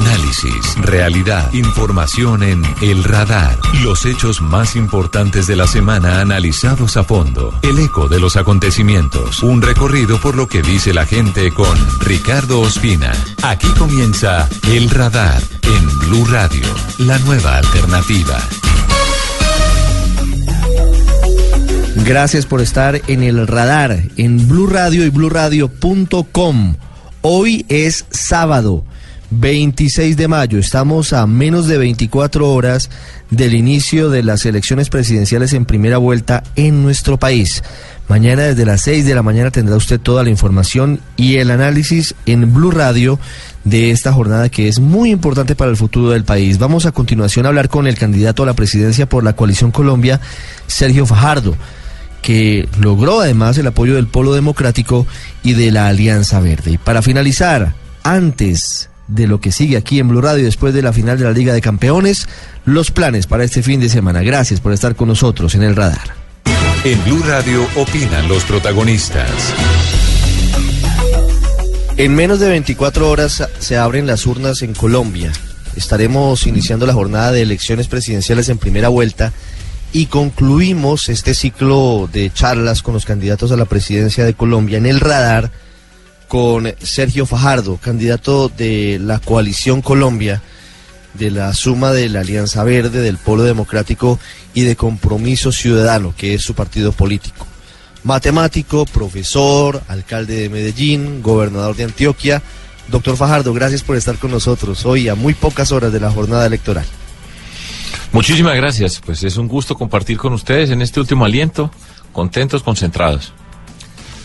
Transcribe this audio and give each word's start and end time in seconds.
Análisis, 0.00 0.76
realidad, 0.76 1.52
información 1.52 2.42
en 2.42 2.62
El 2.80 3.04
Radar. 3.04 3.58
Los 3.82 4.06
hechos 4.06 4.40
más 4.40 4.74
importantes 4.74 5.46
de 5.46 5.56
la 5.56 5.66
semana 5.66 6.22
analizados 6.22 6.96
a 6.96 7.04
fondo. 7.04 7.52
El 7.60 7.78
eco 7.78 8.08
de 8.08 8.18
los 8.18 8.36
acontecimientos. 8.36 9.42
Un 9.42 9.60
recorrido 9.60 10.18
por 10.18 10.36
lo 10.36 10.48
que 10.48 10.62
dice 10.62 10.94
la 10.94 11.04
gente 11.04 11.52
con 11.52 11.76
Ricardo 12.00 12.60
Ospina. 12.60 13.12
Aquí 13.42 13.68
comienza 13.78 14.48
El 14.68 14.88
Radar 14.88 15.42
en 15.64 15.98
Blue 15.98 16.24
Radio, 16.24 16.66
la 16.98 17.18
nueva 17.18 17.58
alternativa. 17.58 18.38
Gracias 22.06 22.46
por 22.46 22.62
estar 22.62 23.02
en 23.06 23.22
el 23.22 23.46
radar 23.46 24.04
en 24.16 24.48
Blue 24.48 24.66
Radio 24.66 25.04
y 25.04 25.10
BlueRadio.com. 25.10 26.76
Hoy 27.20 27.66
es 27.68 28.06
sábado 28.10 28.84
26 29.30 30.16
de 30.16 30.28
mayo. 30.28 30.58
Estamos 30.58 31.12
a 31.12 31.26
menos 31.26 31.66
de 31.66 31.78
24 31.78 32.52
horas 32.52 32.90
del 33.30 33.54
inicio 33.54 34.10
de 34.10 34.22
las 34.22 34.44
elecciones 34.44 34.90
presidenciales 34.90 35.52
en 35.52 35.64
primera 35.64 35.98
vuelta 35.98 36.42
en 36.56 36.82
nuestro 36.82 37.16
país. 37.16 37.62
Mañana 38.08 38.42
desde 38.42 38.66
las 38.66 38.80
6 38.82 39.06
de 39.06 39.14
la 39.14 39.22
mañana 39.22 39.52
tendrá 39.52 39.76
usted 39.76 40.00
toda 40.00 40.24
la 40.24 40.30
información 40.30 41.00
y 41.16 41.36
el 41.36 41.52
análisis 41.52 42.16
en 42.26 42.52
Blue 42.52 42.72
Radio 42.72 43.20
de 43.62 43.92
esta 43.92 44.12
jornada 44.12 44.48
que 44.48 44.66
es 44.66 44.80
muy 44.80 45.10
importante 45.10 45.54
para 45.54 45.70
el 45.70 45.76
futuro 45.76 46.10
del 46.10 46.24
país. 46.24 46.58
Vamos 46.58 46.86
a 46.86 46.92
continuación 46.92 47.46
a 47.46 47.50
hablar 47.50 47.68
con 47.68 47.86
el 47.86 47.96
candidato 47.96 48.42
a 48.42 48.46
la 48.46 48.54
presidencia 48.54 49.08
por 49.08 49.22
la 49.22 49.36
coalición 49.36 49.70
Colombia, 49.70 50.20
Sergio 50.66 51.06
Fajardo 51.06 51.56
que 52.20 52.68
logró 52.78 53.22
además 53.22 53.56
el 53.56 53.66
apoyo 53.66 53.94
del 53.94 54.06
Polo 54.06 54.34
Democrático 54.34 55.06
y 55.42 55.54
de 55.54 55.70
la 55.70 55.88
Alianza 55.88 56.38
Verde. 56.40 56.72
Y 56.72 56.76
para 56.76 57.00
finalizar, 57.00 57.72
antes 58.02 58.89
de 59.10 59.26
lo 59.26 59.40
que 59.40 59.52
sigue 59.52 59.76
aquí 59.76 59.98
en 59.98 60.08
Blue 60.08 60.20
Radio 60.20 60.44
después 60.44 60.72
de 60.72 60.82
la 60.82 60.92
final 60.92 61.18
de 61.18 61.24
la 61.24 61.32
Liga 61.32 61.52
de 61.52 61.60
Campeones, 61.60 62.28
los 62.64 62.90
planes 62.90 63.26
para 63.26 63.44
este 63.44 63.62
fin 63.62 63.80
de 63.80 63.88
semana. 63.88 64.22
Gracias 64.22 64.60
por 64.60 64.72
estar 64.72 64.94
con 64.96 65.08
nosotros 65.08 65.54
en 65.54 65.62
el 65.62 65.76
radar. 65.76 66.14
En 66.84 67.02
Blue 67.04 67.22
Radio 67.26 67.66
opinan 67.76 68.28
los 68.28 68.44
protagonistas. 68.44 69.30
En 71.96 72.14
menos 72.14 72.40
de 72.40 72.48
24 72.48 73.10
horas 73.10 73.46
se 73.58 73.76
abren 73.76 74.06
las 74.06 74.26
urnas 74.26 74.62
en 74.62 74.72
Colombia. 74.72 75.32
Estaremos 75.76 76.46
iniciando 76.46 76.86
la 76.86 76.94
jornada 76.94 77.32
de 77.32 77.42
elecciones 77.42 77.88
presidenciales 77.88 78.48
en 78.48 78.58
primera 78.58 78.88
vuelta 78.88 79.32
y 79.92 80.06
concluimos 80.06 81.08
este 81.08 81.34
ciclo 81.34 82.08
de 82.10 82.32
charlas 82.32 82.82
con 82.82 82.94
los 82.94 83.04
candidatos 83.04 83.52
a 83.52 83.56
la 83.56 83.64
presidencia 83.64 84.24
de 84.24 84.34
Colombia 84.34 84.78
en 84.78 84.86
el 84.86 85.00
radar 85.00 85.50
con 86.30 86.72
Sergio 86.80 87.26
Fajardo, 87.26 87.76
candidato 87.78 88.48
de 88.48 89.00
la 89.02 89.18
coalición 89.18 89.82
Colombia, 89.82 90.40
de 91.14 91.32
la 91.32 91.52
suma 91.54 91.90
de 91.90 92.08
la 92.08 92.20
Alianza 92.20 92.62
Verde, 92.62 93.00
del 93.02 93.18
Polo 93.18 93.42
Democrático 93.42 94.16
y 94.54 94.62
de 94.62 94.76
Compromiso 94.76 95.50
Ciudadano, 95.50 96.14
que 96.16 96.34
es 96.34 96.42
su 96.42 96.54
partido 96.54 96.92
político. 96.92 97.48
Matemático, 98.04 98.86
profesor, 98.86 99.82
alcalde 99.88 100.42
de 100.42 100.48
Medellín, 100.48 101.20
gobernador 101.20 101.74
de 101.74 101.82
Antioquia. 101.82 102.40
Doctor 102.86 103.16
Fajardo, 103.16 103.52
gracias 103.52 103.82
por 103.82 103.96
estar 103.96 104.16
con 104.16 104.30
nosotros 104.30 104.86
hoy 104.86 105.08
a 105.08 105.16
muy 105.16 105.34
pocas 105.34 105.72
horas 105.72 105.92
de 105.92 105.98
la 105.98 106.12
jornada 106.12 106.46
electoral. 106.46 106.86
Muchísimas 108.12 108.54
gracias, 108.54 109.00
pues 109.04 109.24
es 109.24 109.36
un 109.36 109.48
gusto 109.48 109.74
compartir 109.74 110.16
con 110.16 110.32
ustedes 110.32 110.70
en 110.70 110.80
este 110.80 111.00
último 111.00 111.24
aliento, 111.24 111.72
contentos, 112.12 112.62
concentrados 112.62 113.32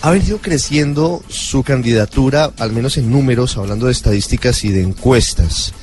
ha 0.06 0.12
venido 0.12 0.38
creciendo 0.38 1.24
su 1.30 1.64
candidatura, 1.64 2.52
al 2.60 2.72
menos 2.72 2.96
en 2.98 3.10
números, 3.10 3.58
hablando 3.58 3.88
de 3.88 3.92
estadísticas 3.92 4.64
y 4.64 4.70
de 4.70 4.84
encuestas. 4.84 5.74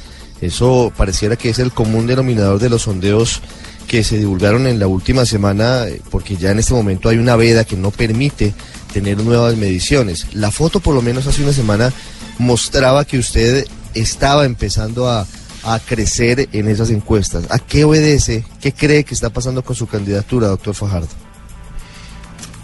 Eso 0.41 0.93
pareciera 0.97 1.35
que 1.35 1.49
es 1.49 1.59
el 1.59 1.73
común 1.73 2.07
denominador 2.07 2.61
de 2.61 2.69
los 2.69 2.83
sondeos 2.83 3.41
que 3.89 4.05
se 4.05 4.19
divulgaron 4.19 4.69
en 4.69 4.79
la 4.79 4.87
última 4.87 5.27
semana, 5.27 5.89
eh, 5.89 6.01
porque 6.09 6.37
ya 6.37 6.53
en 6.53 6.61
este 6.61 6.73
momento 6.73 7.09
hay 7.09 7.19
una 7.19 7.35
veda 7.35 7.65
que 7.65 7.77
no 7.77 7.91
permite 7.91 8.55
tener 8.93 9.19
nuevas 9.19 9.57
mediciones. 9.57 10.29
La 10.35 10.53
foto, 10.53 10.79
por 10.79 10.95
lo 10.95 11.03
menos 11.03 11.27
hace 11.27 11.43
una 11.43 11.53
semana, 11.53 11.93
mostraba 12.39 13.05
que 13.05 13.19
usted 13.19 13.67
estaba 13.93 14.45
empezando 14.45 15.11
a, 15.11 15.27
a 15.65 15.81
crecer 15.81 16.49
en 16.53 16.69
esas 16.69 16.91
encuestas. 16.91 17.47
¿A 17.51 17.59
qué 17.59 17.83
obedece? 17.83 18.45
¿Qué 18.61 18.73
cree 18.73 19.03
que 19.03 19.15
está 19.15 19.31
pasando 19.31 19.65
con 19.65 19.75
su 19.75 19.89
candidatura, 19.89 20.47
doctor 20.47 20.77
Fajardo? 20.77 21.09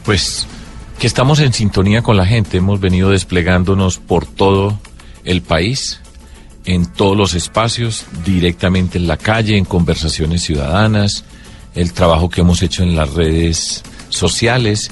Pues 0.05 0.47
que 0.99 1.07
estamos 1.07 1.39
en 1.39 1.53
sintonía 1.53 2.03
con 2.03 2.17
la 2.17 2.27
gente. 2.27 2.59
Hemos 2.59 2.81
venido 2.81 3.11
desplegándonos 3.11 3.99
por 3.99 4.27
todo 4.27 4.79
el 5.25 5.43
país, 5.43 6.01
en 6.65 6.87
todos 6.87 7.17
los 7.17 7.35
espacios, 7.35 8.05
directamente 8.25 8.99
en 8.99 9.07
la 9.07 9.17
calle, 9.17 9.57
en 9.57 9.65
conversaciones 9.65 10.43
ciudadanas, 10.43 11.25
el 11.75 11.93
trabajo 11.93 12.29
que 12.29 12.41
hemos 12.41 12.63
hecho 12.63 12.83
en 12.83 12.97
las 12.97 13.15
redes 13.15 13.85
sociales 14.09 14.91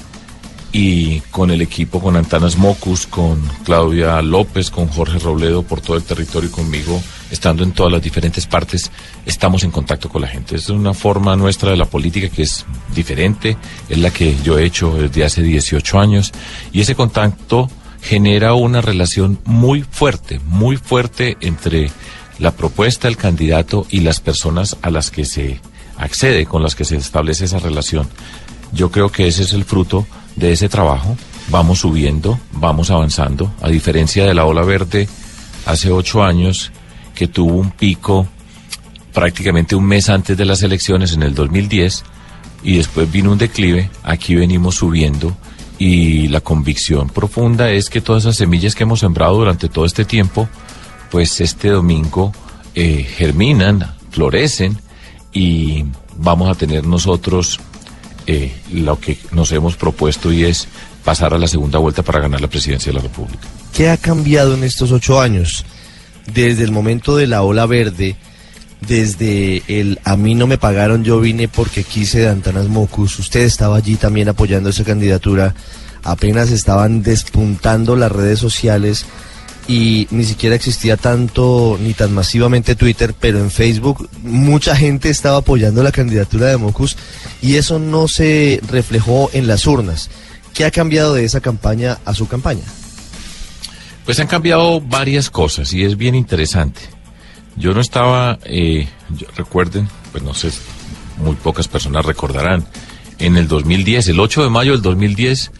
y 0.71 1.21
con 1.31 1.51
el 1.51 1.61
equipo, 1.61 2.01
con 2.01 2.15
Antanas 2.15 2.57
Mocus, 2.57 3.07
con 3.07 3.41
Claudia 3.63 4.21
López, 4.21 4.69
con 4.69 4.87
Jorge 4.87 5.19
Robledo 5.19 5.63
por 5.63 5.81
todo 5.81 5.97
el 5.97 6.03
territorio 6.03 6.51
conmigo 6.51 7.01
estando 7.31 7.63
en 7.63 7.71
todas 7.71 7.91
las 7.91 8.01
diferentes 8.01 8.45
partes, 8.45 8.91
estamos 9.25 9.63
en 9.63 9.71
contacto 9.71 10.09
con 10.09 10.21
la 10.21 10.27
gente. 10.27 10.55
Es 10.55 10.69
una 10.69 10.93
forma 10.93 11.35
nuestra 11.35 11.71
de 11.71 11.77
la 11.77 11.85
política 11.85 12.29
que 12.29 12.43
es 12.43 12.65
diferente, 12.93 13.57
es 13.89 13.97
la 13.97 14.11
que 14.11 14.35
yo 14.43 14.57
he 14.57 14.65
hecho 14.65 14.93
desde 14.93 15.25
hace 15.25 15.41
18 15.41 15.99
años, 15.99 16.31
y 16.71 16.81
ese 16.81 16.95
contacto 16.95 17.69
genera 18.01 18.53
una 18.53 18.81
relación 18.81 19.39
muy 19.45 19.83
fuerte, 19.83 20.39
muy 20.45 20.77
fuerte 20.77 21.37
entre 21.41 21.91
la 22.39 22.51
propuesta 22.51 23.07
del 23.07 23.17
candidato 23.17 23.85
y 23.89 24.01
las 24.01 24.19
personas 24.19 24.77
a 24.81 24.89
las 24.91 25.11
que 25.11 25.25
se 25.25 25.59
accede, 25.97 26.45
con 26.45 26.61
las 26.61 26.75
que 26.75 26.85
se 26.85 26.95
establece 26.95 27.45
esa 27.45 27.59
relación. 27.59 28.07
Yo 28.71 28.91
creo 28.91 29.11
que 29.11 29.27
ese 29.27 29.43
es 29.43 29.53
el 29.53 29.65
fruto 29.65 30.05
de 30.37 30.53
ese 30.53 30.69
trabajo. 30.69 31.17
Vamos 31.49 31.79
subiendo, 31.79 32.39
vamos 32.53 32.89
avanzando. 32.89 33.51
A 33.61 33.67
diferencia 33.67 34.25
de 34.25 34.33
la 34.33 34.45
ola 34.45 34.63
verde 34.63 35.09
hace 35.65 35.91
ocho 35.91 36.23
años, 36.23 36.71
que 37.13 37.27
tuvo 37.27 37.55
un 37.57 37.71
pico 37.71 38.27
prácticamente 39.13 39.75
un 39.75 39.85
mes 39.85 40.09
antes 40.09 40.37
de 40.37 40.45
las 40.45 40.61
elecciones 40.61 41.13
en 41.13 41.23
el 41.23 41.33
2010 41.33 42.03
y 42.63 42.77
después 42.77 43.11
vino 43.11 43.31
un 43.31 43.37
declive, 43.37 43.89
aquí 44.03 44.35
venimos 44.35 44.75
subiendo 44.75 45.35
y 45.79 46.27
la 46.27 46.41
convicción 46.41 47.09
profunda 47.09 47.71
es 47.71 47.89
que 47.89 48.01
todas 48.01 48.23
esas 48.23 48.35
semillas 48.35 48.75
que 48.75 48.83
hemos 48.83 48.99
sembrado 48.99 49.35
durante 49.35 49.69
todo 49.69 49.85
este 49.85 50.05
tiempo, 50.05 50.47
pues 51.09 51.41
este 51.41 51.69
domingo 51.69 52.31
eh, 52.75 53.03
germinan, 53.03 53.95
florecen 54.11 54.77
y 55.33 55.85
vamos 56.17 56.49
a 56.49 56.55
tener 56.55 56.85
nosotros 56.85 57.59
eh, 58.27 58.51
lo 58.71 58.99
que 58.99 59.17
nos 59.31 59.51
hemos 59.51 59.75
propuesto 59.75 60.31
y 60.31 60.43
es 60.43 60.67
pasar 61.03 61.33
a 61.33 61.37
la 61.37 61.47
segunda 61.47 61.79
vuelta 61.79 62.03
para 62.03 62.19
ganar 62.19 62.41
la 62.41 62.49
presidencia 62.49 62.91
de 62.91 62.97
la 62.97 63.03
República. 63.03 63.47
¿Qué 63.73 63.89
ha 63.89 63.97
cambiado 63.97 64.53
en 64.53 64.63
estos 64.63 64.91
ocho 64.91 65.19
años? 65.19 65.65
desde 66.33 66.63
el 66.63 66.71
momento 66.71 67.15
de 67.15 67.27
la 67.27 67.41
ola 67.41 67.65
verde, 67.65 68.15
desde 68.81 69.63
el 69.67 69.99
a 70.03 70.15
mí 70.17 70.35
no 70.35 70.45
me 70.45 70.57
pagaron, 70.57 71.03
yo 71.03 71.19
vine 71.19 71.47
porque 71.47 71.83
quise 71.83 72.19
de 72.19 72.29
Antanas 72.29 72.67
Mocus, 72.67 73.19
usted 73.19 73.41
estaba 73.41 73.77
allí 73.77 73.95
también 73.95 74.29
apoyando 74.29 74.69
esa 74.69 74.83
candidatura, 74.83 75.55
apenas 76.03 76.51
estaban 76.51 77.01
despuntando 77.01 77.95
las 77.95 78.11
redes 78.11 78.39
sociales 78.39 79.05
y 79.67 80.07
ni 80.11 80.23
siquiera 80.23 80.55
existía 80.55 80.95
tanto 80.95 81.77
ni 81.81 81.93
tan 81.93 82.13
masivamente 82.13 82.75
Twitter, 82.75 83.13
pero 83.19 83.39
en 83.39 83.51
Facebook 83.51 84.09
mucha 84.23 84.75
gente 84.75 85.09
estaba 85.09 85.37
apoyando 85.37 85.83
la 85.83 85.91
candidatura 85.91 86.47
de 86.47 86.57
Mocus 86.57 86.95
y 87.41 87.55
eso 87.55 87.77
no 87.77 88.07
se 88.07 88.61
reflejó 88.69 89.29
en 89.33 89.47
las 89.47 89.67
urnas. 89.67 90.09
¿Qué 90.53 90.65
ha 90.65 90.71
cambiado 90.71 91.13
de 91.13 91.25
esa 91.25 91.41
campaña 91.41 91.99
a 92.05 92.13
su 92.13 92.27
campaña? 92.27 92.63
Pues 94.05 94.19
han 94.19 94.27
cambiado 94.27 94.79
varias 94.79 95.29
cosas 95.29 95.73
y 95.73 95.83
es 95.83 95.97
bien 95.97 96.15
interesante. 96.15 96.79
Yo 97.57 97.73
no 97.73 97.81
estaba, 97.81 98.39
eh, 98.45 98.87
recuerden, 99.35 99.89
pues 100.11 100.23
no 100.23 100.33
sé, 100.33 100.49
muy 101.17 101.35
pocas 101.35 101.67
personas 101.67 102.05
recordarán, 102.05 102.65
en 103.19 103.35
el 103.35 103.47
2010, 103.47 104.07
el 104.09 104.19
8 104.19 104.43
de 104.43 104.49
mayo 104.49 104.71
del 104.73 104.81
2010, 104.81 105.51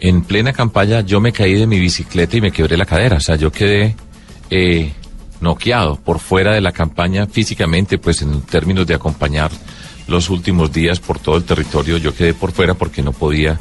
en 0.00 0.22
plena 0.22 0.52
campaña, 0.52 1.00
yo 1.00 1.20
me 1.20 1.32
caí 1.32 1.54
de 1.54 1.66
mi 1.66 1.78
bicicleta 1.80 2.36
y 2.36 2.40
me 2.40 2.52
quebré 2.52 2.76
la 2.76 2.86
cadera. 2.86 3.16
O 3.16 3.20
sea, 3.20 3.36
yo 3.36 3.50
quedé 3.50 3.96
eh, 4.50 4.92
noqueado 5.40 5.96
por 5.96 6.18
fuera 6.18 6.54
de 6.54 6.60
la 6.60 6.72
campaña 6.72 7.26
físicamente, 7.26 7.98
pues 7.98 8.22
en 8.22 8.40
términos 8.42 8.86
de 8.86 8.94
acompañar 8.94 9.50
los 10.06 10.30
últimos 10.30 10.72
días 10.72 11.00
por 11.00 11.18
todo 11.18 11.36
el 11.36 11.44
territorio, 11.44 11.96
yo 11.96 12.14
quedé 12.14 12.32
por 12.32 12.52
fuera 12.52 12.74
porque 12.74 13.02
no 13.02 13.12
podía, 13.12 13.58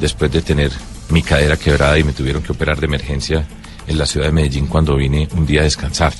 después 0.00 0.32
de 0.32 0.40
tener 0.40 0.70
mi 1.10 1.22
cadera 1.22 1.56
quebrada 1.56 1.98
y 1.98 2.04
me 2.04 2.12
tuvieron 2.12 2.42
que 2.42 2.52
operar 2.52 2.80
de 2.80 2.86
emergencia 2.86 3.46
en 3.86 3.98
la 3.98 4.06
ciudad 4.06 4.26
de 4.26 4.32
Medellín 4.32 4.66
cuando 4.66 4.96
vine 4.96 5.28
un 5.36 5.46
día 5.46 5.60
a 5.60 5.64
descansar. 5.64 6.14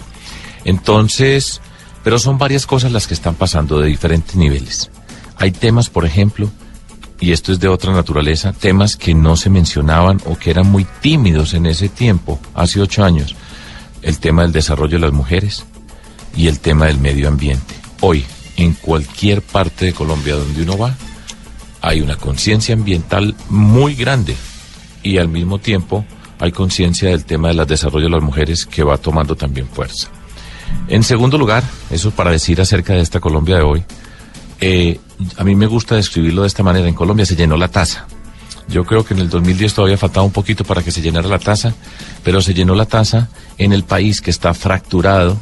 Entonces, 0.65 1.61
pero 2.05 2.19
son 2.19 2.37
varias 2.37 2.67
cosas 2.67 2.93
las 2.93 3.07
que 3.07 3.15
están 3.15 3.35
pasando 3.35 3.81
de 3.81 3.89
diferentes 3.89 4.37
niveles. 4.37 4.91
Hay 5.37 5.53
temas, 5.53 5.89
por 5.89 6.05
ejemplo, 6.05 6.51
y 7.23 7.33
esto 7.33 7.53
es 7.53 7.61
de 7.61 7.69
otra 7.69 7.93
naturaleza, 7.93 8.53
temas 8.53 8.97
que 8.97 9.15
no 9.15 9.37
se 9.37 9.49
mencionaban 9.49 10.21
o 10.27 10.37
que 10.37 10.51
eran 10.51 10.67
muy 10.67 10.85
tímidos 11.01 11.55
en 11.55 11.67
ese 11.67 11.89
tiempo, 11.89 12.41
hace 12.53 12.81
ocho 12.81 13.05
años. 13.05 13.37
El 14.03 14.19
tema 14.19 14.43
del 14.43 14.51
desarrollo 14.51 14.99
de 14.99 15.07
las 15.07 15.13
mujeres, 15.13 15.65
y 16.37 16.49
el 16.49 16.61
tema 16.61 16.87
del 16.87 16.99
medio 16.99 17.29
ambiente. 17.29 17.75
Hoy, 18.01 18.25
en 18.57 18.75
cualquier 18.75 19.43
parte 19.43 19.87
de 19.87 19.93
Colombia 19.93 20.35
donde 20.35 20.63
uno 20.63 20.77
va, 20.77 20.97
hay 21.81 22.01
una 22.01 22.17
conciencia 22.17 22.75
ambiental 22.75 23.35
muy 23.49 23.95
grande 23.95 24.37
y 25.03 25.19
al 25.19 25.29
mismo 25.29 25.59
tiempo 25.59 26.05
hay 26.39 26.53
conciencia 26.53 27.11
del 27.11 27.25
tema 27.25 27.49
del 27.49 27.67
desarrollo 27.67 28.07
de 28.07 28.13
las 28.13 28.23
mujeres 28.23 28.67
que 28.67 28.83
va 28.83 28.99
tomando 28.99 29.37
también 29.37 29.69
fuerza. 29.69 30.09
En 30.89 31.03
segundo 31.03 31.39
lugar, 31.39 31.63
eso 31.91 32.11
para 32.11 32.31
decir 32.31 32.61
acerca 32.61 32.95
de 32.95 33.01
esta 33.01 33.21
Colombia 33.21 33.57
de 33.57 33.63
hoy, 33.63 33.85
eh, 34.65 35.01
a 35.37 35.43
mí 35.43 35.57
me 35.57 35.67
gusta 35.67 35.97
describirlo 35.97 36.43
de 36.43 36.49
esta 36.49 36.63
manera. 36.63 36.87
En 36.87 36.95
Colombia 36.95 37.27
se 37.27 37.35
llenó 37.35 37.57
la 37.57 37.67
taza. 37.67 38.07
Yo 38.69 38.85
creo 38.85 39.05
que 39.05 39.13
en 39.13 39.19
el 39.21 39.29
2010 39.29 39.75
todavía 39.75 39.99
faltaba 39.99 40.25
un 40.25 40.31
poquito 40.31 40.65
para 40.65 40.85
que 40.85 40.93
se 40.93 41.03
llenara 41.03 41.27
la 41.27 41.41
taza, 41.41 41.75
pero 42.23 42.41
se 42.41 42.55
llenó 42.55 42.77
la 42.77 42.87
taza 42.87 43.29
en 43.59 43.73
el 43.73 43.83
país 43.83 44.21
que 44.21 44.31
está 44.31 44.55
fracturado 44.55 45.37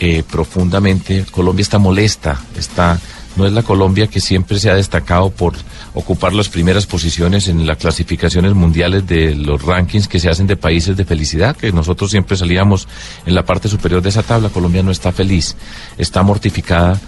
eh, 0.00 0.24
profundamente. 0.28 1.24
Colombia 1.30 1.62
está 1.62 1.78
molesta, 1.78 2.40
está 2.58 2.98
no 3.36 3.46
es 3.46 3.52
la 3.52 3.62
Colombia 3.62 4.08
que 4.08 4.20
siempre 4.20 4.58
se 4.58 4.70
ha 4.70 4.74
destacado 4.74 5.30
por 5.30 5.54
ocupar 5.94 6.34
las 6.34 6.48
primeras 6.48 6.84
posiciones 6.84 7.48
en 7.48 7.66
las 7.66 7.78
clasificaciones 7.78 8.54
mundiales 8.54 9.06
de 9.06 9.34
los 9.34 9.62
rankings 9.62 10.08
que 10.08 10.20
se 10.20 10.28
hacen 10.28 10.46
de 10.46 10.56
países 10.56 10.96
de 10.96 11.04
felicidad, 11.04 11.56
que 11.56 11.72
nosotros 11.72 12.10
siempre 12.10 12.36
salíamos 12.36 12.88
en 13.24 13.34
la 13.34 13.44
parte 13.44 13.68
superior 13.68 14.02
de 14.02 14.10
esa 14.10 14.22
tabla. 14.22 14.50
Colombia 14.50 14.82
no 14.82 14.90
está 14.90 15.12
feliz, 15.12 15.56
está 15.96 16.22
mortificada. 16.22 17.00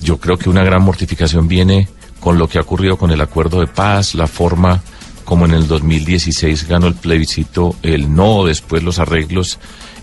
Yo 0.00 0.18
creo 0.18 0.36
que 0.36 0.50
una 0.50 0.64
gran 0.64 0.82
mortificación 0.82 1.48
viene 1.48 1.88
con 2.20 2.38
lo 2.38 2.48
que 2.48 2.58
ha 2.58 2.62
ocurrido 2.62 2.96
con 2.96 3.10
el 3.10 3.20
acuerdo 3.20 3.60
de 3.60 3.66
paz, 3.66 4.14
la 4.14 4.26
forma 4.26 4.82
como 5.24 5.46
en 5.46 5.52
el 5.52 5.66
2016 5.66 6.68
ganó 6.68 6.86
el 6.86 6.94
plebiscito 6.94 7.76
el 7.82 8.14
no, 8.14 8.44
después 8.44 8.82
los 8.82 8.98
arreglos, 8.98 9.58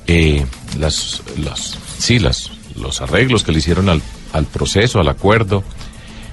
eh, 0.08 0.46
las, 0.80 1.22
las, 1.38 1.78
sí, 2.00 2.18
las, 2.18 2.52
los 2.76 3.02
arreglos 3.02 3.44
que 3.44 3.52
le 3.52 3.60
hicieron 3.60 3.90
al 3.90 4.02
al 4.34 4.46
proceso, 4.46 5.00
al 5.00 5.10
acuerdo, 5.10 5.64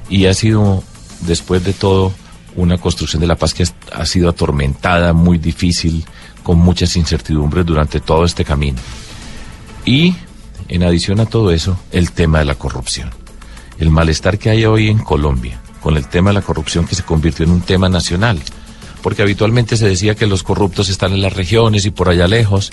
y 0.08 0.26
ha 0.26 0.34
sido, 0.34 0.82
después 1.22 1.64
de 1.64 1.72
todo, 1.72 2.12
una 2.56 2.78
construcción 2.78 3.20
de 3.20 3.26
la 3.26 3.36
paz 3.36 3.54
que 3.54 3.64
ha 3.92 4.06
sido 4.06 4.28
atormentada, 4.28 5.12
muy 5.12 5.38
difícil, 5.38 6.04
con 6.42 6.58
muchas 6.58 6.96
incertidumbres 6.96 7.66
durante 7.66 8.00
todo 8.00 8.24
este 8.24 8.44
camino. 8.44 8.78
Y, 9.84 10.14
en 10.68 10.82
adición 10.82 11.20
a 11.20 11.26
todo 11.26 11.50
eso, 11.50 11.78
el 11.92 12.12
tema 12.12 12.40
de 12.40 12.46
la 12.46 12.54
corrupción. 12.54 13.10
El 13.78 13.90
malestar 13.90 14.38
que 14.38 14.50
hay 14.50 14.64
hoy 14.64 14.88
en 14.88 14.98
Colombia 14.98 15.60
con 15.80 15.96
el 15.96 16.08
tema 16.08 16.30
de 16.30 16.34
la 16.34 16.42
corrupción 16.42 16.86
que 16.86 16.94
se 16.94 17.04
convirtió 17.04 17.44
en 17.44 17.52
un 17.52 17.60
tema 17.60 17.88
nacional. 17.88 18.40
Porque 19.02 19.22
habitualmente 19.22 19.76
se 19.76 19.88
decía 19.88 20.16
que 20.16 20.26
los 20.26 20.42
corruptos 20.42 20.88
están 20.88 21.12
en 21.12 21.22
las 21.22 21.32
regiones 21.32 21.86
y 21.86 21.90
por 21.90 22.08
allá 22.08 22.26
lejos. 22.26 22.72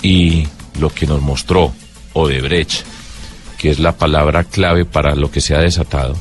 Y 0.00 0.46
lo 0.78 0.90
que 0.90 1.06
nos 1.06 1.20
mostró 1.20 1.72
Odebrecht 2.12 2.84
que 3.56 3.70
es 3.70 3.78
la 3.78 3.92
palabra 3.92 4.44
clave 4.44 4.84
para 4.84 5.14
lo 5.14 5.30
que 5.30 5.40
se 5.40 5.54
ha 5.54 5.60
desatado, 5.60 6.14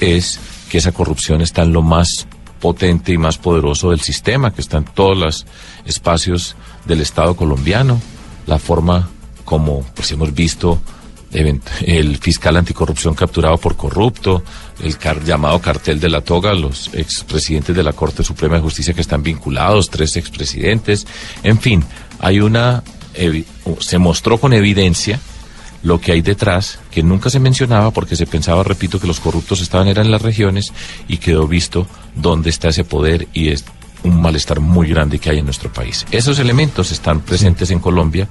es 0.00 0.40
que 0.68 0.78
esa 0.78 0.92
corrupción 0.92 1.40
está 1.40 1.62
en 1.62 1.72
lo 1.72 1.82
más 1.82 2.26
potente 2.60 3.12
y 3.12 3.18
más 3.18 3.38
poderoso 3.38 3.90
del 3.90 4.00
sistema, 4.00 4.52
que 4.52 4.60
está 4.60 4.78
en 4.78 4.84
todos 4.84 5.16
los 5.16 5.46
espacios 5.84 6.56
del 6.86 7.00
Estado 7.00 7.36
colombiano, 7.36 8.00
la 8.46 8.58
forma 8.58 9.08
como 9.44 9.82
pues 9.94 10.10
hemos 10.12 10.34
visto 10.34 10.80
el 11.32 12.16
fiscal 12.18 12.56
anticorrupción 12.56 13.14
capturado 13.14 13.58
por 13.58 13.76
corrupto, 13.76 14.42
el 14.80 14.96
llamado 15.24 15.60
cartel 15.60 16.00
de 16.00 16.08
la 16.08 16.20
toga, 16.20 16.54
los 16.54 16.90
expresidentes 16.94 17.74
de 17.76 17.82
la 17.82 17.92
Corte 17.92 18.24
Suprema 18.24 18.56
de 18.56 18.62
Justicia 18.62 18.94
que 18.94 19.00
están 19.00 19.22
vinculados, 19.22 19.90
tres 19.90 20.16
expresidentes, 20.16 21.06
en 21.42 21.58
fin, 21.58 21.84
hay 22.20 22.40
una 22.40 22.82
se 23.80 23.98
mostró 23.98 24.38
con 24.38 24.52
evidencia 24.52 25.20
lo 25.82 26.00
que 26.00 26.12
hay 26.12 26.22
detrás, 26.22 26.80
que 26.90 27.02
nunca 27.02 27.30
se 27.30 27.38
mencionaba 27.38 27.92
porque 27.92 28.16
se 28.16 28.26
pensaba, 28.26 28.62
repito, 28.64 28.98
que 28.98 29.06
los 29.06 29.20
corruptos 29.20 29.60
estaban 29.60 29.88
eran 29.88 30.06
en 30.06 30.12
las 30.12 30.22
regiones 30.22 30.72
y 31.06 31.18
quedó 31.18 31.46
visto 31.46 31.86
dónde 32.16 32.50
está 32.50 32.68
ese 32.68 32.84
poder 32.84 33.28
y 33.32 33.48
es 33.48 33.64
un 34.02 34.20
malestar 34.20 34.60
muy 34.60 34.88
grande 34.88 35.18
que 35.18 35.30
hay 35.30 35.38
en 35.38 35.44
nuestro 35.44 35.72
país. 35.72 36.04
Esos 36.10 36.38
elementos 36.38 36.90
están 36.90 37.20
presentes 37.20 37.70
en 37.70 37.78
Colombia 37.78 38.28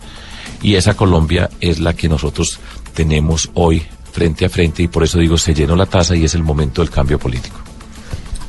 y 0.61 0.75
esa 0.75 0.95
Colombia 0.95 1.49
es 1.61 1.79
la 1.79 1.93
que 1.93 2.09
nosotros 2.09 2.59
tenemos 2.97 3.51
hoy 3.53 3.85
frente 4.11 4.43
a 4.43 4.49
frente 4.49 4.81
y 4.81 4.87
por 4.87 5.03
eso 5.03 5.19
digo 5.19 5.37
se 5.37 5.53
llenó 5.53 5.75
la 5.75 5.85
taza 5.85 6.15
y 6.15 6.25
es 6.25 6.33
el 6.33 6.41
momento 6.41 6.81
del 6.81 6.89
cambio 6.89 7.19
político. 7.19 7.55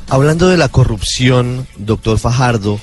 Hablando 0.09 0.49
de 0.49 0.57
la 0.57 0.69
corrupción, 0.69 1.67
doctor 1.77 2.17
Fajardo, 2.17 2.79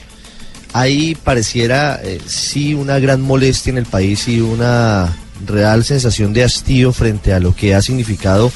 ahí 0.73 1.17
pareciera 1.17 2.01
eh, 2.05 2.21
sí 2.25 2.73
una 2.73 3.01
gran 3.01 3.21
molestia 3.21 3.73
en 3.73 3.79
el 3.79 3.87
país 3.87 4.29
y 4.29 4.41
una 4.41 5.17
real 5.45 5.83
sensación 5.83 6.33
de 6.33 6.45
hastío 6.45 6.93
frente 6.93 7.33
a 7.33 7.41
lo 7.41 7.53
que 7.53 7.75
ha 7.75 7.83
significado 7.83 8.53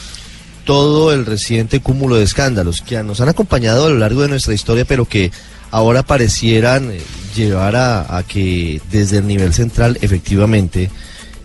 todo 0.65 1.13
el 1.13 1.27
reciente 1.27 1.81
cúmulo 1.81 2.15
de 2.15 2.23
escándalos 2.23 2.83
que 2.83 3.03
nos 3.03 3.21
han 3.21 3.29
acompañado 3.29 3.87
a 3.87 3.91
lo 3.91 3.99
largo 3.99 4.23
de 4.23 4.29
nuestra 4.29 4.55
historia, 4.55 4.85
pero 4.85 5.05
que 5.05 5.33
ahora 5.73 6.05
parecieran 6.05 6.93
eh, 6.93 7.01
llevar 7.35 7.75
a, 7.75 8.23
que 8.29 8.81
desde 8.89 9.19
el 9.19 9.27
nivel 9.27 9.53
central 9.53 9.99
efectivamente 10.01 10.91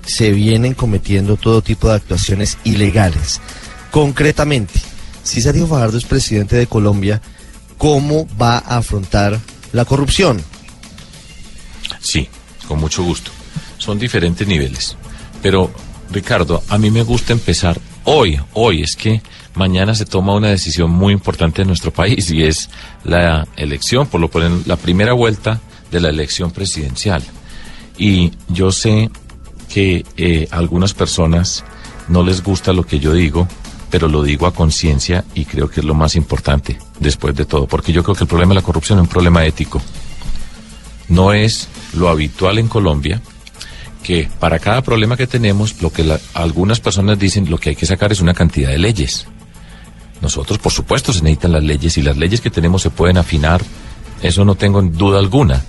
se 0.06 0.32
vienen 0.32 0.74
cometiendo 0.74 1.38
todo 1.38 1.62
tipo 1.62 1.90
de 1.90 1.96
actuaciones 1.96 2.58
ilegales. 2.64 3.42
Concretamente, 3.92 4.80
si 5.24 5.42
Sergio 5.42 5.68
Fajardo 5.68 5.98
es 5.98 6.06
presidente 6.06 6.56
de 6.56 6.68
Colombia, 6.68 7.22
¿cómo 7.78 8.28
va 8.40 8.58
a 8.58 8.78
afrontar 8.78 9.40
la 9.74 9.86
corrupción? 9.86 10.42
Sí, 12.00 12.28
con 12.68 12.80
mucho 12.80 13.04
gusto. 13.04 13.32
Son 13.78 13.98
diferentes 13.98 14.48
niveles. 14.48 14.96
Pero, 15.42 15.72
Ricardo, 16.12 16.64
a 16.70 16.78
mí 16.78 16.92
me 16.92 17.04
gusta 17.04 17.34
empezar 17.34 17.80
hoy, 18.04 18.40
hoy, 18.54 18.82
es 18.84 18.96
que 18.96 19.22
mañana 19.56 19.96
se 19.96 20.06
toma 20.06 20.36
una 20.36 20.50
decisión 20.50 20.92
muy 20.92 21.14
importante 21.14 21.62
en 21.62 21.68
nuestro 21.68 21.92
país 21.92 22.30
y 22.30 22.44
es 22.44 22.70
la 23.04 23.48
elección, 23.56 24.08
por 24.08 24.22
lo 24.22 24.30
cual 24.30 24.64
la 24.66 24.76
primera 24.76 25.14
vuelta 25.14 25.62
de 25.92 26.00
la 26.00 26.10
elección 26.10 26.52
presidencial. 26.52 27.24
Y 27.98 28.32
yo 28.50 28.72
sé 28.72 29.10
que 29.70 30.06
eh, 30.18 30.48
algunas 30.52 30.94
personas 30.94 31.64
no 32.08 32.24
les 32.24 32.44
gusta 32.44 32.74
lo 32.74 32.84
que 32.84 33.00
yo 33.00 33.14
digo, 33.14 33.48
pero 33.90 34.08
lo 34.08 34.24
digo 34.24 34.48
a 34.48 34.54
conciencia 34.54 35.24
y 35.34 35.46
creo 35.46 35.70
que 35.70 35.80
es 35.80 35.86
lo 35.86 35.94
más 35.94 36.16
importante 36.16 36.78
después 37.00 37.36
de 37.36 37.46
todo, 37.46 37.68
porque 37.68 37.94
yo 37.94 38.04
creo 38.04 38.16
que 38.16 38.24
el 38.24 38.30
problema 38.30 38.52
de 38.52 38.62
la 38.62 38.66
corrupción 38.66 39.00
es 39.00 39.04
un 39.04 39.10
problema 39.10 39.46
ético. 39.46 39.82
No 41.08 41.34
es 41.34 41.68
lo 41.94 42.10
habitual 42.10 42.58
en 42.58 42.68
Colombia, 42.68 43.22
que 44.04 44.30
para 44.40 44.60
cada 44.60 44.82
problema 44.82 45.18
que 45.18 45.28
tenemos, 45.28 45.82
lo 45.82 45.92
que 45.92 46.06
algunas 46.34 46.80
personas 46.80 47.18
dicen, 47.18 47.50
lo 47.50 47.58
que 47.58 47.70
hay 47.70 47.76
que 47.76 47.86
sacar 47.86 48.12
es 48.12 48.22
una 48.22 48.34
cantidad 48.34 48.70
de 48.70 48.78
leyes. 48.78 49.28
Nosotros, 50.22 50.60
por 50.60 50.72
supuesto, 50.72 51.14
se 51.14 51.22
necesitan 51.22 51.52
las 51.52 51.64
leyes 51.64 51.98
y 51.98 52.02
las 52.02 52.18
leyes 52.18 52.42
que 52.42 52.50
tenemos 52.50 52.82
se 52.82 52.90
pueden 52.90 53.18
afinar, 53.18 53.62
eso 54.22 54.46
no 54.46 54.56
tengo 54.56 54.82
duda 54.82 55.20
alguna, 55.20 55.64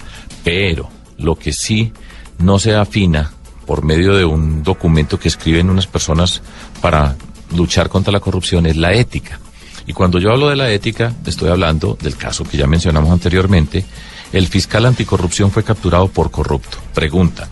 pero 0.45 0.89
lo 1.19 1.37
que 1.37 1.53
sí 1.53 1.93
no 2.39 2.59
se 2.59 2.75
afina 2.75 3.33
por 3.67 3.85
medio 3.85 4.15
de 4.15 4.25
un 4.25 4.63
documento 4.63 5.19
que 5.19 5.29
escriben 5.29 5.71
unas 5.71 5.87
personas 5.87 6.43
para 6.81 7.17
luchar 7.55 7.89
contra 7.89 8.13
la 8.13 8.21
corrupción 8.21 8.67
es 8.67 8.77
la 8.77 8.93
ética. 8.93 9.41
Y 9.87 9.93
cuando 9.93 10.19
yo 10.19 10.31
hablo 10.31 10.49
de 10.49 10.57
la 10.57 10.71
ética, 10.71 11.15
estoy 11.27 11.51
hablando 11.51 11.97
del 12.01 12.17
caso 12.17 12.45
que 12.45 12.57
ya 12.57 12.67
mencionamos 12.67 13.11
anteriormente. 13.11 13.85
El 14.33 14.49
fiscal 14.49 14.85
anticorrupción 14.85 15.51
fue 15.51 15.63
capturado 15.63 16.09
por 16.09 16.31
corrupto. 16.31 16.79
Pregunta, 16.93 17.49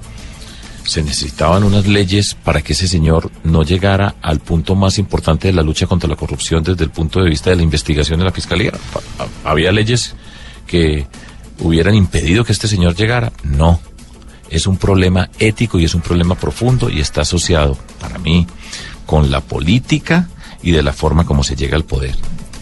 se 0.85 1.03
necesitaban 1.03 1.65
unas 1.65 1.87
leyes 1.87 2.35
para 2.35 2.61
que 2.61 2.73
ese 2.73 2.89
señor 2.89 3.31
no 3.45 3.63
llegara 3.63 4.17
al 4.21 4.41
punto 4.41 4.75
más 4.75 4.99
importante 4.99 5.49
de 5.49 5.55
la 5.55 5.63
lucha 5.63 5.87
contra 5.87 6.09
la 6.09 6.17
corrupción 6.17 6.63
desde 6.63 6.85
el 6.85 6.91
punto 6.91 7.23
de 7.23 7.31
vista 7.31 7.51
de 7.51 7.57
la 7.57 7.63
investigación 7.63 8.19
de 8.19 8.25
la 8.25 8.33
fiscalía. 8.33 8.73
¿Había 9.45 9.73
leyes 9.73 10.15
que 10.67 11.07
hubieran 11.61 11.95
impedido 11.95 12.45
que 12.45 12.53
este 12.53 12.69
señor 12.69 12.95
llegara? 12.95 13.33
No. 13.45 13.81
Es 14.55 14.69
un 14.69 14.77
problema 14.77 15.31
ético 15.41 15.81
y 15.81 15.85
es 15.85 15.97
un 15.97 16.01
problema 16.01 16.37
profundo 16.37 16.89
y 16.89 17.01
está 17.01 17.23
asociado, 17.23 17.77
para 18.01 18.19
mí, 18.19 18.47
con 19.05 19.29
la 19.33 19.41
política 19.41 20.29
y 20.63 20.71
de 20.71 20.81
la 20.81 20.93
forma 20.93 21.27
como 21.27 21.43
se 21.43 21.57
llega 21.57 21.77
al 21.77 21.85
poder. 21.85 22.15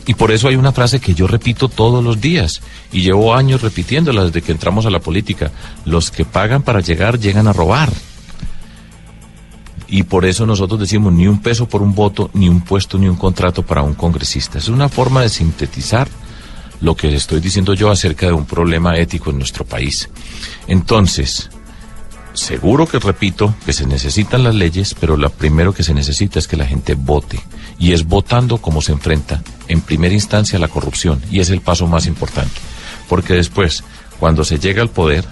Y 0.06 0.14
por 0.14 0.32
eso 0.32 0.49
hay 0.49 0.56
una 0.56 0.72
frase 0.72 1.00
que 1.00 1.12
yo 1.12 1.26
repito 1.26 1.68
todos 1.68 2.02
los 2.02 2.18
días 2.18 2.62
y 2.92 3.02
llevo 3.02 3.34
años 3.34 3.61
repitiéndola 3.61 4.25
desde 4.25 4.40
que 4.40 4.52
entramos 4.52 4.87
a 4.87 4.90
la 4.90 5.00
política. 5.00 5.52
Los 5.84 6.11
que 6.11 6.25
pagan 6.25 6.62
para 6.62 6.80
llegar 6.80 7.20
llegan 7.20 7.46
a 7.46 7.52
robar 7.52 7.92
y 9.87 10.04
por 10.04 10.25
eso 10.25 10.46
nosotros 10.46 10.80
decimos 10.80 11.12
ni 11.12 11.26
un 11.26 11.42
peso 11.42 11.68
por 11.68 11.82
un 11.82 11.94
voto, 11.94 12.30
ni 12.32 12.49
un 12.49 12.62
puesto, 12.62 12.96
ni 12.96 13.06
un 13.06 13.16
contrato 13.16 13.66
para 13.66 13.82
un 13.82 13.92
congresista. 13.92 14.56
Es 14.56 14.68
una 14.68 14.88
forma 14.88 15.20
de 15.20 15.28
sintetizar 15.28 16.08
lo 16.80 16.96
que 16.96 17.14
estoy 17.14 17.40
diciendo 17.40 17.75
yo 17.75 17.90
acerca 17.90 18.25
de 18.25 18.32
un 18.32 18.46
problema 18.46 18.96
ético 18.96 19.28
en 19.28 19.37
nuestro 19.37 19.66
país. 19.66 20.08
Entonces, 20.66 21.50
seguro 22.35 22.87
que 22.87 22.99
repito 22.99 23.55
que 23.65 23.73
se 23.73 23.87
necesitan 23.87 24.45
las 24.45 24.55
leyes, 24.55 24.95
pero 24.99 25.17
lo 25.17 25.31
primero 25.31 25.75
que 25.75 25.83
se 25.83 25.95
necesita 25.95 26.39
es 26.39 26.49
que 26.49 26.57
la 26.57 26.67
gente 26.67 26.95
vote. 26.95 27.41
Y 27.79 27.93
es 27.93 28.07
votando 28.07 28.59
como 28.59 28.83
se 28.83 28.93
enfrenta 28.93 29.43
en 29.69 29.81
primera 29.81 30.15
instancia 30.15 30.57
a 30.57 30.61
la 30.61 30.69
corrupción. 30.69 31.21
Y 31.31 31.41
es 31.41 31.51
el 31.51 31.61
paso 31.61 31.87
más 31.87 32.07
importante. 32.07 32.61
Porque 33.09 33.35
después, 33.35 33.85
cuando 34.19 34.45
se 34.45 34.59
llega 34.59 34.83
al 34.83 34.91
poder, 34.91 35.25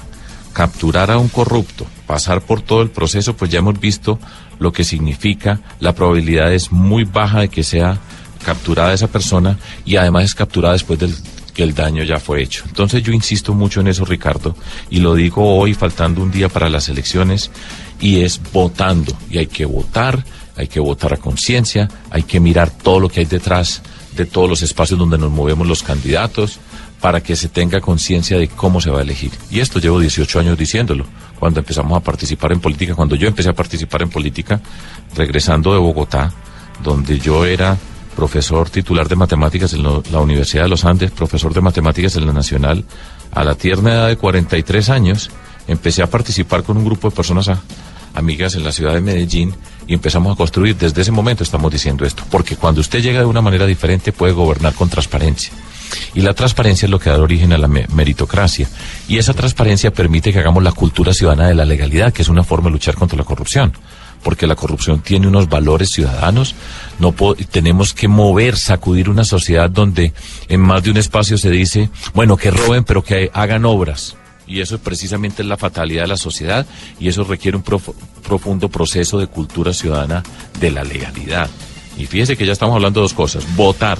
capturar 0.53 1.11
a 1.11 1.19
un 1.19 1.29
corrupto, 1.29 1.87
pasar 2.07 2.41
por 2.43 2.61
todo 2.61 2.83
el 2.83 2.91
proceso, 2.91 3.37
pues 3.37 3.51
ya 3.51 3.61
hemos 3.61 3.79
visto 3.79 4.19
lo 4.59 4.73
que 4.73 4.85
significa, 4.85 5.61
la 5.79 5.95
probabilidad 5.95 6.53
es 6.53 6.73
muy 6.73 7.05
baja 7.05 7.41
de 7.41 7.49
que 7.49 7.63
sea 7.63 7.99
capturada 8.45 8.93
esa 8.93 9.09
persona 9.09 9.59
y 9.85 9.97
además 9.97 10.25
es 10.25 10.35
capturada 10.35 10.75
después 10.75 10.99
del 10.99 11.15
que 11.61 11.65
el 11.65 11.75
daño 11.75 12.03
ya 12.05 12.19
fue 12.19 12.43
hecho. 12.43 12.65
Entonces 12.67 13.03
yo 13.03 13.13
insisto 13.13 13.53
mucho 13.53 13.83
en 13.83 13.89
eso, 13.89 14.07
Ricardo, 14.07 14.57
y 14.89 15.01
lo 15.01 15.15
digo 15.15 15.59
hoy 15.59 15.75
faltando 15.75 16.23
un 16.23 16.31
día 16.31 16.49
para 16.49 16.71
las 16.71 16.89
elecciones, 16.89 17.51
y 18.01 18.23
es 18.23 18.41
votando, 18.51 19.13
y 19.29 19.37
hay 19.37 19.47
que 19.47 19.67
votar, 19.67 20.25
hay 20.57 20.69
que 20.69 20.81
votar 20.81 21.13
a 21.13 21.19
conciencia, 21.19 21.87
hay 22.11 22.23
que 22.23 22.41
mirar 22.41 22.71
todo 22.71 22.99
lo 22.99 23.11
que 23.11 23.21
hay 23.21 23.27
detrás 23.27 23.83
de 24.17 24.25
todos 24.25 24.49
los 24.49 24.63
espacios 24.63 24.99
donde 24.99 25.19
nos 25.19 25.31
movemos 25.31 25.67
los 25.67 25.83
candidatos, 25.83 26.61
para 26.99 27.23
que 27.23 27.37
se 27.37 27.51
tenga 27.51 27.83
conciencia 27.83 28.39
de 28.39 28.49
cómo 28.49 28.81
se 28.81 28.89
va 28.89 29.01
a 29.01 29.03
elegir. 29.03 29.33
Y 29.51 29.61
esto 29.61 29.81
llevo 29.81 30.01
18 30.01 30.41
años 30.41 30.57
diciéndolo. 30.57 31.05
Cuando 31.39 31.61
empezamos 31.61 31.95
a 31.95 32.03
participar 32.03 32.53
en 32.53 32.61
política, 32.61 32.95
cuando 32.95 33.17
yo 33.17 33.29
empecé 33.29 33.51
a 33.51 33.55
participar 33.55 34.01
en 34.01 34.09
política, 34.09 34.63
regresando 35.15 35.75
de 35.75 35.79
Bogotá, 35.79 36.33
donde 36.83 37.19
yo 37.19 37.45
era 37.45 37.77
profesor 38.21 38.69
titular 38.69 39.09
de 39.09 39.17
matemáticas 39.17 39.73
en 39.73 39.83
la 39.83 40.21
Universidad 40.21 40.65
de 40.65 40.69
los 40.69 40.85
Andes, 40.85 41.11
profesor 41.11 41.55
de 41.55 41.63
matemáticas 41.63 42.17
en 42.17 42.27
la 42.27 42.35
Nacional, 42.35 42.85
a 43.33 43.43
la 43.45 43.55
tierna 43.55 43.95
edad 43.95 44.09
de 44.09 44.17
43 44.17 44.91
años, 44.91 45.31
empecé 45.67 46.03
a 46.03 46.07
participar 46.07 46.63
con 46.63 46.77
un 46.77 46.85
grupo 46.85 47.09
de 47.09 47.17
personas 47.17 47.51
amigas 48.13 48.57
en 48.57 48.65
la 48.65 48.73
ciudad 48.73 48.93
de 48.93 49.01
Medellín 49.01 49.55
y 49.87 49.95
empezamos 49.95 50.35
a 50.35 50.37
construir. 50.37 50.77
Desde 50.77 51.01
ese 51.01 51.11
momento 51.13 51.45
estamos 51.45 51.73
diciendo 51.73 52.05
esto, 52.05 52.23
porque 52.31 52.57
cuando 52.57 52.83
usted 52.83 53.01
llega 53.01 53.21
de 53.21 53.25
una 53.25 53.41
manera 53.41 53.65
diferente 53.65 54.13
puede 54.13 54.35
gobernar 54.35 54.75
con 54.75 54.91
transparencia. 54.91 55.55
Y 56.13 56.21
la 56.21 56.35
transparencia 56.35 56.85
es 56.85 56.91
lo 56.91 56.99
que 56.99 57.09
da 57.09 57.19
origen 57.19 57.55
a 57.55 57.59
la 57.59 57.69
meritocracia. 57.69 58.69
Y 59.09 59.17
esa 59.17 59.33
transparencia 59.33 59.93
permite 59.93 60.31
que 60.31 60.41
hagamos 60.41 60.63
la 60.63 60.73
cultura 60.73 61.15
ciudadana 61.15 61.49
de 61.49 61.55
la 61.55 61.65
legalidad, 61.65 62.13
que 62.13 62.21
es 62.21 62.29
una 62.29 62.45
forma 62.45 62.69
de 62.69 62.73
luchar 62.73 62.97
contra 62.97 63.17
la 63.17 63.25
corrupción. 63.25 63.73
Porque 64.23 64.47
la 64.47 64.57
corrupción 64.57 65.01
tiene 65.01 65.29
unos 65.29 65.49
valores 65.49 65.91
ciudadanos. 65.91 66.55
No 66.99 67.15
tenemos 67.51 67.95
que 67.95 68.09
mover, 68.09 68.57
sacudir 68.57 69.09
una 69.09 69.25
sociedad 69.25 69.71
donde 69.71 70.13
en 70.49 70.61
más 70.61 70.83
de 70.83 70.91
un 70.91 70.97
espacio 70.97 71.39
se 71.39 71.51
dice, 71.51 71.91
bueno, 72.15 72.37
que 72.37 72.51
roben, 72.51 72.85
pero 72.85 73.03
que 73.03 73.31
hagan 73.33 73.65
obras. 73.65 74.17
Y 74.47 74.61
eso 74.61 74.75
es 74.75 74.81
precisamente 74.81 75.45
la 75.45 75.57
fatalidad 75.57 76.03
de 76.03 76.09
la 76.09 76.17
sociedad 76.17 76.67
y 76.99 77.09
eso 77.09 77.23
requiere 77.23 77.57
un 77.57 77.63
profundo 77.63 78.69
proceso 78.69 79.19
de 79.19 79.29
cultura 79.29 79.73
ciudadana 79.73 80.25
de 80.59 80.73
la 80.73 80.83
legalidad. 80.83 81.49
Y 81.97 82.07
fíjese 82.07 82.37
que 82.37 82.47
ya 82.47 82.53
estamos 82.53 82.75
hablando 82.75 83.01
de 83.01 83.05
dos 83.05 83.15
cosas. 83.15 83.45
Votar 83.55 83.99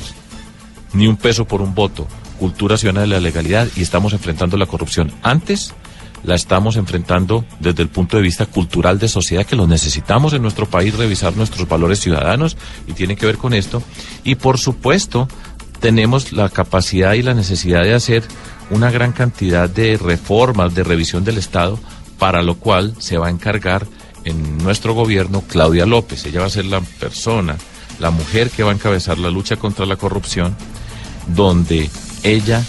ni 0.93 1.07
un 1.07 1.17
peso 1.17 1.45
por 1.45 1.63
un 1.63 1.75
voto, 1.75 2.09
cultura 2.39 2.77
ciudadana 2.77 3.03
de 3.03 3.07
la 3.07 3.21
legalidad 3.21 3.69
y 3.77 3.83
estamos 3.83 4.13
enfrentando 4.13 4.57
la 4.57 4.67
corrupción. 4.67 5.13
Antes 5.23 5.73
la 6.23 6.35
estamos 6.35 6.77
enfrentando 6.77 7.45
desde 7.61 7.83
el 7.83 7.89
punto 7.89 8.17
de 8.17 8.23
vista 8.23 8.47
cultural 8.47 8.99
de 8.99 9.09
sociedad, 9.09 9.47
que 9.47 9.57
lo 9.57 9.67
necesitamos 9.67 10.33
en 10.33 10.43
nuestro 10.43 10.67
país, 10.67 10.95
revisar 10.97 11.37
nuestros 11.37 11.69
valores 11.69 12.01
ciudadanos 12.01 12.57
y 12.87 12.93
tiene 12.93 13.17
que 13.17 13.27
ver 13.27 13.39
con 13.39 13.55
esto. 13.55 13.83
Y 14.25 14.35
por 14.35 14.59
supuesto, 14.59 15.29
tenemos 15.81 16.33
la 16.33 16.49
capacidad 16.49 17.15
y 17.15 17.23
la 17.23 17.35
necesidad 17.35 17.83
de 17.83 17.95
hacer 17.95 18.23
una 18.71 18.91
gran 18.91 19.13
cantidad 19.13 19.69
de 19.69 19.97
reformas, 19.97 20.75
de 20.75 20.85
revisión 20.85 21.25
del 21.25 21.39
Estado, 21.39 21.79
para 22.19 22.43
lo 22.43 22.57
cual 22.57 22.95
se 22.99 23.19
va 23.19 23.29
a 23.29 23.31
encargar 23.31 23.87
en 24.25 24.59
nuestro 24.59 24.95
gobierno 24.95 25.43
Claudia 25.49 25.87
López. 25.87 26.25
Ella 26.27 26.41
va 26.41 26.47
a 26.47 26.51
ser 26.51 26.67
la 26.67 26.81
persona, 26.81 27.57
la 27.99 28.11
mujer 28.11 28.51
que 28.51 28.63
va 28.63 28.71
a 28.71 28.75
encabezar 28.75 29.19
la 29.19 29.31
lucha 29.31 29.57
contra 29.57 29.87
la 29.87 29.97
corrupción 29.97 30.55
donde 31.35 31.91
ella 32.23 32.65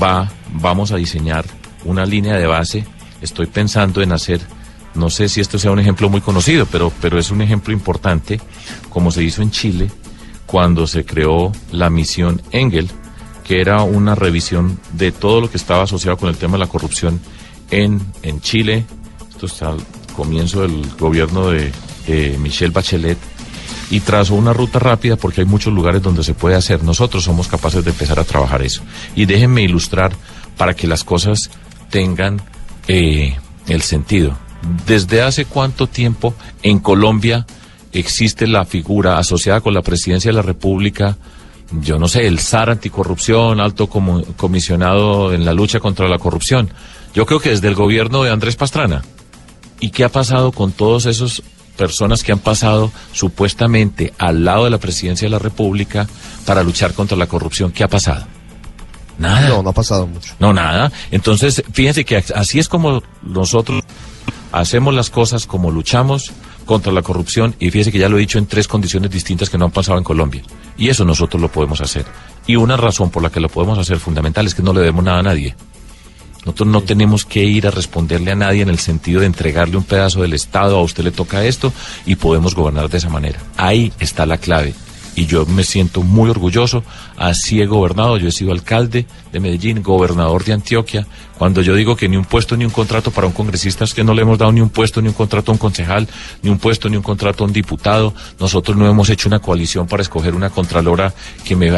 va, 0.00 0.30
vamos 0.52 0.92
a 0.92 0.96
diseñar 0.96 1.44
una 1.88 2.06
línea 2.06 2.36
de 2.36 2.46
base. 2.46 2.84
Estoy 3.20 3.46
pensando 3.46 4.00
en 4.02 4.12
hacer, 4.12 4.40
no 4.94 5.10
sé 5.10 5.28
si 5.28 5.40
esto 5.40 5.58
sea 5.58 5.72
un 5.72 5.80
ejemplo 5.80 6.08
muy 6.08 6.20
conocido, 6.20 6.66
pero, 6.66 6.92
pero 7.00 7.18
es 7.18 7.30
un 7.30 7.42
ejemplo 7.42 7.72
importante, 7.72 8.40
como 8.88 9.10
se 9.10 9.24
hizo 9.24 9.42
en 9.42 9.50
Chile 9.50 9.90
cuando 10.46 10.86
se 10.86 11.04
creó 11.04 11.52
la 11.72 11.90
misión 11.90 12.40
Engel, 12.52 12.88
que 13.44 13.60
era 13.60 13.82
una 13.82 14.14
revisión 14.14 14.78
de 14.92 15.12
todo 15.12 15.40
lo 15.40 15.50
que 15.50 15.56
estaba 15.56 15.82
asociado 15.82 16.16
con 16.16 16.28
el 16.28 16.36
tema 16.36 16.54
de 16.54 16.60
la 16.60 16.70
corrupción 16.70 17.20
en, 17.70 18.00
en 18.22 18.40
Chile. 18.40 18.84
Esto 19.28 19.46
está 19.46 19.70
al 19.70 19.80
comienzo 20.14 20.62
del 20.62 20.88
gobierno 20.98 21.50
de 21.50 21.72
Michelle 22.38 22.72
Bachelet 22.72 23.18
y 23.90 24.00
trazó 24.00 24.34
una 24.34 24.52
ruta 24.52 24.78
rápida 24.78 25.16
porque 25.16 25.40
hay 25.40 25.46
muchos 25.46 25.72
lugares 25.72 26.02
donde 26.02 26.22
se 26.22 26.34
puede 26.34 26.56
hacer. 26.56 26.82
Nosotros 26.82 27.24
somos 27.24 27.48
capaces 27.48 27.84
de 27.84 27.90
empezar 27.90 28.18
a 28.18 28.24
trabajar 28.24 28.62
eso. 28.62 28.82
Y 29.14 29.24
déjenme 29.24 29.62
ilustrar 29.62 30.12
para 30.56 30.74
que 30.74 30.86
las 30.86 31.04
cosas 31.04 31.50
tengan 31.90 32.40
eh, 32.86 33.36
el 33.66 33.82
sentido. 33.82 34.36
¿Desde 34.86 35.22
hace 35.22 35.44
cuánto 35.44 35.86
tiempo 35.86 36.34
en 36.62 36.80
Colombia 36.80 37.46
existe 37.92 38.46
la 38.46 38.64
figura 38.64 39.18
asociada 39.18 39.60
con 39.60 39.74
la 39.74 39.82
presidencia 39.82 40.30
de 40.30 40.36
la 40.36 40.42
República? 40.42 41.16
Yo 41.70 41.98
no 41.98 42.08
sé, 42.08 42.26
el 42.26 42.38
SAR 42.38 42.70
anticorrupción, 42.70 43.60
alto 43.60 43.88
comisionado 43.88 45.32
en 45.32 45.44
la 45.44 45.52
lucha 45.52 45.80
contra 45.80 46.08
la 46.08 46.18
corrupción. 46.18 46.70
Yo 47.14 47.26
creo 47.26 47.40
que 47.40 47.50
desde 47.50 47.68
el 47.68 47.74
gobierno 47.74 48.22
de 48.22 48.30
Andrés 48.30 48.56
Pastrana. 48.56 49.02
¿Y 49.80 49.90
qué 49.90 50.04
ha 50.04 50.08
pasado 50.08 50.50
con 50.50 50.72
todos 50.72 51.06
esos 51.06 51.42
personas 51.78 52.22
que 52.22 52.32
han 52.32 52.40
pasado 52.40 52.92
supuestamente 53.12 54.12
al 54.18 54.44
lado 54.44 54.64
de 54.64 54.70
la 54.70 54.78
presidencia 54.78 55.24
de 55.26 55.30
la 55.30 55.38
República 55.38 56.06
para 56.44 56.62
luchar 56.62 56.92
contra 56.92 57.16
la 57.16 57.28
corrupción. 57.28 57.72
¿Qué 57.72 57.84
ha 57.84 57.88
pasado? 57.88 58.26
Nada. 59.18 59.48
No, 59.48 59.62
no 59.62 59.70
ha 59.70 59.74
pasado 59.74 60.06
mucho. 60.06 60.34
No, 60.38 60.52
nada. 60.52 60.90
Entonces, 61.10 61.62
fíjense 61.72 62.04
que 62.04 62.16
así 62.16 62.58
es 62.58 62.68
como 62.68 63.02
nosotros 63.22 63.82
hacemos 64.52 64.94
las 64.94 65.10
cosas, 65.10 65.46
como 65.46 65.70
luchamos 65.70 66.32
contra 66.64 66.92
la 66.92 67.02
corrupción, 67.02 67.54
y 67.58 67.70
fíjense 67.70 67.90
que 67.90 67.98
ya 67.98 68.08
lo 68.08 68.18
he 68.18 68.20
dicho 68.20 68.38
en 68.38 68.46
tres 68.46 68.68
condiciones 68.68 69.10
distintas 69.10 69.48
que 69.50 69.58
no 69.58 69.64
han 69.66 69.70
pasado 69.70 69.98
en 69.98 70.04
Colombia. 70.04 70.42
Y 70.76 70.88
eso 70.88 71.04
nosotros 71.04 71.40
lo 71.40 71.50
podemos 71.50 71.80
hacer. 71.80 72.04
Y 72.46 72.56
una 72.56 72.76
razón 72.76 73.10
por 73.10 73.22
la 73.22 73.30
que 73.30 73.40
lo 73.40 73.48
podemos 73.48 73.78
hacer 73.78 73.98
fundamental 73.98 74.46
es 74.46 74.54
que 74.54 74.62
no 74.62 74.72
le 74.72 74.80
debemos 74.80 75.04
nada 75.04 75.18
a 75.20 75.22
nadie. 75.22 75.54
Nosotros 76.44 76.68
no 76.68 76.82
tenemos 76.82 77.24
que 77.24 77.44
ir 77.44 77.66
a 77.66 77.70
responderle 77.70 78.30
a 78.30 78.36
nadie 78.36 78.62
en 78.62 78.68
el 78.68 78.78
sentido 78.78 79.20
de 79.20 79.26
entregarle 79.26 79.76
un 79.76 79.84
pedazo 79.84 80.22
del 80.22 80.34
Estado, 80.34 80.78
a 80.78 80.82
usted 80.82 81.04
le 81.04 81.10
toca 81.10 81.44
esto 81.44 81.72
y 82.06 82.14
podemos 82.14 82.54
gobernar 82.54 82.88
de 82.88 82.98
esa 82.98 83.08
manera. 83.08 83.40
Ahí 83.56 83.92
está 83.98 84.24
la 84.24 84.38
clave 84.38 84.74
y 85.18 85.26
yo 85.26 85.44
me 85.46 85.64
siento 85.64 86.02
muy 86.02 86.30
orgulloso. 86.30 86.84
Así 87.18 87.60
he 87.60 87.66
gobernado, 87.66 88.16
yo 88.16 88.28
he 88.28 88.32
sido 88.32 88.52
alcalde 88.52 89.04
de 89.32 89.40
Medellín, 89.40 89.82
gobernador 89.82 90.44
de 90.44 90.52
Antioquia. 90.52 91.04
Cuando 91.36 91.62
yo 91.62 91.74
digo 91.74 91.96
que 91.96 92.08
ni 92.08 92.16
un 92.16 92.24
puesto 92.24 92.56
ni 92.56 92.64
un 92.64 92.70
contrato 92.70 93.10
para 93.10 93.26
un 93.26 93.32
congresista 93.32 93.84
es 93.84 93.92
que 93.92 94.04
no 94.04 94.14
le 94.14 94.22
hemos 94.22 94.38
dado 94.38 94.52
ni 94.52 94.60
un 94.60 94.70
puesto 94.70 95.02
ni 95.02 95.08
un 95.08 95.14
contrato 95.14 95.50
a 95.50 95.54
un 95.54 95.58
concejal, 95.58 96.08
ni 96.42 96.50
un 96.50 96.58
puesto 96.58 96.88
ni 96.88 96.96
un 96.96 97.02
contrato 97.02 97.42
a 97.42 97.46
un 97.48 97.52
diputado. 97.52 98.14
Nosotros 98.38 98.76
no 98.76 98.88
hemos 98.88 99.10
hecho 99.10 99.28
una 99.28 99.40
coalición 99.40 99.88
para 99.88 100.02
escoger 100.02 100.34
una 100.34 100.50
contralora 100.50 101.12
que 101.44 101.56
me, 101.56 101.72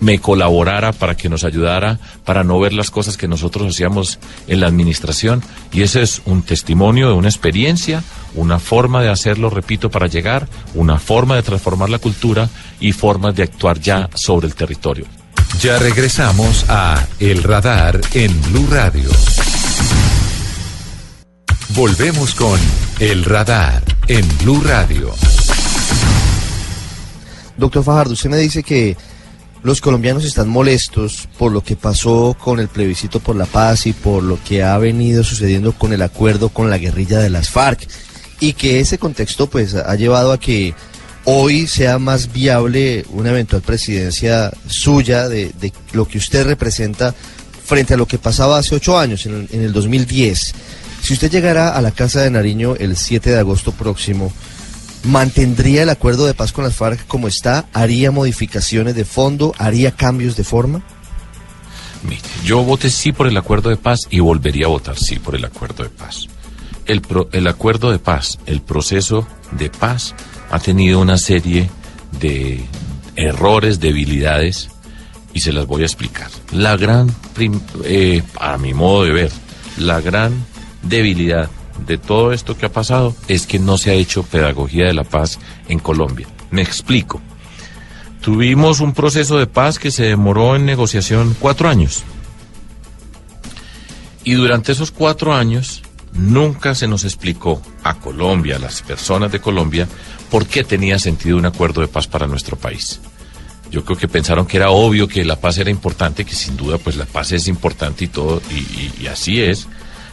me 0.00 0.18
colaborara, 0.18 0.92
para 0.92 1.16
que 1.16 1.30
nos 1.30 1.44
ayudara, 1.44 1.98
para 2.24 2.44
no 2.44 2.60
ver 2.60 2.74
las 2.74 2.90
cosas 2.90 3.16
que 3.16 3.28
nosotros 3.28 3.68
hacíamos 3.68 4.18
en 4.46 4.60
la 4.60 4.66
administración. 4.66 5.42
Y 5.72 5.82
ese 5.82 6.02
es 6.02 6.20
un 6.26 6.42
testimonio 6.42 7.08
de 7.08 7.14
una 7.14 7.28
experiencia, 7.28 8.02
una 8.34 8.58
forma 8.58 9.02
de 9.02 9.08
hacerlo, 9.08 9.48
repito, 9.50 9.90
para 9.90 10.06
llegar, 10.06 10.48
una 10.74 10.98
forma 10.98 11.36
de 11.36 11.42
transformar 11.42 11.90
la 11.90 11.98
cultura 11.98 12.48
y 12.80 12.92
formas 12.92 13.34
de 13.34 13.42
actuar 13.42 13.78
ya 13.78 14.08
sobre 14.14 14.46
el 14.46 14.54
territorio. 14.54 14.81
Ya 15.60 15.78
regresamos 15.78 16.64
a 16.68 17.06
El 17.20 17.44
Radar 17.44 18.00
en 18.14 18.42
Blue 18.50 18.66
Radio. 18.68 19.08
Volvemos 21.68 22.34
con 22.34 22.58
El 22.98 23.24
Radar 23.24 23.80
en 24.08 24.26
Blue 24.38 24.60
Radio. 24.60 25.14
Doctor 27.56 27.84
Fajardo, 27.84 28.14
usted 28.14 28.28
me 28.28 28.38
dice 28.38 28.64
que 28.64 28.96
los 29.62 29.80
colombianos 29.80 30.24
están 30.24 30.48
molestos 30.48 31.28
por 31.38 31.52
lo 31.52 31.62
que 31.62 31.76
pasó 31.76 32.36
con 32.36 32.58
el 32.58 32.66
plebiscito 32.66 33.20
por 33.20 33.36
la 33.36 33.46
paz 33.46 33.86
y 33.86 33.92
por 33.92 34.24
lo 34.24 34.42
que 34.42 34.64
ha 34.64 34.76
venido 34.78 35.22
sucediendo 35.22 35.74
con 35.74 35.92
el 35.92 36.02
acuerdo 36.02 36.48
con 36.48 36.70
la 36.70 36.78
guerrilla 36.78 37.20
de 37.20 37.30
las 37.30 37.50
FARC 37.50 37.86
y 38.40 38.54
que 38.54 38.80
ese 38.80 38.98
contexto 38.98 39.48
pues 39.48 39.76
ha 39.76 39.94
llevado 39.94 40.32
a 40.32 40.40
que 40.40 40.74
hoy 41.24 41.66
sea 41.66 41.98
más 41.98 42.32
viable 42.32 43.04
una 43.10 43.30
eventual 43.30 43.62
presidencia 43.62 44.52
suya 44.66 45.28
de, 45.28 45.52
lo 45.92 46.06
que 46.06 46.18
usted 46.18 46.46
representa 46.46 47.14
frente 47.64 47.94
a 47.94 47.96
lo 47.96 48.06
que 48.06 48.18
pasaba 48.18 48.58
hace 48.58 48.74
ocho 48.74 48.98
años, 48.98 49.26
en, 49.26 49.48
el 49.50 49.72
2010. 49.72 50.54
Si 51.02 51.12
usted 51.12 51.30
llegara 51.30 51.76
a 51.76 51.80
la 51.80 51.90
Casa 51.90 52.22
de 52.22 52.30
Nariño 52.30 52.74
el 52.76 52.96
7 52.96 53.30
de 53.30 53.38
agosto 53.38 53.72
próximo, 53.72 54.32
¿mantendría 55.04 55.82
el 55.82 55.90
acuerdo 55.90 56.26
de 56.26 56.34
paz 56.34 56.52
con 56.52 56.64
las 56.64 56.74
FARC 56.74 57.06
como 57.06 57.28
está? 57.28 57.66
¿Haría 57.72 58.10
modificaciones 58.10 58.94
de 58.94 59.04
fondo? 59.04 59.54
¿Haría 59.58 59.92
cambios 59.92 60.36
de 60.36 60.44
forma? 60.44 60.82
yo 62.44 62.64
voté 62.64 62.90
sí 62.90 63.12
por 63.12 63.28
el 63.28 63.36
acuerdo 63.36 63.70
de 63.70 63.76
paz 63.76 64.00
y 64.10 64.18
volvería 64.18 64.66
a 64.66 64.70
votar 64.70 64.98
sí 64.98 65.20
por 65.20 65.36
el 65.36 65.44
acuerdo 65.44 65.84
de 65.84 65.88
paz 65.90 66.26
el, 66.86 67.02
el 67.32 67.46
acuerdo 67.46 67.90
de 67.90 67.98
paz, 67.98 68.38
el 68.46 68.60
proceso 68.60 69.26
de 69.52 69.70
paz, 69.70 70.14
ha 70.52 70.58
tenido 70.58 71.00
una 71.00 71.16
serie 71.16 71.68
de 72.20 72.62
errores, 73.16 73.80
debilidades, 73.80 74.68
y 75.32 75.40
se 75.40 75.50
las 75.50 75.66
voy 75.66 75.82
a 75.82 75.86
explicar. 75.86 76.28
La 76.52 76.76
gran, 76.76 77.10
eh, 77.84 78.22
a 78.38 78.58
mi 78.58 78.74
modo 78.74 79.04
de 79.04 79.12
ver, 79.12 79.32
la 79.78 80.02
gran 80.02 80.44
debilidad 80.82 81.48
de 81.86 81.96
todo 81.96 82.34
esto 82.34 82.56
que 82.56 82.66
ha 82.66 82.72
pasado 82.72 83.16
es 83.28 83.46
que 83.46 83.58
no 83.58 83.78
se 83.78 83.92
ha 83.92 83.94
hecho 83.94 84.24
pedagogía 84.24 84.84
de 84.84 84.92
la 84.92 85.04
paz 85.04 85.38
en 85.68 85.78
Colombia. 85.78 86.26
Me 86.50 86.60
explico. 86.60 87.22
Tuvimos 88.20 88.80
un 88.80 88.92
proceso 88.92 89.38
de 89.38 89.46
paz 89.46 89.78
que 89.78 89.90
se 89.90 90.04
demoró 90.04 90.54
en 90.54 90.66
negociación 90.66 91.34
cuatro 91.40 91.70
años. 91.70 92.04
Y 94.22 94.34
durante 94.34 94.72
esos 94.72 94.90
cuatro 94.90 95.34
años 95.34 95.82
nunca 96.12 96.74
se 96.74 96.88
nos 96.88 97.04
explicó 97.04 97.62
a 97.82 97.94
Colombia, 97.94 98.56
a 98.56 98.58
las 98.58 98.82
personas 98.82 99.32
de 99.32 99.40
Colombia, 99.40 99.88
por 100.30 100.46
qué 100.46 100.64
tenía 100.64 100.98
sentido 100.98 101.36
un 101.36 101.46
acuerdo 101.46 101.80
de 101.80 101.88
paz 101.88 102.06
para 102.06 102.26
nuestro 102.26 102.56
país. 102.56 103.00
Yo 103.70 103.84
creo 103.84 103.96
que 103.96 104.08
pensaron 104.08 104.46
que 104.46 104.58
era 104.58 104.70
obvio 104.70 105.08
que 105.08 105.24
la 105.24 105.40
paz 105.40 105.58
era 105.58 105.70
importante, 105.70 106.24
que 106.24 106.34
sin 106.34 106.56
duda 106.56 106.78
pues 106.78 106.96
la 106.96 107.06
paz 107.06 107.32
es 107.32 107.48
importante 107.48 108.04
y 108.04 108.08
todo, 108.08 108.42
y, 108.50 109.02
y 109.02 109.06
así 109.06 109.40
es, 109.40 109.66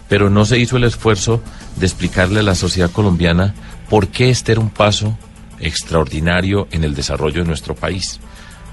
pero 0.08 0.30
no 0.30 0.46
se 0.46 0.58
hizo 0.58 0.78
el 0.78 0.86
esfuerzo 0.86 1.42
de 1.76 1.86
explicarle 1.86 2.40
a 2.40 2.44
la 2.44 2.56
sociedad 2.56 2.92
colombiana 2.92 3.54
por 3.90 4.08
qué 4.08 4.30
este 4.30 4.54
era 4.54 4.62
un 4.62 4.70
paso 4.70 5.18
extraordinario 5.60 6.68
en 6.72 6.86
el 6.86 6.96
desarrollo 6.96 7.42
de 7.42 7.48
nuestro 7.48 7.76
país 7.76 8.20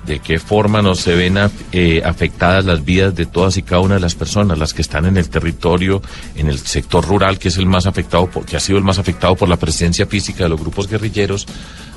de 0.07 0.21
qué 0.21 0.39
forma 0.39 0.83
nos 0.83 1.01
se 1.01 1.15
ven 1.15 1.37
eh, 1.73 2.03
afectadas 2.05 2.65
las 2.65 2.85
vidas 2.85 3.15
de 3.15 3.27
todas 3.27 3.57
y 3.57 3.63
cada 3.63 3.81
una 3.81 3.95
de 3.95 4.01
las 4.01 4.15
personas, 4.15 4.59
las 4.59 4.73
que 4.73 4.83
están 4.83 5.05
en 5.07 5.17
el 5.17 5.29
territorio, 5.29 6.01
en 6.37 6.49
el 6.49 6.59
sector 6.59 7.05
rural, 7.05 7.39
que 7.39 7.49
es 7.49 7.57
el 7.59 7.67
más 7.67 7.87
afectado, 7.87 8.31
que 8.47 8.57
ha 8.57 8.61
sido 8.61 8.79
el 8.79 8.85
más 8.85 8.99
afectado 8.99 9.35
por 9.35 9.49
la 9.49 9.57
presencia 9.57 10.07
física 10.07 10.45
de 10.45 10.51
los 10.51 10.61
grupos 10.61 10.89
guerrilleros, 10.89 11.47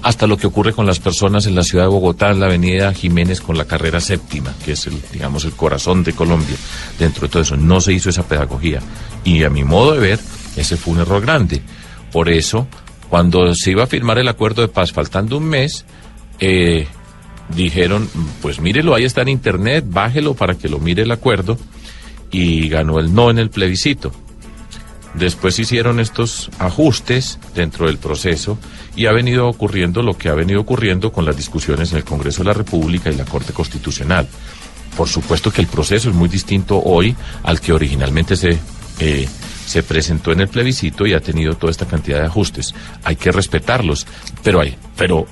hasta 0.02 0.28
lo 0.28 0.38
que 0.38 0.48
ocurre 0.48 0.74
con 0.74 0.86
las 0.86 1.00
personas 1.00 1.46
en 1.46 1.56
la 1.56 1.64
ciudad 1.64 1.86
de 1.86 1.90
Bogotá, 1.90 2.32
en 2.32 2.40
la 2.40 2.48
avenida 2.48 2.94
Jiménez, 2.94 3.42
con 3.42 3.58
la 3.58 3.66
carrera 3.66 4.00
séptima, 4.00 4.54
que 4.66 4.72
es 4.72 4.88
el, 4.88 5.00
digamos, 5.12 5.46
el 5.46 5.52
corazón 5.52 6.04
de 6.04 6.14
Colombia. 6.14 6.56
Dentro 6.98 7.28
de 7.28 7.32
todo 7.32 7.44
eso, 7.44 7.58
no 7.58 7.80
se 7.82 7.94
hizo 7.94 8.10
esa 8.10 8.28
pedagogía. 8.28 8.80
Y 9.24 9.44
a 9.44 9.50
mi 9.50 9.64
modo 9.64 9.94
de 9.94 10.00
ver, 10.00 10.20
ese 10.56 10.78
fue 10.78 10.94
un 10.94 11.02
error 11.02 11.22
grande. 11.22 11.62
Por 12.12 12.30
eso, 12.30 12.68
cuando 13.10 13.54
se 13.54 13.72
iba 13.72 13.84
a 13.84 13.88
firmar 13.88 14.18
el 14.18 14.28
acuerdo 14.28 14.62
de 14.62 14.68
paz, 14.70 14.92
faltando 14.92 15.38
un 15.38 15.46
mes, 15.46 15.86
eh, 16.40 16.88
dijeron, 17.56 18.10
pues 18.42 18.60
mírelo, 18.60 18.96
ahí 18.96 19.04
está 19.04 19.22
en 19.22 19.30
internet, 19.30 19.86
bájelo 19.88 20.34
para 20.34 20.56
que 20.56 20.70
lo 20.70 20.80
mire 20.80 21.04
el 21.04 21.12
acuerdo 21.12 21.58
y 22.32 22.70
ganó 22.70 23.00
el 23.00 23.14
no 23.14 23.30
en 23.30 23.40
el 23.40 23.50
plebiscito. 23.50 24.12
Después 25.16 25.58
hicieron 25.58 26.00
estos 26.00 26.52
ajustes 26.60 27.40
dentro 27.56 27.88
del 27.88 27.98
proceso 27.98 28.60
y 28.96 29.08
ha 29.08 29.12
venido 29.12 29.48
ocurriendo 29.48 30.04
lo 30.04 30.18
que 30.18 30.30
ha 30.30 30.36
venido 30.36 30.62
ocurriendo 30.62 31.12
con 31.12 31.26
las 31.26 31.36
discusiones 31.36 31.92
en 31.92 31.98
el 31.98 32.04
Congreso 32.04 32.44
de 32.44 32.50
la 32.50 32.54
República 32.54 33.10
y 33.10 33.16
la 33.16 33.26
Corte 33.26 33.52
Constitucional. 33.52 34.28
Por 34.96 35.08
supuesto 35.08 35.52
que 35.52 35.62
el 35.62 35.68
proceso 35.68 36.10
es 36.10 36.16
muy 36.16 36.30
distinto 36.30 36.80
hoy 36.84 37.16
al 37.44 37.60
que 37.60 37.74
originalmente 37.74 38.36
se, 38.36 38.60
eh, 39.00 39.28
se 39.66 39.82
presentó 39.84 40.32
en 40.32 40.42
el 40.42 40.48
plebiscito 40.48 41.08
y 41.08 41.14
ha 41.14 41.22
tenido 41.22 41.56
toda 41.56 41.72
esta 41.72 41.88
cantidad 41.88 42.20
de 42.20 42.26
ajustes. 42.28 42.76
Hay 43.04 43.16
que 43.16 43.32
respetarlos, 43.32 44.06
pero 44.44 44.62
hay, 44.62 44.76
pero 44.96 45.26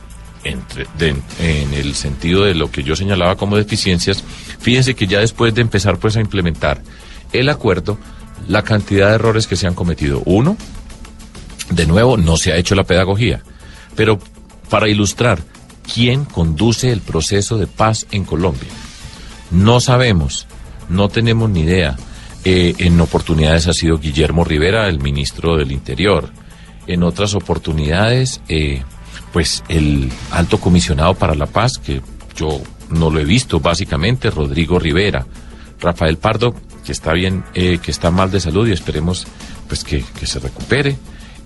en 0.43 1.73
el 1.73 1.95
sentido 1.95 2.43
de 2.43 2.55
lo 2.55 2.71
que 2.71 2.83
yo 2.83 2.95
señalaba 2.95 3.35
como 3.35 3.57
deficiencias, 3.57 4.23
fíjense 4.59 4.95
que 4.95 5.07
ya 5.07 5.19
después 5.19 5.53
de 5.53 5.61
empezar 5.61 5.97
pues 5.97 6.15
a 6.15 6.21
implementar 6.21 6.81
el 7.33 7.49
acuerdo, 7.49 7.97
la 8.47 8.63
cantidad 8.63 9.09
de 9.09 9.15
errores 9.15 9.47
que 9.47 9.55
se 9.55 9.67
han 9.67 9.73
cometido. 9.73 10.21
Uno, 10.25 10.57
de 11.69 11.85
nuevo, 11.85 12.17
no 12.17 12.37
se 12.37 12.51
ha 12.51 12.57
hecho 12.57 12.75
la 12.75 12.83
pedagogía. 12.83 13.41
Pero 13.95 14.19
para 14.69 14.89
ilustrar, 14.89 15.39
¿quién 15.93 16.25
conduce 16.25 16.91
el 16.91 17.01
proceso 17.01 17.57
de 17.57 17.67
paz 17.67 18.05
en 18.11 18.23
Colombia? 18.23 18.69
No 19.51 19.79
sabemos, 19.79 20.47
no 20.89 21.09
tenemos 21.09 21.49
ni 21.49 21.61
idea. 21.61 21.97
Eh, 22.45 22.75
en 22.77 22.99
oportunidades 23.01 23.67
ha 23.67 23.73
sido 23.73 23.97
Guillermo 23.97 24.43
Rivera, 24.43 24.87
el 24.87 24.99
ministro 24.99 25.57
del 25.57 25.71
Interior. 25.71 26.31
En 26.85 27.03
otras 27.03 27.33
oportunidades, 27.35 28.41
eh, 28.47 28.83
pues 29.33 29.63
el 29.69 30.11
alto 30.31 30.59
comisionado 30.59 31.13
para 31.15 31.35
la 31.35 31.45
paz, 31.45 31.77
que 31.77 32.01
yo 32.35 32.61
no 32.89 33.09
lo 33.09 33.19
he 33.19 33.25
visto 33.25 33.59
básicamente, 33.59 34.29
Rodrigo 34.29 34.79
Rivera, 34.79 35.25
Rafael 35.79 36.17
Pardo, 36.17 36.55
que 36.85 36.91
está 36.91 37.13
bien, 37.13 37.43
eh, 37.53 37.79
que 37.81 37.91
está 37.91 38.11
mal 38.11 38.31
de 38.31 38.39
salud 38.39 38.67
y 38.67 38.71
esperemos 38.71 39.27
pues 39.67 39.83
que, 39.83 40.03
se 40.23 40.39
recupere. 40.39 40.97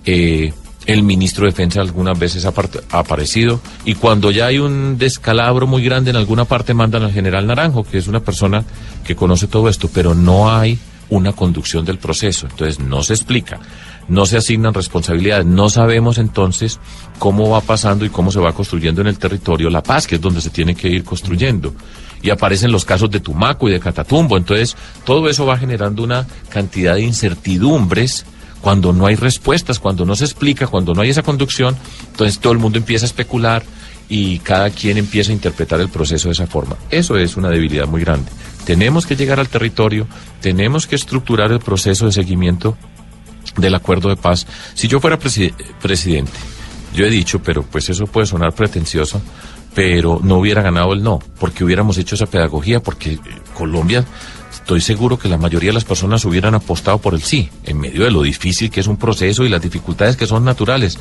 Eh, 0.04 0.52
el 0.86 1.02
ministro 1.02 1.44
de 1.44 1.52
Defensa 1.52 1.80
algunas 1.80 2.18
veces 2.18 2.44
ha, 2.44 2.52
aparecido 2.90 3.60
y 3.84 3.94
cuando 3.94 4.30
ya 4.30 4.46
hay 4.46 4.58
un 4.58 4.98
descalabro 4.98 5.66
muy 5.66 5.82
grande 5.84 6.10
en 6.10 6.16
alguna 6.16 6.44
parte 6.44 6.74
mandan 6.74 7.04
al 7.04 7.12
general 7.12 7.46
Naranjo, 7.46 7.84
que 7.84 7.98
es 7.98 8.08
una 8.08 8.20
persona 8.20 8.64
que 9.04 9.14
conoce 9.14 9.46
todo 9.46 9.68
esto, 9.68 9.88
pero 9.92 10.14
no 10.14 10.50
hay 10.52 10.78
una 11.08 11.32
conducción 11.32 11.84
del 11.84 11.98
proceso, 11.98 12.46
entonces 12.50 12.80
no 12.80 13.02
se 13.02 13.14
explica 13.14 13.60
no 14.08 14.26
se 14.26 14.36
asignan 14.36 14.74
responsabilidades. 14.74 15.46
No 15.46 15.68
sabemos 15.68 16.18
entonces 16.18 16.80
cómo 17.18 17.50
va 17.50 17.60
pasando 17.60 18.04
y 18.04 18.10
cómo 18.10 18.30
se 18.30 18.40
va 18.40 18.52
construyendo 18.52 19.00
en 19.00 19.06
el 19.06 19.18
territorio 19.18 19.70
la 19.70 19.82
paz, 19.82 20.06
que 20.06 20.16
es 20.16 20.20
donde 20.20 20.40
se 20.40 20.50
tiene 20.50 20.74
que 20.74 20.88
ir 20.88 21.04
construyendo. 21.04 21.74
Y 22.22 22.30
aparecen 22.30 22.70
los 22.70 22.84
casos 22.84 23.10
de 23.10 23.20
Tumaco 23.20 23.68
y 23.68 23.72
de 23.72 23.80
Catatumbo. 23.80 24.36
Entonces, 24.36 24.76
todo 25.04 25.28
eso 25.28 25.46
va 25.46 25.58
generando 25.58 26.04
una 26.04 26.26
cantidad 26.48 26.94
de 26.94 27.02
incertidumbres 27.02 28.24
cuando 28.60 28.92
no 28.92 29.06
hay 29.06 29.16
respuestas, 29.16 29.80
cuando 29.80 30.04
no 30.04 30.14
se 30.14 30.24
explica, 30.24 30.68
cuando 30.68 30.94
no 30.94 31.02
hay 31.02 31.10
esa 31.10 31.22
conducción. 31.22 31.76
Entonces, 32.10 32.38
todo 32.38 32.52
el 32.52 32.60
mundo 32.60 32.78
empieza 32.78 33.04
a 33.04 33.08
especular 33.08 33.64
y 34.08 34.38
cada 34.38 34.70
quien 34.70 34.98
empieza 34.98 35.30
a 35.30 35.34
interpretar 35.34 35.80
el 35.80 35.88
proceso 35.88 36.28
de 36.28 36.32
esa 36.32 36.46
forma. 36.46 36.76
Eso 36.90 37.16
es 37.16 37.36
una 37.36 37.48
debilidad 37.48 37.88
muy 37.88 38.02
grande. 38.02 38.30
Tenemos 38.64 39.06
que 39.06 39.16
llegar 39.16 39.40
al 39.40 39.48
territorio, 39.48 40.06
tenemos 40.40 40.86
que 40.86 40.94
estructurar 40.94 41.50
el 41.50 41.58
proceso 41.58 42.06
de 42.06 42.12
seguimiento 42.12 42.76
del 43.56 43.74
acuerdo 43.74 44.08
de 44.08 44.16
paz. 44.16 44.46
Si 44.74 44.88
yo 44.88 45.00
fuera 45.00 45.18
presidente, 45.18 46.32
yo 46.94 47.06
he 47.06 47.10
dicho, 47.10 47.42
pero 47.42 47.62
pues 47.62 47.88
eso 47.90 48.06
puede 48.06 48.26
sonar 48.26 48.54
pretencioso, 48.54 49.20
pero 49.74 50.20
no 50.22 50.36
hubiera 50.36 50.62
ganado 50.62 50.92
el 50.92 51.02
no, 51.02 51.20
porque 51.38 51.64
hubiéramos 51.64 51.96
hecho 51.98 52.14
esa 52.14 52.26
pedagogía, 52.26 52.80
porque 52.80 53.18
Colombia, 53.54 54.04
estoy 54.52 54.80
seguro 54.80 55.18
que 55.18 55.28
la 55.28 55.38
mayoría 55.38 55.70
de 55.70 55.74
las 55.74 55.84
personas 55.84 56.24
hubieran 56.24 56.54
apostado 56.54 56.98
por 56.98 57.14
el 57.14 57.22
sí, 57.22 57.48
en 57.64 57.78
medio 57.78 58.04
de 58.04 58.10
lo 58.10 58.22
difícil 58.22 58.70
que 58.70 58.80
es 58.80 58.86
un 58.86 58.96
proceso 58.96 59.44
y 59.44 59.48
las 59.48 59.62
dificultades 59.62 60.16
que 60.16 60.26
son 60.26 60.44
naturales, 60.44 60.98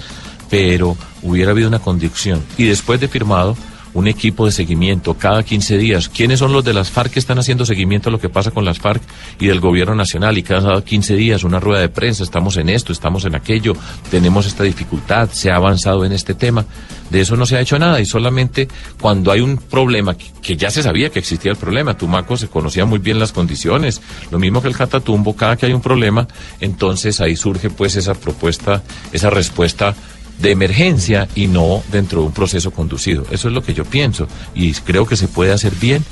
pero 0.49 0.95
hubiera 1.21 1.51
habido 1.51 1.67
una 1.67 1.79
condición. 1.79 2.43
Y 2.57 2.65
después 2.65 2.99
de 2.99 3.07
firmado, 3.07 3.57
un 3.93 4.07
equipo 4.07 4.45
de 4.45 4.51
seguimiento 4.51 5.15
cada 5.15 5.43
15 5.43 5.77
días. 5.77 6.09
¿Quiénes 6.09 6.39
son 6.39 6.53
los 6.53 6.63
de 6.63 6.73
las 6.73 6.89
FARC 6.89 7.13
que 7.13 7.19
están 7.19 7.39
haciendo 7.39 7.65
seguimiento 7.65 8.09
a 8.09 8.11
lo 8.11 8.19
que 8.19 8.29
pasa 8.29 8.51
con 8.51 8.65
las 8.65 8.79
FARC 8.79 9.01
y 9.39 9.47
del 9.47 9.59
gobierno 9.59 9.95
nacional? 9.95 10.37
Y 10.37 10.43
cada 10.43 10.81
15 10.83 11.15
días 11.15 11.43
una 11.43 11.59
rueda 11.59 11.81
de 11.81 11.89
prensa, 11.89 12.23
estamos 12.23 12.57
en 12.57 12.69
esto, 12.69 12.93
estamos 12.93 13.25
en 13.25 13.35
aquello, 13.35 13.73
tenemos 14.09 14.45
esta 14.45 14.63
dificultad, 14.63 15.29
se 15.31 15.51
ha 15.51 15.55
avanzado 15.55 16.05
en 16.05 16.13
este 16.13 16.33
tema. 16.33 16.65
De 17.09 17.19
eso 17.19 17.35
no 17.35 17.45
se 17.45 17.57
ha 17.57 17.61
hecho 17.61 17.77
nada 17.77 17.99
y 17.99 18.05
solamente 18.05 18.69
cuando 18.99 19.31
hay 19.31 19.41
un 19.41 19.57
problema, 19.57 20.15
que 20.15 20.55
ya 20.55 20.71
se 20.71 20.81
sabía 20.81 21.09
que 21.09 21.19
existía 21.19 21.51
el 21.51 21.57
problema, 21.57 21.97
Tumaco 21.97 22.37
se 22.37 22.47
conocía 22.47 22.85
muy 22.85 22.99
bien 22.99 23.19
las 23.19 23.33
condiciones, 23.33 24.01
lo 24.31 24.39
mismo 24.39 24.61
que 24.61 24.69
el 24.69 24.77
Catatumbo, 24.77 25.35
cada 25.35 25.57
que 25.57 25.65
hay 25.65 25.73
un 25.73 25.81
problema, 25.81 26.25
entonces 26.61 27.19
ahí 27.19 27.35
surge 27.35 27.69
pues 27.69 27.97
esa 27.97 28.13
propuesta, 28.13 28.81
esa 29.11 29.29
respuesta 29.29 29.93
de 30.41 30.51
emergencia 30.51 31.27
y 31.35 31.47
no 31.47 31.83
dentro 31.91 32.21
de 32.21 32.27
un 32.27 32.33
proceso 32.33 32.71
conducido. 32.71 33.25
Eso 33.31 33.47
es 33.47 33.53
lo 33.53 33.61
que 33.61 33.73
yo 33.73 33.85
pienso 33.85 34.27
y 34.55 34.73
creo 34.73 35.05
que 35.05 35.15
se 35.15 35.27
puede 35.27 35.53
hacer 35.53 35.73
bien. 35.75 36.03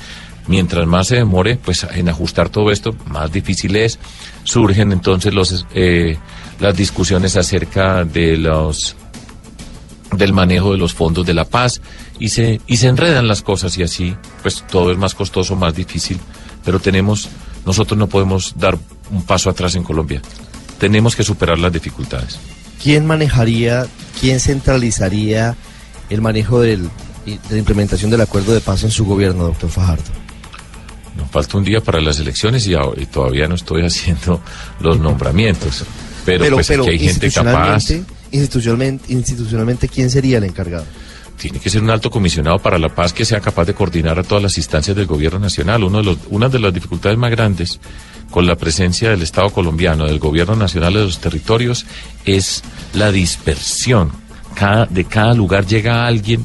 Mientras 0.46 0.86
más 0.86 1.08
se 1.08 1.16
demore, 1.16 1.56
pues 1.56 1.86
en 1.94 2.08
ajustar 2.08 2.48
todo 2.48 2.70
esto, 2.70 2.94
más 3.06 3.30
difícil 3.30 3.76
es. 3.76 3.98
Surgen 4.44 4.90
entonces 4.90 5.34
los, 5.34 5.66
eh, 5.74 6.16
las 6.58 6.76
discusiones 6.76 7.36
acerca 7.36 8.04
de 8.04 8.36
los 8.36 8.96
del 10.12 10.32
manejo 10.32 10.72
de 10.72 10.78
los 10.78 10.92
fondos 10.92 11.24
de 11.24 11.34
la 11.34 11.44
paz 11.44 11.80
y 12.18 12.30
se 12.30 12.60
y 12.66 12.78
se 12.78 12.88
enredan 12.88 13.28
las 13.28 13.42
cosas 13.42 13.78
y 13.78 13.84
así 13.84 14.16
pues 14.42 14.64
todo 14.68 14.90
es 14.90 14.98
más 14.98 15.14
costoso, 15.14 15.54
más 15.54 15.72
difícil, 15.72 16.18
pero 16.64 16.80
tenemos 16.80 17.28
nosotros 17.64 17.96
no 17.96 18.08
podemos 18.08 18.54
dar 18.56 18.76
un 19.12 19.22
paso 19.22 19.50
atrás 19.50 19.76
en 19.76 19.84
Colombia. 19.84 20.20
Tenemos 20.80 21.14
que 21.14 21.22
superar 21.22 21.58
las 21.58 21.72
dificultades. 21.72 22.40
¿Quién 22.82 23.06
manejaría, 23.06 23.86
quién 24.20 24.40
centralizaría 24.40 25.56
el 26.08 26.20
manejo 26.20 26.60
de 26.60 26.78
la 27.50 27.56
implementación 27.56 28.10
del 28.10 28.20
acuerdo 28.22 28.52
de 28.52 28.60
paz 28.60 28.84
en 28.84 28.90
su 28.90 29.04
gobierno, 29.04 29.44
doctor 29.44 29.70
Fajardo? 29.70 30.04
Nos 31.16 31.30
falta 31.30 31.58
un 31.58 31.64
día 31.64 31.80
para 31.80 32.00
las 32.00 32.18
elecciones 32.18 32.66
y, 32.66 32.74
todavía 33.06 33.46
no 33.46 33.54
estoy 33.54 33.82
haciendo 33.86 34.40
los 34.80 34.98
nombramientos. 34.98 35.84
Pero, 36.24 36.54
pues 36.54 36.68
que 36.68 36.90
hay 36.90 36.98
gente 36.98 37.30
capaz. 37.30 37.90
Institucionalmente, 38.32 39.12
institucionalmente, 39.12 39.88
¿quién 39.88 40.08
sería 40.08 40.38
el 40.38 40.44
encargado? 40.44 40.84
tiene 41.40 41.58
que 41.58 41.70
ser 41.70 41.82
un 41.82 41.88
alto 41.88 42.10
comisionado 42.10 42.58
para 42.58 42.78
la 42.78 42.90
paz 42.90 43.14
que 43.14 43.24
sea 43.24 43.40
capaz 43.40 43.64
de 43.64 43.72
coordinar 43.72 44.18
a 44.18 44.22
todas 44.22 44.42
las 44.42 44.58
instancias 44.58 44.94
del 44.94 45.06
gobierno 45.06 45.38
nacional. 45.38 45.82
Uno 45.82 45.98
de 45.98 46.04
los, 46.04 46.18
una 46.28 46.50
de 46.50 46.58
las 46.58 46.72
dificultades 46.72 47.16
más 47.16 47.30
grandes 47.30 47.80
con 48.30 48.46
la 48.46 48.56
presencia 48.56 49.10
del 49.10 49.22
Estado 49.22 49.50
colombiano, 49.50 50.06
del 50.06 50.18
gobierno 50.18 50.56
nacional 50.56 50.94
de 50.94 51.00
los 51.00 51.18
territorios, 51.18 51.86
es 52.24 52.62
la 52.94 53.10
dispersión. 53.10 54.12
Cada, 54.54 54.86
de 54.86 55.04
cada 55.04 55.34
lugar 55.34 55.66
llega 55.66 56.06
alguien 56.06 56.44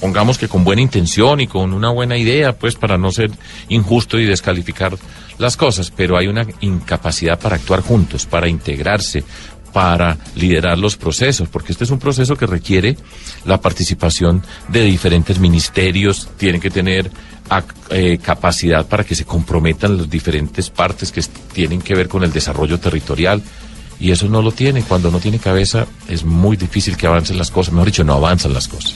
pongamos 0.00 0.38
que 0.38 0.48
con 0.48 0.64
buena 0.64 0.82
intención 0.82 1.40
y 1.40 1.46
con 1.46 1.72
una 1.72 1.90
buena 1.90 2.16
idea, 2.16 2.52
pues 2.52 2.74
para 2.74 2.98
no 2.98 3.10
ser 3.10 3.30
injusto 3.68 4.18
y 4.18 4.24
descalificar 4.24 4.96
las 5.38 5.56
cosas, 5.56 5.90
pero 5.90 6.16
hay 6.16 6.28
una 6.28 6.46
incapacidad 6.60 7.38
para 7.38 7.56
actuar 7.56 7.80
juntos, 7.80 8.26
para 8.26 8.48
integrarse, 8.48 9.24
para 9.72 10.16
liderar 10.34 10.78
los 10.78 10.96
procesos, 10.96 11.48
porque 11.48 11.72
este 11.72 11.84
es 11.84 11.90
un 11.90 11.98
proceso 11.98 12.36
que 12.36 12.46
requiere 12.46 12.96
la 13.44 13.60
participación 13.60 14.42
de 14.68 14.82
diferentes 14.84 15.38
ministerios, 15.38 16.28
tienen 16.38 16.60
que 16.60 16.70
tener 16.70 17.10
eh, 17.90 18.18
capacidad 18.18 18.86
para 18.86 19.04
que 19.04 19.14
se 19.14 19.24
comprometan 19.24 19.96
las 19.96 20.10
diferentes 20.10 20.70
partes 20.70 21.12
que 21.12 21.22
tienen 21.52 21.80
que 21.80 21.94
ver 21.94 22.08
con 22.08 22.24
el 22.24 22.32
desarrollo 22.32 22.78
territorial. 22.78 23.42
Y 23.98 24.10
eso 24.10 24.28
no 24.28 24.42
lo 24.42 24.52
tiene. 24.52 24.82
Cuando 24.82 25.10
no 25.10 25.20
tiene 25.20 25.38
cabeza 25.38 25.86
es 26.08 26.24
muy 26.24 26.56
difícil 26.56 26.96
que 26.96 27.06
avancen 27.06 27.38
las 27.38 27.50
cosas. 27.50 27.72
Mejor 27.72 27.86
dicho, 27.86 28.04
no 28.04 28.14
avanzan 28.14 28.52
las 28.52 28.68
cosas. 28.68 28.94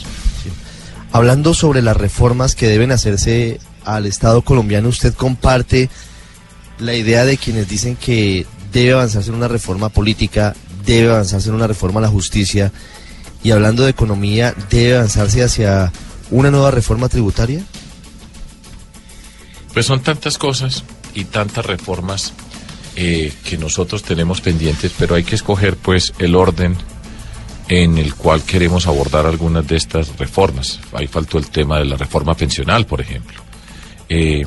Hablando 1.12 1.54
sobre 1.54 1.82
las 1.82 1.96
reformas 1.96 2.54
que 2.54 2.68
deben 2.68 2.92
hacerse 2.92 3.58
al 3.84 4.06
Estado 4.06 4.42
colombiano, 4.42 4.88
¿usted 4.88 5.14
comparte 5.14 5.88
la 6.78 6.94
idea 6.94 7.24
de 7.24 7.36
quienes 7.36 7.68
dicen 7.68 7.96
que 7.96 8.46
debe 8.72 8.92
avanzarse 8.92 9.30
en 9.30 9.36
una 9.36 9.48
reforma 9.48 9.88
política, 9.88 10.54
debe 10.84 11.10
avanzarse 11.10 11.48
en 11.48 11.54
una 11.54 11.66
reforma 11.66 11.98
a 11.98 12.02
la 12.02 12.08
justicia 12.08 12.72
y 13.42 13.50
hablando 13.50 13.84
de 13.84 13.90
economía, 13.90 14.54
debe 14.70 14.96
avanzarse 14.96 15.42
hacia 15.42 15.92
una 16.30 16.50
nueva 16.50 16.70
reforma 16.70 17.08
tributaria? 17.08 17.64
Pues 19.80 19.86
son 19.86 20.02
tantas 20.02 20.36
cosas 20.36 20.84
y 21.14 21.24
tantas 21.24 21.64
reformas 21.64 22.34
eh, 22.96 23.32
que 23.42 23.56
nosotros 23.56 24.02
tenemos 24.02 24.42
pendientes, 24.42 24.92
pero 24.98 25.14
hay 25.14 25.24
que 25.24 25.36
escoger 25.36 25.78
pues 25.78 26.12
el 26.18 26.36
orden 26.36 26.76
en 27.66 27.96
el 27.96 28.14
cual 28.14 28.42
queremos 28.42 28.86
abordar 28.86 29.24
algunas 29.24 29.66
de 29.66 29.76
estas 29.76 30.18
reformas. 30.18 30.80
Ahí 30.92 31.06
faltó 31.06 31.38
el 31.38 31.48
tema 31.48 31.78
de 31.78 31.86
la 31.86 31.96
reforma 31.96 32.34
pensional, 32.34 32.84
por 32.84 33.00
ejemplo. 33.00 33.40
Eh, 34.10 34.44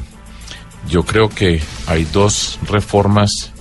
yo 0.88 1.04
creo 1.04 1.30
que 1.30 1.60
hay 1.88 2.04
dos 2.13 2.60
reformas 2.67 3.54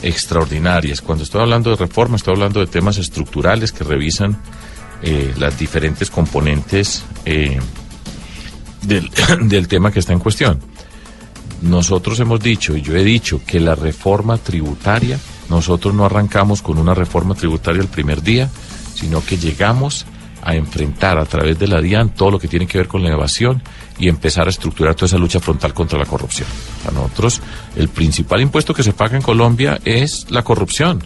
extraordinarias. 0.00 1.02
Cuando 1.02 1.24
estoy 1.24 1.42
hablando 1.42 1.68
de 1.68 1.76
reforma, 1.76 2.16
estoy 2.16 2.32
hablando 2.36 2.60
de 2.60 2.68
temas 2.68 2.96
estructurales 2.96 3.72
que 3.72 3.84
revisan 3.84 4.40
eh, 5.02 5.34
las 5.36 5.58
diferentes 5.58 6.08
componentes 6.08 7.04
del, 8.80 9.10
del 9.42 9.68
tema 9.68 9.92
que 9.92 9.98
está 9.98 10.14
en 10.14 10.20
cuestión 10.20 10.77
nosotros 11.62 12.20
hemos 12.20 12.40
dicho, 12.40 12.76
y 12.76 12.82
yo 12.82 12.94
he 12.94 13.04
dicho, 13.04 13.40
que 13.46 13.60
la 13.60 13.74
reforma 13.74 14.38
tributaria, 14.38 15.18
nosotros 15.48 15.94
no 15.94 16.04
arrancamos 16.04 16.62
con 16.62 16.78
una 16.78 16.94
reforma 16.94 17.34
tributaria 17.34 17.82
el 17.82 17.88
primer 17.88 18.22
día, 18.22 18.48
sino 18.94 19.24
que 19.24 19.38
llegamos 19.38 20.06
a 20.42 20.54
enfrentar 20.54 21.18
a 21.18 21.24
través 21.24 21.58
de 21.58 21.66
la 21.66 21.80
DIAN 21.80 22.10
todo 22.10 22.30
lo 22.32 22.38
que 22.38 22.48
tiene 22.48 22.66
que 22.66 22.78
ver 22.78 22.88
con 22.88 23.02
la 23.02 23.10
evasión 23.10 23.62
y 23.98 24.08
empezar 24.08 24.46
a 24.46 24.50
estructurar 24.50 24.94
toda 24.94 25.06
esa 25.06 25.18
lucha 25.18 25.40
frontal 25.40 25.74
contra 25.74 25.98
la 25.98 26.06
corrupción. 26.06 26.48
Para 26.84 26.96
nosotros, 26.96 27.40
el 27.76 27.88
principal 27.88 28.40
impuesto 28.40 28.72
que 28.72 28.82
se 28.82 28.92
paga 28.92 29.16
en 29.16 29.22
Colombia 29.22 29.80
es 29.84 30.30
la 30.30 30.42
corrupción. 30.42 31.02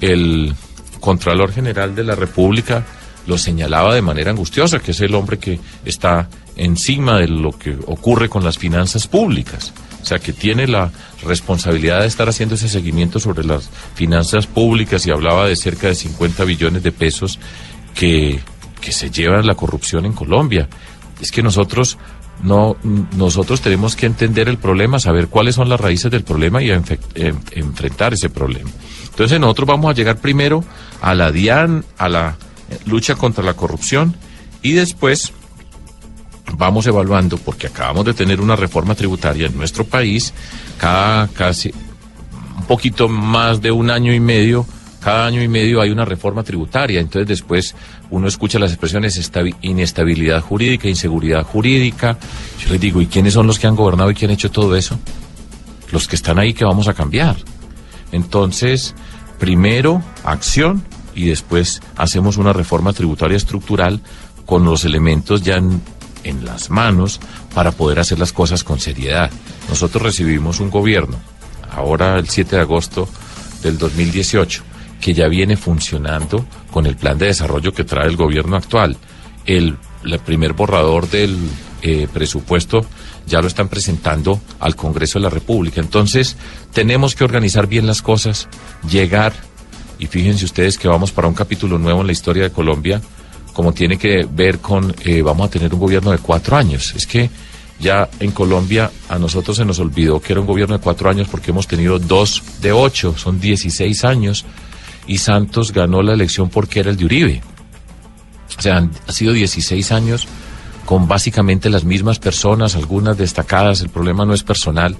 El 0.00 0.54
Contralor 1.00 1.52
General 1.52 1.94
de 1.94 2.04
la 2.04 2.14
República 2.14 2.84
lo 3.26 3.38
señalaba 3.38 3.94
de 3.94 4.02
manera 4.02 4.30
angustiosa, 4.30 4.78
que 4.78 4.92
es 4.92 5.00
el 5.00 5.14
hombre 5.14 5.38
que 5.38 5.60
está 5.84 6.28
encima 6.56 7.18
de 7.18 7.28
lo 7.28 7.52
que 7.52 7.76
ocurre 7.86 8.28
con 8.28 8.44
las 8.44 8.58
finanzas 8.58 9.06
públicas. 9.06 9.72
O 10.02 10.06
sea, 10.06 10.18
que 10.18 10.32
tiene 10.32 10.66
la 10.66 10.90
responsabilidad 11.24 12.00
de 12.00 12.06
estar 12.06 12.28
haciendo 12.28 12.56
ese 12.56 12.68
seguimiento 12.68 13.18
sobre 13.18 13.44
las 13.44 13.70
finanzas 13.94 14.46
públicas 14.46 15.06
y 15.06 15.10
hablaba 15.10 15.46
de 15.48 15.56
cerca 15.56 15.88
de 15.88 15.94
50 15.94 16.44
billones 16.44 16.82
de 16.82 16.92
pesos 16.92 17.38
que, 17.94 18.40
que 18.80 18.92
se 18.92 19.10
llevan 19.10 19.46
la 19.46 19.54
corrupción 19.54 20.04
en 20.04 20.12
Colombia. 20.12 20.68
Es 21.20 21.32
que 21.32 21.42
nosotros 21.42 21.96
no 22.42 22.76
nosotros 23.16 23.60
tenemos 23.60 23.96
que 23.96 24.06
entender 24.06 24.48
el 24.48 24.58
problema, 24.58 24.98
saber 24.98 25.28
cuáles 25.28 25.54
son 25.54 25.68
las 25.68 25.80
raíces 25.80 26.10
del 26.10 26.24
problema 26.24 26.62
y 26.62 26.70
enfrentar 26.70 28.12
ese 28.12 28.28
problema. 28.28 28.70
Entonces 29.08 29.40
nosotros 29.40 29.68
vamos 29.68 29.90
a 29.90 29.94
llegar 29.94 30.18
primero 30.18 30.64
a 31.00 31.14
la 31.14 31.30
DIAN, 31.30 31.84
a 31.96 32.08
la 32.08 32.36
lucha 32.86 33.14
contra 33.14 33.44
la 33.44 33.54
corrupción 33.54 34.16
y 34.62 34.72
después 34.72 35.32
vamos 36.52 36.86
evaluando, 36.86 37.38
porque 37.38 37.66
acabamos 37.66 38.04
de 38.04 38.14
tener 38.14 38.40
una 38.40 38.56
reforma 38.56 38.94
tributaria 38.94 39.46
en 39.46 39.56
nuestro 39.56 39.84
país, 39.84 40.32
cada 40.78 41.28
casi 41.28 41.72
un 42.56 42.64
poquito 42.66 43.08
más 43.08 43.60
de 43.60 43.70
un 43.70 43.90
año 43.90 44.12
y 44.12 44.20
medio, 44.20 44.66
cada 45.00 45.26
año 45.26 45.42
y 45.42 45.48
medio 45.48 45.80
hay 45.80 45.90
una 45.90 46.04
reforma 46.04 46.42
tributaria, 46.42 47.00
entonces 47.00 47.28
después 47.28 47.74
uno 48.10 48.26
escucha 48.26 48.58
las 48.58 48.70
expresiones 48.70 49.30
inestabilidad 49.60 50.40
jurídica, 50.40 50.88
inseguridad 50.88 51.44
jurídica, 51.44 52.16
yo 52.64 52.70
les 52.70 52.80
digo, 52.80 53.02
¿y 53.02 53.06
quiénes 53.06 53.34
son 53.34 53.46
los 53.46 53.58
que 53.58 53.66
han 53.66 53.76
gobernado 53.76 54.10
y 54.10 54.14
quién 54.14 54.30
han 54.30 54.34
hecho 54.34 54.50
todo 54.50 54.76
eso? 54.76 54.98
Los 55.92 56.08
que 56.08 56.16
están 56.16 56.38
ahí 56.38 56.54
que 56.54 56.64
vamos 56.64 56.88
a 56.88 56.94
cambiar. 56.94 57.36
Entonces, 58.12 58.94
primero, 59.38 60.02
acción 60.24 60.82
y 61.14 61.26
después 61.26 61.82
hacemos 61.96 62.36
una 62.36 62.52
reforma 62.52 62.92
tributaria 62.92 63.36
estructural 63.36 64.00
con 64.46 64.64
los 64.64 64.84
elementos 64.84 65.42
ya 65.42 65.60
en, 66.24 66.44
las 66.44 66.70
manos 66.70 67.20
para 67.54 67.72
poder 67.72 68.00
hacer 68.00 68.18
las 68.18 68.32
cosas 68.32 68.64
con 68.64 68.80
seriedad. 68.80 69.30
Nosotros 69.68 70.02
recibimos 70.02 70.60
un 70.60 70.70
gobierno, 70.70 71.16
ahora 71.70 72.18
el 72.18 72.28
7 72.28 72.56
de 72.56 72.62
agosto 72.62 73.08
del 73.62 73.78
2018, 73.78 74.62
que 75.00 75.14
ya 75.14 75.28
viene 75.28 75.56
funcionando 75.56 76.44
con 76.70 76.86
el 76.86 76.96
plan 76.96 77.18
de 77.18 77.26
desarrollo 77.26 77.72
que 77.72 77.84
trae 77.84 78.08
el 78.08 78.16
gobierno 78.16 78.56
actual. 78.56 78.96
El, 79.46 79.78
primer 80.24 80.52
borrador 80.52 81.08
del 81.08 81.36
eh, 81.80 82.08
presupuesto 82.12 82.84
ya 83.26 83.40
lo 83.40 83.46
están 83.46 83.68
presentando 83.68 84.40
al 84.60 84.76
Congreso 84.76 85.18
de 85.18 85.24
la 85.24 85.30
República. 85.30 85.80
Entonces, 85.80 86.36
tenemos 86.72 87.14
que 87.14 87.24
organizar 87.24 87.66
bien 87.66 87.86
las 87.86 88.02
cosas, 88.02 88.48
llegar, 88.88 89.32
y 89.98 90.06
fíjense 90.06 90.44
ustedes 90.44 90.78
que 90.78 90.88
vamos 90.88 91.12
para 91.12 91.28
un 91.28 91.34
capítulo 91.34 91.78
nuevo 91.78 92.00
en 92.00 92.06
la 92.06 92.12
historia 92.12 92.42
de 92.42 92.50
Colombia, 92.50 93.00
como 93.54 93.72
tiene 93.72 93.96
que 93.96 94.26
ver 94.30 94.58
con, 94.58 94.94
eh, 95.04 95.22
vamos 95.22 95.46
a 95.46 95.50
tener 95.50 95.72
un 95.72 95.80
gobierno 95.80 96.10
de 96.10 96.18
cuatro 96.18 96.56
años. 96.56 96.92
Es 96.94 97.06
que 97.06 97.30
ya 97.78 98.08
en 98.20 98.32
Colombia 98.32 98.90
a 99.08 99.18
nosotros 99.18 99.56
se 99.56 99.64
nos 99.64 99.78
olvidó 99.78 100.20
que 100.20 100.32
era 100.32 100.40
un 100.40 100.46
gobierno 100.46 100.76
de 100.76 100.82
cuatro 100.82 101.08
años 101.08 101.28
porque 101.30 101.52
hemos 101.52 101.66
tenido 101.66 101.98
dos 101.98 102.42
de 102.60 102.72
ocho, 102.72 103.16
son 103.16 103.40
16 103.40 104.04
años, 104.04 104.44
y 105.06 105.18
Santos 105.18 105.72
ganó 105.72 106.02
la 106.02 106.12
elección 106.14 106.50
porque 106.50 106.80
era 106.80 106.90
el 106.90 106.96
de 106.96 107.04
Uribe. 107.04 107.42
O 108.58 108.60
sea, 108.60 108.76
han, 108.76 108.90
ha 109.06 109.12
sido 109.12 109.32
16 109.32 109.92
años 109.92 110.26
con 110.84 111.06
básicamente 111.06 111.70
las 111.70 111.84
mismas 111.84 112.18
personas, 112.18 112.74
algunas 112.74 113.16
destacadas, 113.16 113.80
el 113.80 113.88
problema 113.88 114.24
no 114.24 114.34
es 114.34 114.42
personal, 114.42 114.96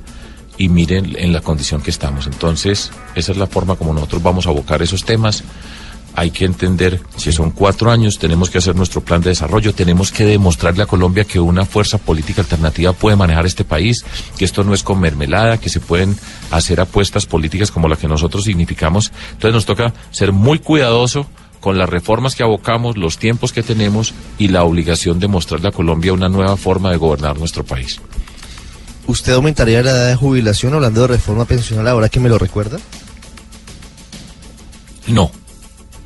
y 0.57 0.69
miren 0.69 1.17
en 1.19 1.33
la 1.33 1.40
condición 1.40 1.83
que 1.83 1.90
estamos. 1.90 2.27
Entonces, 2.27 2.93
esa 3.17 3.33
es 3.33 3.38
la 3.38 3.49
forma 3.49 3.75
como 3.75 3.93
nosotros 3.93 4.23
vamos 4.23 4.47
a 4.47 4.51
abocar 4.51 4.81
esos 4.83 5.05
temas 5.05 5.43
hay 6.16 6.31
que 6.31 6.44
entender, 6.44 7.00
si 7.16 7.33
son 7.33 7.50
cuatro 7.50 7.90
años, 7.90 8.18
tenemos 8.18 8.48
que 8.48 8.59
hacer 8.59 8.77
nuestro 8.77 9.00
plan 9.00 9.20
de 9.20 9.31
desarrollo, 9.31 9.74
tenemos 9.74 10.12
que 10.12 10.24
demostrarle 10.24 10.85
a 10.85 10.87
Colombia 10.87 11.24
que 11.24 11.40
una 11.40 11.64
fuerza 11.64 11.98
política 11.98 12.40
alternativa 12.40 12.92
puede 12.92 13.16
manejar 13.16 13.46
este 13.46 13.64
país, 13.64 14.05
que 14.38 14.44
esto 14.44 14.62
no 14.62 14.74
es 14.74 14.85
con 14.85 15.00
mermelada, 15.00 15.59
que 15.59 15.68
se 15.68 15.81
pueden 15.81 16.16
hacer 16.53 16.81
apuestas 16.81 17.27
políticas 17.27 17.72
como 17.72 17.88
la 17.88 17.96
que 17.96 18.07
nosotros 18.07 18.44
significamos. 18.44 19.12
Entonces 19.33 19.55
nos 19.55 19.66
toca 19.66 19.92
ser 20.12 20.33
muy 20.33 20.61
cuidadoso 20.61 21.27
con 21.59 21.79
las 21.79 21.88
reformas 21.88 22.37
que 22.37 22.44
abocamos, 22.44 22.96
los 22.96 23.18
tiempos 23.18 23.53
que 23.53 23.62
tenemos 23.62 24.14
y 24.38 24.48
la 24.48 24.62
obligación 24.62 25.18
de 25.18 25.29
mostrarle 25.29 25.68
a 25.68 25.72
Colombia 25.72 26.12
una 26.12 26.29
nueva 26.29 26.57
forma 26.57 26.90
de 26.90 26.96
gobernar 26.96 27.38
nuestro 27.38 27.64
país. 27.64 28.00
¿Usted 29.07 29.33
aumentaría 29.33 29.83
la 29.83 29.90
edad 29.90 30.09
de 30.09 30.16
jubilación 30.16 30.74
hablando 30.74 31.00
de 31.03 31.09
reforma 31.09 31.44
pensional 31.44 31.88
ahora 31.88 32.09
que 32.09 32.20
me 32.20 32.29
lo 32.29 32.38
recuerda? 32.38 32.79
No 35.09 35.31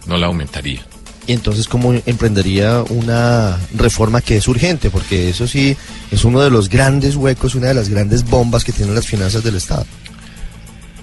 no 0.09 0.17
la 0.17 0.27
aumentaría. 0.27 0.85
Y 1.27 1.33
entonces, 1.33 1.69
¿cómo 1.69 1.93
emprendería 2.07 2.83
una 2.89 3.59
reforma 3.75 4.23
que 4.23 4.39
es 4.39 4.49
urgente? 4.49 4.89
Porque 4.89 5.29
eso 5.29 5.47
sí 5.47 5.77
es 6.11 6.25
uno 6.25 6.41
de 6.41 6.49
los 6.49 6.71
grandes 6.71 7.17
huecos, 7.17 7.55
una 7.55 7.69
de 7.69 7.75
las 7.75 7.91
grandes 7.91 8.25
bombas 8.25 8.65
que 8.65 8.73
tienen 8.73 8.95
las 8.95 9.07
finanzas 9.07 9.45
del 9.45 9.57
Estado. 9.57 9.85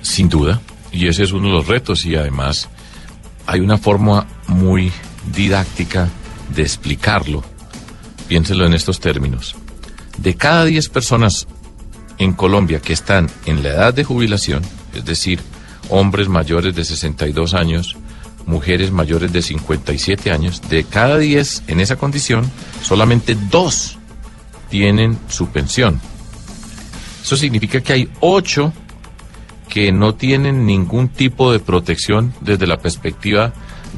Sin 0.02 0.28
duda, 0.28 0.62
y 0.92 1.08
ese 1.08 1.24
es 1.24 1.32
uno 1.32 1.50
de 1.50 1.54
los 1.54 1.68
retos 1.68 2.06
y 2.06 2.16
además 2.16 2.70
hay 3.46 3.60
una 3.60 3.78
forma 3.78 4.26
muy 4.48 4.92
didáctica 5.36 6.10
de 6.56 6.64
explicarlo. 6.64 7.44
Piénselo 8.28 8.66
en 8.66 8.74
estos 8.74 9.00
términos. 9.00 9.56
De 10.18 10.36
cada 10.36 10.66
10 10.66 10.90
personas 10.90 11.48
en 12.18 12.34
Colombia 12.34 12.80
que 12.80 12.94
están 12.94 13.30
en 13.46 13.62
la 13.62 13.70
edad 13.70 13.94
de 13.94 14.04
jubilación, 14.04 14.64
es 14.96 15.06
decir, 15.06 15.40
hombres 15.90 16.30
mayores 16.30 16.74
de 16.74 16.84
62 16.84 17.54
años, 17.54 17.96
mujeres 18.46 18.92
mayores 18.92 19.34
de 19.34 19.42
57 19.42 20.32
años, 20.32 20.62
de 20.70 20.84
cada 20.84 21.18
10 21.18 21.64
en 21.68 21.80
esa 21.80 21.96
condición, 21.96 22.50
solamente 22.82 23.36
dos 23.50 23.98
tienen 24.70 25.18
su 25.28 25.48
pensión. 25.50 26.00
Eso 27.24 27.38
significa 27.38 27.82
que 27.82 27.94
hay 27.94 28.10
8 28.20 28.72
que 29.70 29.92
no 29.92 30.16
tienen 30.16 30.66
ningún 30.66 31.10
tipo 31.10 31.52
de 31.52 31.60
protección 31.60 32.34
desde 32.40 32.68
la 32.68 32.78
perspectiva 32.78 33.54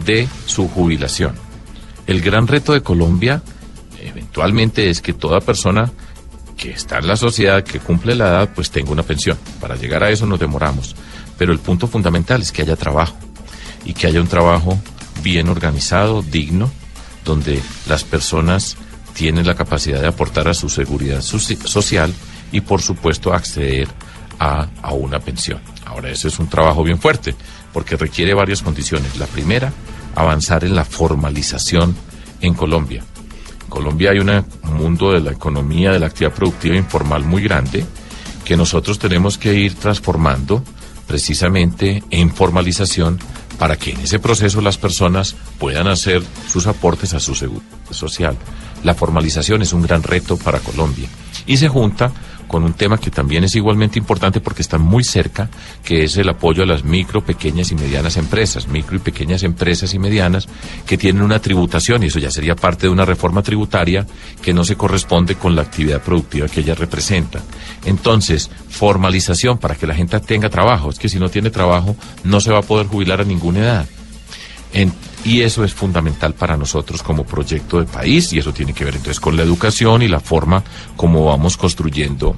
de 0.06 0.28
su 0.46 0.68
jubilación. 0.68 1.36
El 2.08 2.22
gran 2.22 2.48
reto 2.48 2.74
de 2.74 2.82
Colombia 2.82 3.44
eventualmente 4.02 4.90
es 4.90 5.02
que 5.02 5.14
toda 5.14 5.42
persona 5.42 5.92
que 6.56 6.72
está 6.72 7.00
en 7.00 7.08
la 7.08 7.18
sociedad, 7.18 7.64
que 7.64 7.80
cumple 7.80 8.16
la 8.16 8.30
edad, 8.30 8.50
pues 8.56 8.72
tenga 8.72 8.92
una 8.92 9.04
pensión. 9.04 9.38
Para 9.60 9.76
llegar 9.76 10.04
a 10.04 10.10
eso 10.10 10.26
nos 10.26 10.40
demoramos. 10.40 10.96
Pero 11.38 11.52
el 11.52 11.60
punto 11.60 11.88
fundamental 11.88 12.42
es 12.42 12.52
que 12.52 12.64
haya 12.64 12.76
trabajo 12.76 13.27
y 13.88 13.93
que 13.93 14.06
haya 14.06 14.19
un 14.19 14.28
trabajo 14.28 14.78
bien 15.23 15.47
organizado, 15.47 16.21
digno, 16.21 16.69
donde 17.23 17.62
las 17.88 18.04
personas 18.04 18.76
tienen 19.13 19.47
la 19.47 19.56
capacidad 19.56 20.02
de 20.02 20.08
aportar 20.08 20.50
a 20.50 20.54
su 20.54 20.67
seguridad 20.67 21.21
social 21.21 22.13
y 22.52 22.62
por 22.62 22.82
supuesto 22.82 23.34
acceder 23.34 23.88
a, 24.39 24.67
a 24.82 24.93
una 24.93 25.19
pensión. 25.19 25.60
Ahora, 25.86 26.12
ese 26.12 26.28
es 26.28 26.38
un 26.38 26.47
trabajo 26.47 26.84
bien 26.84 27.00
fuerte 27.00 27.34
porque 27.71 27.95
requiere 27.95 28.34
varias 28.34 28.62
condiciones. 28.62 29.17
La 29.17 29.26
primera, 29.26 29.71
avanzar 30.15 30.65
en 30.65 30.76
la 30.76 30.84
formalización 30.84 31.95
en 32.41 32.54
Colombia. 32.54 33.04
En 33.63 33.69
Colombia 33.69 34.12
hay 34.12 34.19
un 34.19 34.43
mundo 34.73 35.13
de 35.13 35.21
la 35.21 35.32
economía, 35.32 35.93
de 35.93 36.00
la 36.00 36.08
actividad 36.08 36.36
productiva 36.36 36.76
informal 36.76 37.23
muy 37.23 37.41
grande 37.41 37.86
que 38.43 38.58
nosotros 38.58 39.00
tenemos 39.00 39.38
que 39.38 39.54
ir 39.54 39.76
transformando 39.76 40.62
precisamente 41.08 42.04
en 42.10 42.30
formalización 42.30 43.19
para 43.58 43.76
que 43.78 43.91
en 43.91 44.02
ese 44.02 44.20
proceso 44.20 44.62
las 44.62 44.78
personas 44.78 45.36
puedan 45.60 45.88
hacer 45.88 46.24
sus 46.48 46.67
aportes 46.67 47.13
a 47.13 47.20
su 47.20 47.36
seguridad 47.36 47.63
social. 47.91 48.38
La 48.84 48.93
formalización 48.93 49.62
es 49.62 49.74
un 49.74 49.82
gran 49.82 50.04
reto 50.04 50.38
para 50.38 50.60
Colombia 50.60 51.08
y 51.46 51.58
se 51.58 51.67
junta 51.67 52.12
con 52.48 52.64
un 52.64 52.74
tema 52.74 52.98
que 52.98 53.12
también 53.12 53.44
es 53.44 53.56
igualmente 53.56 54.00
importante 54.00 54.40
porque 54.40 54.62
está 54.62 54.78
muy 54.78 55.04
cerca, 55.04 55.50
que 55.84 56.04
es 56.04 56.18
el 56.18 56.30
apoyo 56.30 56.64
a 56.64 56.66
las 56.66 56.84
micro, 56.84 57.24
pequeñas 57.24 57.72
y 57.72 57.76
medianas 57.76 58.18
empresas, 58.18 58.68
micro 58.68 58.96
y 58.96 59.00
pequeñas 59.00 59.44
empresas 59.44 59.94
y 59.94 60.00
medianas 60.00 60.48
que 60.86 60.98
tienen 60.98 61.22
una 61.22 61.40
tributación 61.40 62.04
y 62.04 62.08
eso 62.08 62.20
ya 62.20 62.32
sería 62.32 62.56
parte 62.56 62.88
de 62.88 62.94
una 62.94 63.06
reforma 63.06 63.42
tributaria 63.42 64.06
que 64.42 64.54
no 64.54 64.64
se 64.64 64.76
corresponde 64.76 65.36
con 65.36 65.56
la 65.56 65.64
actividad 65.64 66.02
productiva 66.02 66.48
que 66.48 66.62
ellas 66.62 66.80
representan. 66.80 67.42
Entonces, 67.86 68.50
formalización 68.70 69.58
para 69.58 69.76
que 69.76 69.88
la 69.88 69.96
gente 69.96 70.20
tenga 70.20 70.50
trabajo, 70.50 70.90
es 70.90 71.00
que 71.00 71.10
si 71.10 71.20
no 71.20 71.30
tiene 71.30 71.50
trabajo 71.50 71.96
no 72.24 72.40
se 72.40 72.52
va 72.52 72.60
a 72.60 72.64
poder 72.64 72.88
jubilar 72.88 73.22
a 73.22 73.26
ninguna 73.26 73.60
edad. 73.60 73.88
Y 75.26 75.42
eso 75.42 75.64
es 75.64 75.74
fundamental 75.74 76.34
para 76.34 76.56
nosotros 76.56 77.04
como 77.04 77.26
proyecto 77.26 77.80
de 77.80 77.86
país 77.86 78.32
y 78.34 78.40
eso 78.40 78.54
tiene 78.54 78.74
que 78.74 78.86
ver 78.86 78.96
entonces 78.96 79.20
con 79.20 79.36
la 79.36 79.44
educación 79.44 80.02
y 80.02 80.08
la 80.08 80.20
forma 80.20 80.64
como 80.96 81.26
vamos 81.26 81.58
construyendo 81.58 82.36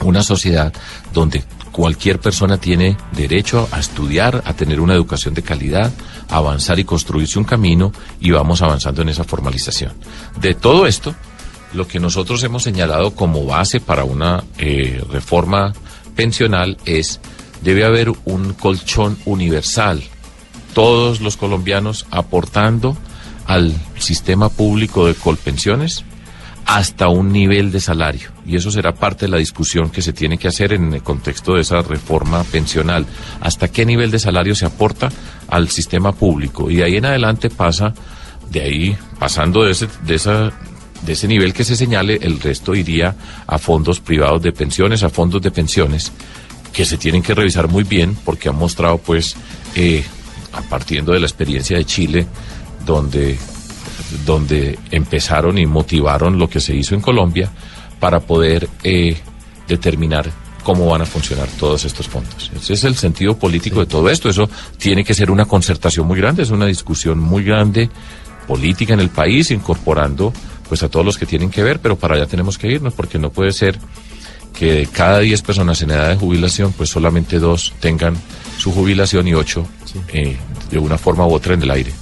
una 0.00 0.22
sociedad 0.22 0.72
donde 1.12 1.42
cualquier 1.72 2.20
persona 2.20 2.58
tiene 2.58 2.96
derecho 3.12 3.68
a 3.72 3.80
estudiar, 3.80 4.42
a 4.44 4.54
tener 4.54 4.80
una 4.80 4.94
educación 4.94 5.34
de 5.34 5.42
calidad, 5.42 5.92
a 6.28 6.36
avanzar 6.36 6.78
y 6.78 6.84
construirse 6.84 7.38
un 7.38 7.44
camino 7.44 7.92
y 8.20 8.30
vamos 8.30 8.62
avanzando 8.62 9.02
en 9.02 9.08
esa 9.08 9.24
formalización. 9.24 9.92
De 10.40 10.54
todo 10.54 10.86
esto, 10.86 11.14
lo 11.72 11.88
que 11.88 11.98
nosotros 11.98 12.42
hemos 12.44 12.62
señalado 12.62 13.14
como 13.16 13.44
base 13.44 13.80
para 13.80 14.04
una 14.04 14.44
eh, 14.58 15.02
reforma 15.10 15.72
pensional 16.14 16.76
es 16.84 17.20
debe 17.62 17.84
haber 17.84 18.12
un 18.24 18.52
colchón 18.52 19.18
universal 19.24 20.02
todos 20.74 21.20
los 21.20 21.36
colombianos 21.36 22.06
aportando 22.10 22.96
al 23.46 23.72
sistema 23.98 24.48
público 24.48 25.06
de 25.06 25.14
colpensiones 25.14 26.04
hasta 26.66 27.08
un 27.08 27.32
nivel 27.32 27.72
de 27.72 27.80
salario. 27.80 28.30
Y 28.46 28.56
eso 28.56 28.70
será 28.70 28.94
parte 28.94 29.26
de 29.26 29.30
la 29.30 29.38
discusión 29.38 29.90
que 29.90 30.02
se 30.02 30.12
tiene 30.12 30.38
que 30.38 30.48
hacer 30.48 30.72
en 30.72 30.92
el 30.92 31.02
contexto 31.02 31.54
de 31.54 31.62
esa 31.62 31.82
reforma 31.82 32.42
pensional. 32.44 33.06
¿Hasta 33.40 33.68
qué 33.68 33.84
nivel 33.84 34.10
de 34.10 34.18
salario 34.18 34.54
se 34.54 34.66
aporta 34.66 35.10
al 35.48 35.68
sistema 35.68 36.12
público? 36.12 36.70
Y 36.70 36.76
de 36.76 36.84
ahí 36.84 36.96
en 36.96 37.06
adelante 37.06 37.50
pasa, 37.50 37.94
de 38.50 38.62
ahí, 38.62 38.96
pasando 39.18 39.64
de 39.64 39.72
ese, 39.72 39.88
de 40.06 40.14
esa, 40.14 40.52
de 41.04 41.12
ese 41.12 41.28
nivel 41.28 41.52
que 41.52 41.64
se 41.64 41.76
señale, 41.76 42.18
el 42.22 42.40
resto 42.40 42.74
iría 42.74 43.14
a 43.46 43.58
fondos 43.58 44.00
privados 44.00 44.42
de 44.42 44.52
pensiones, 44.52 45.02
a 45.02 45.10
fondos 45.10 45.42
de 45.42 45.50
pensiones, 45.50 46.12
que 46.72 46.84
se 46.84 46.98
tienen 46.98 47.22
que 47.22 47.34
revisar 47.34 47.68
muy 47.68 47.84
bien 47.84 48.16
porque 48.24 48.48
han 48.48 48.56
mostrado, 48.56 48.98
pues, 48.98 49.36
eh, 49.76 50.04
partiendo 50.62 51.12
de 51.12 51.20
la 51.20 51.26
experiencia 51.26 51.76
de 51.76 51.84
Chile, 51.84 52.26
donde, 52.84 53.38
donde 54.24 54.78
empezaron 54.90 55.58
y 55.58 55.66
motivaron 55.66 56.38
lo 56.38 56.48
que 56.48 56.60
se 56.60 56.74
hizo 56.74 56.94
en 56.94 57.00
Colombia 57.00 57.50
para 58.00 58.20
poder 58.20 58.68
eh, 58.82 59.16
determinar 59.68 60.30
cómo 60.62 60.86
van 60.86 61.02
a 61.02 61.06
funcionar 61.06 61.48
todos 61.58 61.84
estos 61.84 62.08
fondos. 62.08 62.50
Ese 62.56 62.72
es 62.72 62.84
el 62.84 62.96
sentido 62.96 63.38
político 63.38 63.80
de 63.80 63.86
todo 63.86 64.08
esto. 64.08 64.28
Eso 64.28 64.48
tiene 64.78 65.04
que 65.04 65.14
ser 65.14 65.30
una 65.30 65.44
concertación 65.44 66.06
muy 66.06 66.18
grande, 66.18 66.42
es 66.42 66.50
una 66.50 66.66
discusión 66.66 67.18
muy 67.18 67.44
grande 67.44 67.90
política 68.48 68.94
en 68.94 69.00
el 69.00 69.10
país, 69.10 69.50
incorporando 69.50 70.32
pues 70.68 70.82
a 70.82 70.88
todos 70.88 71.04
los 71.04 71.18
que 71.18 71.26
tienen 71.26 71.50
que 71.50 71.62
ver, 71.62 71.78
pero 71.80 71.96
para 71.96 72.14
allá 72.16 72.26
tenemos 72.26 72.56
que 72.56 72.68
irnos 72.68 72.94
porque 72.94 73.18
no 73.18 73.30
puede 73.30 73.52
ser 73.52 73.78
que 74.54 74.72
de 74.72 74.86
cada 74.86 75.20
10 75.20 75.42
personas 75.42 75.82
en 75.82 75.90
edad 75.90 76.10
de 76.10 76.16
jubilación, 76.16 76.72
pues 76.72 76.88
solamente 76.88 77.38
dos 77.38 77.74
tengan 77.80 78.16
su 78.64 78.72
jubilación 78.72 79.28
y 79.28 79.34
ocho 79.34 79.68
eh, 80.08 80.38
de 80.70 80.78
una 80.78 80.96
forma 80.96 81.26
u 81.26 81.34
otra 81.34 81.52
en 81.52 81.62
el 81.62 81.70
aire. 81.70 81.92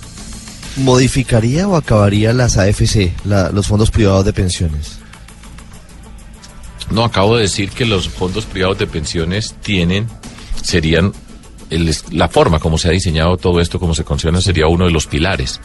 ¿Modificaría 0.77 1.67
o 1.67 1.75
acabaría 1.75 2.33
las 2.33 2.57
AFC, 2.57 3.11
los 3.25 3.67
fondos 3.67 3.91
privados 3.91 4.25
de 4.25 4.33
pensiones? 4.33 5.01
No, 6.93 7.03
acabo 7.03 7.35
de 7.35 7.43
decir 7.43 7.71
que 7.71 7.85
los 7.85 8.09
fondos 8.09 8.47
privados 8.47 8.79
de 8.79 8.87
pensiones 8.87 9.57
tienen, 9.61 10.07
serían, 10.63 11.13
la 12.13 12.29
forma 12.29 12.61
como 12.61 12.79
se 12.79 12.87
ha 12.87 12.93
diseñado 12.93 13.37
todo 13.39 13.61
esto, 13.61 13.81
como 13.81 13.93
se 13.93 14.05
conciona, 14.05 14.41
sería 14.41 14.69
uno 14.69 14.85
de 14.85 14.93
los 14.93 15.09
pilares. 15.09 15.61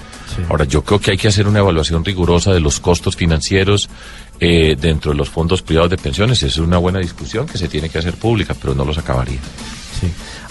Ahora, 0.50 0.66
yo 0.66 0.84
creo 0.84 1.00
que 1.00 1.12
hay 1.12 1.18
que 1.18 1.28
hacer 1.28 1.48
una 1.48 1.60
evaluación 1.60 2.04
rigurosa 2.04 2.54
de 2.54 2.60
los 2.60 2.80
costos 2.80 3.16
financieros 3.16 3.88
eh, 4.40 4.76
dentro 4.80 5.12
de 5.12 5.18
los 5.18 5.30
fondos 5.30 5.62
privados 5.62 5.92
de 5.92 5.98
pensiones. 5.98 6.42
Es 6.42 6.58
una 6.58 6.80
buena 6.80 6.98
discusión 6.98 7.46
que 7.46 7.60
se 7.60 7.68
tiene 7.68 7.88
que 7.88 8.00
hacer 8.00 8.16
pública, 8.16 8.56
pero 8.60 8.74
no 8.74 8.84
los 8.84 8.98
acabaría. 8.98 9.40
Sí 10.02 10.08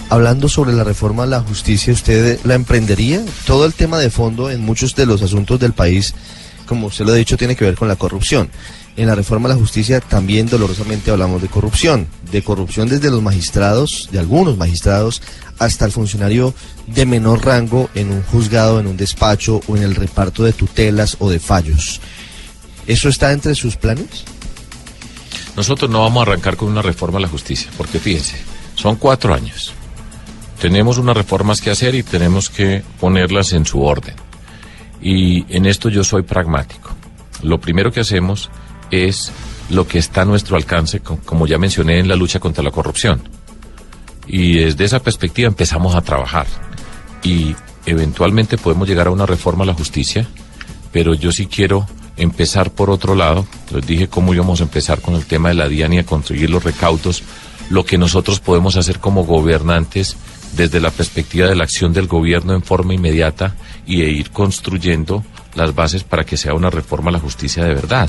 hablando 0.09 0.49
sobre 0.49 0.73
la 0.73 0.85
reforma 0.85 1.25
a 1.25 1.27
la 1.27 1.41
justicia, 1.41 1.93
¿usted 1.93 2.39
la 2.45 2.55
emprendería? 2.55 3.25
Todo 3.47 3.67
el 3.67 3.75
tema 3.75 3.99
de 3.99 4.11
fondo 4.11 4.51
en 4.51 4.61
muchos 4.61 4.95
de 4.95 5.07
los 5.07 5.23
asuntos 5.23 5.59
del 5.59 5.73
país, 5.73 6.15
como 6.67 6.89
usted 6.89 7.05
lo 7.05 7.13
ha 7.13 7.17
dicho, 7.17 7.37
tiene 7.37 7.57
que 7.57 7.65
ver 7.65 7.77
con 7.77 7.89
la 7.89 7.97
corrupción. 7.97 8.51
En 8.97 9.09
la 9.09 9.15
reforma 9.15 9.49
a 9.49 9.53
la 9.53 9.59
justicia 9.59 10.01
también 10.01 10.47
dolorosamente 10.47 11.11
hablamos 11.11 11.43
de 11.43 11.49
corrupción, 11.49 12.07
de 12.31 12.43
corrupción 12.43 12.89
desde 12.89 13.11
los 13.11 13.23
magistrados, 13.23 14.09
de 14.11 14.19
algunos 14.19 14.57
magistrados, 14.57 15.21
hasta 15.59 15.85
el 15.85 15.93
funcionario 15.93 16.55
de 16.87 17.05
menor 17.05 17.45
rango 17.45 17.91
en 17.95 18.11
un 18.11 18.23
juzgado, 18.23 18.81
en 18.81 18.87
un 18.87 18.97
despacho 18.97 19.61
o 19.67 19.77
en 19.77 19.83
el 19.83 19.95
reparto 19.95 20.45
de 20.45 20.53
tutelas 20.53 21.17
o 21.19 21.29
de 21.29 21.41
fallos. 21.41 22.01
¿Eso 22.87 23.09
está 23.09 23.33
entre 23.33 23.55
sus 23.55 23.77
planes? 23.77 24.25
Nosotros 25.57 25.91
no 25.91 26.01
vamos 26.01 26.21
a 26.21 26.31
arrancar 26.31 26.57
con 26.57 26.69
una 26.69 26.83
reforma 26.83 27.19
a 27.19 27.23
la 27.23 27.29
justicia, 27.29 27.71
porque 27.77 27.99
fíjense, 27.99 28.37
son 28.77 28.97
cuatro 28.97 29.35
años 29.35 29.75
tenemos 30.61 30.99
unas 30.99 31.17
reformas 31.17 31.61
que 31.61 31.71
hacer 31.71 31.95
y 31.95 32.03
tenemos 32.03 32.51
que 32.51 32.83
ponerlas 33.01 33.53
en 33.53 33.67
su 33.67 33.83
orden. 33.83 34.15
Y 35.01 35.45
en 35.55 35.67
esto 35.67 35.89
yo 35.89 36.03
soy 36.05 36.23
pragmático. 36.23 36.91
Lo 37.43 37.61
primero 37.61 37.93
que 37.93 38.01
hacemos 38.01 38.51
es 38.91 39.33
lo 39.69 39.87
que 39.87 39.99
está 39.99 40.23
a 40.23 40.25
nuestro 40.25 40.57
alcance, 40.57 41.01
como 41.01 41.47
ya 41.47 41.59
mencioné, 41.59 41.99
en 41.99 42.09
la 42.09 42.17
lucha 42.17 42.41
contra 42.41 42.65
la 42.65 42.71
corrupción. 42.71 43.29
Y 44.27 44.55
desde 44.59 44.85
esa 44.85 45.01
perspectiva 45.01 45.49
empezamos 45.49 45.95
a 45.95 46.03
trabajar. 46.03 46.47
Y 47.23 47.55
eventualmente 47.85 48.59
podemos 48.59 48.89
llegar 48.89 49.09
a 49.09 49.11
una 49.11 49.27
reforma 49.27 49.65
a 49.65 49.67
la 49.67 49.75
justicia, 49.75 50.27
pero 50.93 51.15
yo 51.15 51.33
sí 51.33 51.47
quiero 51.47 51.87
empezar 52.17 52.71
por 52.71 52.91
otro 52.91 53.15
lado. 53.15 53.47
Les 53.73 53.87
dije 53.87 54.09
cómo 54.09 54.35
íbamos 54.35 54.61
a 54.61 54.65
empezar 54.65 55.01
con 55.01 55.15
el 55.15 55.27
tema 55.27 55.49
de 55.49 55.55
la 55.55 55.69
DIAN 55.69 55.93
y 55.93 55.99
a 55.99 56.07
conseguir 56.07 56.51
los 56.51 56.65
recaudos, 56.65 57.23
lo 57.69 57.85
que 57.85 57.99
nosotros 57.99 58.41
podemos 58.41 58.77
hacer 58.77 59.01
como 59.01 59.25
gobernantes 59.25 60.17
desde 60.55 60.81
la 60.81 60.91
perspectiva 60.91 61.49
de 61.49 61.57
la 61.57 61.65
acción 61.65 61.93
del 61.93 62.07
gobierno 62.07 62.55
en 62.55 62.63
forma 62.63 62.95
inmediata 62.95 63.57
y 63.87 64.01
de 64.01 64.11
ir 64.11 64.31
construyendo 64.31 65.25
las 65.55 65.75
bases 65.75 66.05
para 66.05 66.25
que 66.25 66.37
sea 66.37 66.55
una 66.55 66.71
reforma 66.71 67.11
a 67.11 67.13
la 67.13 67.21
justicia 67.21 67.65
de 67.65 67.75
verdad. 67.75 68.09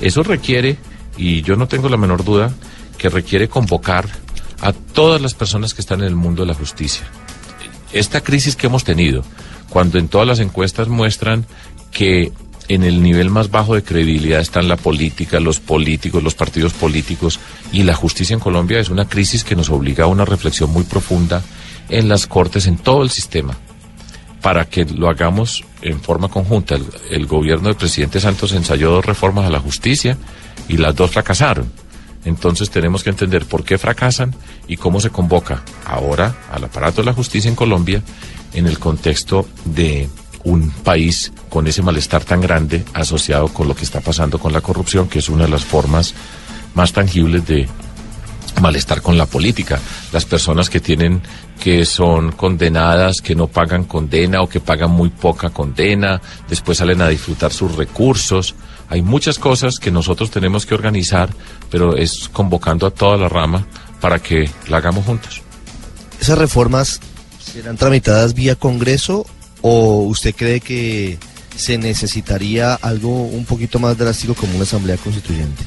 Eso 0.00 0.22
requiere, 0.22 0.76
y 1.16 1.42
yo 1.42 1.56
no 1.56 1.68
tengo 1.68 1.88
la 1.88 1.96
menor 1.96 2.24
duda, 2.24 2.52
que 2.98 3.08
requiere 3.08 3.48
convocar 3.48 4.08
a 4.60 4.72
todas 4.72 5.20
las 5.20 5.34
personas 5.34 5.74
que 5.74 5.80
están 5.80 6.00
en 6.00 6.06
el 6.06 6.16
mundo 6.16 6.42
de 6.42 6.48
la 6.48 6.54
justicia. 6.54 7.02
Esta 7.92 8.20
crisis 8.20 8.56
que 8.56 8.68
hemos 8.68 8.84
tenido, 8.84 9.24
cuando 9.68 9.98
en 9.98 10.08
todas 10.08 10.26
las 10.26 10.38
encuestas 10.38 10.88
muestran 10.88 11.46
que 11.90 12.32
en 12.68 12.84
el 12.84 13.02
nivel 13.02 13.28
más 13.28 13.50
bajo 13.50 13.74
de 13.74 13.82
credibilidad 13.82 14.40
están 14.40 14.68
la 14.68 14.76
política, 14.76 15.40
los 15.40 15.60
políticos, 15.60 16.22
los 16.22 16.34
partidos 16.34 16.72
políticos 16.72 17.40
y 17.72 17.82
la 17.82 17.94
justicia 17.94 18.34
en 18.34 18.40
Colombia 18.40 18.78
es 18.78 18.88
una 18.88 19.08
crisis 19.08 19.44
que 19.44 19.56
nos 19.56 19.68
obliga 19.68 20.04
a 20.04 20.08
una 20.08 20.24
reflexión 20.24 20.70
muy 20.70 20.84
profunda 20.84 21.42
en 21.92 22.08
las 22.08 22.26
cortes, 22.26 22.66
en 22.66 22.78
todo 22.78 23.02
el 23.02 23.10
sistema, 23.10 23.56
para 24.40 24.64
que 24.64 24.84
lo 24.84 25.08
hagamos 25.08 25.64
en 25.82 26.00
forma 26.00 26.28
conjunta. 26.28 26.76
El, 27.10 27.26
gobierno 27.26 27.68
del 27.68 27.76
presidente 27.76 28.20
Santos 28.20 28.52
ensayó 28.52 28.90
dos 28.90 29.04
reformas 29.04 29.46
a 29.46 29.50
la 29.50 29.60
justicia 29.60 30.16
y 30.68 30.78
las 30.78 30.96
dos 30.96 31.10
fracasaron. 31.10 31.70
Entonces 32.24 32.70
tenemos 32.70 33.02
que 33.02 33.10
entender 33.10 33.46
por 33.46 33.64
qué 33.64 33.78
fracasan 33.78 34.34
y 34.68 34.76
cómo 34.76 35.00
se 35.00 35.10
convoca 35.10 35.62
ahora 35.84 36.36
al 36.50 36.64
aparato 36.64 37.02
de 37.02 37.06
la 37.06 37.14
justicia 37.14 37.48
en 37.48 37.56
Colombia 37.56 38.02
en 38.54 38.66
el 38.66 38.78
contexto 38.78 39.46
de 39.64 40.08
un 40.44 40.70
país 40.70 41.32
con 41.48 41.66
ese 41.66 41.82
malestar 41.82 42.24
tan 42.24 42.40
grande 42.40 42.84
asociado 42.94 43.48
con 43.48 43.68
lo 43.68 43.74
que 43.74 43.84
está 43.84 44.00
pasando 44.00 44.38
con 44.38 44.52
la 44.52 44.60
corrupción, 44.60 45.08
que 45.08 45.18
es 45.18 45.28
una 45.28 45.44
de 45.44 45.50
las 45.50 45.64
formas 45.64 46.14
más 46.74 46.92
tangibles 46.92 47.46
de 47.46 47.68
malestar 48.60 49.02
con 49.02 49.16
la 49.18 49.26
política. 49.26 49.80
Las 50.12 50.24
personas 50.24 50.68
que 50.68 50.80
tienen 50.80 51.22
que 51.62 51.84
son 51.84 52.32
condenadas, 52.32 53.20
que 53.20 53.36
no 53.36 53.46
pagan 53.46 53.84
condena 53.84 54.42
o 54.42 54.48
que 54.48 54.58
pagan 54.58 54.90
muy 54.90 55.10
poca 55.10 55.50
condena, 55.50 56.20
después 56.48 56.78
salen 56.78 57.00
a 57.00 57.08
disfrutar 57.08 57.52
sus 57.52 57.76
recursos. 57.76 58.56
Hay 58.88 59.00
muchas 59.00 59.38
cosas 59.38 59.78
que 59.78 59.92
nosotros 59.92 60.32
tenemos 60.32 60.66
que 60.66 60.74
organizar, 60.74 61.30
pero 61.70 61.96
es 61.96 62.28
convocando 62.32 62.84
a 62.84 62.90
toda 62.90 63.16
la 63.16 63.28
rama 63.28 63.64
para 64.00 64.18
que 64.18 64.50
la 64.66 64.78
hagamos 64.78 65.04
juntos. 65.04 65.40
¿Esas 66.20 66.36
reformas 66.36 66.98
serán 67.38 67.76
tramitadas 67.76 68.34
vía 68.34 68.56
Congreso 68.56 69.24
o 69.60 70.02
usted 70.08 70.34
cree 70.34 70.58
que 70.58 71.16
se 71.54 71.78
necesitaría 71.78 72.74
algo 72.74 73.22
un 73.22 73.44
poquito 73.44 73.78
más 73.78 73.96
drástico 73.96 74.34
como 74.34 74.54
una 74.54 74.64
asamblea 74.64 74.96
constituyente? 74.96 75.62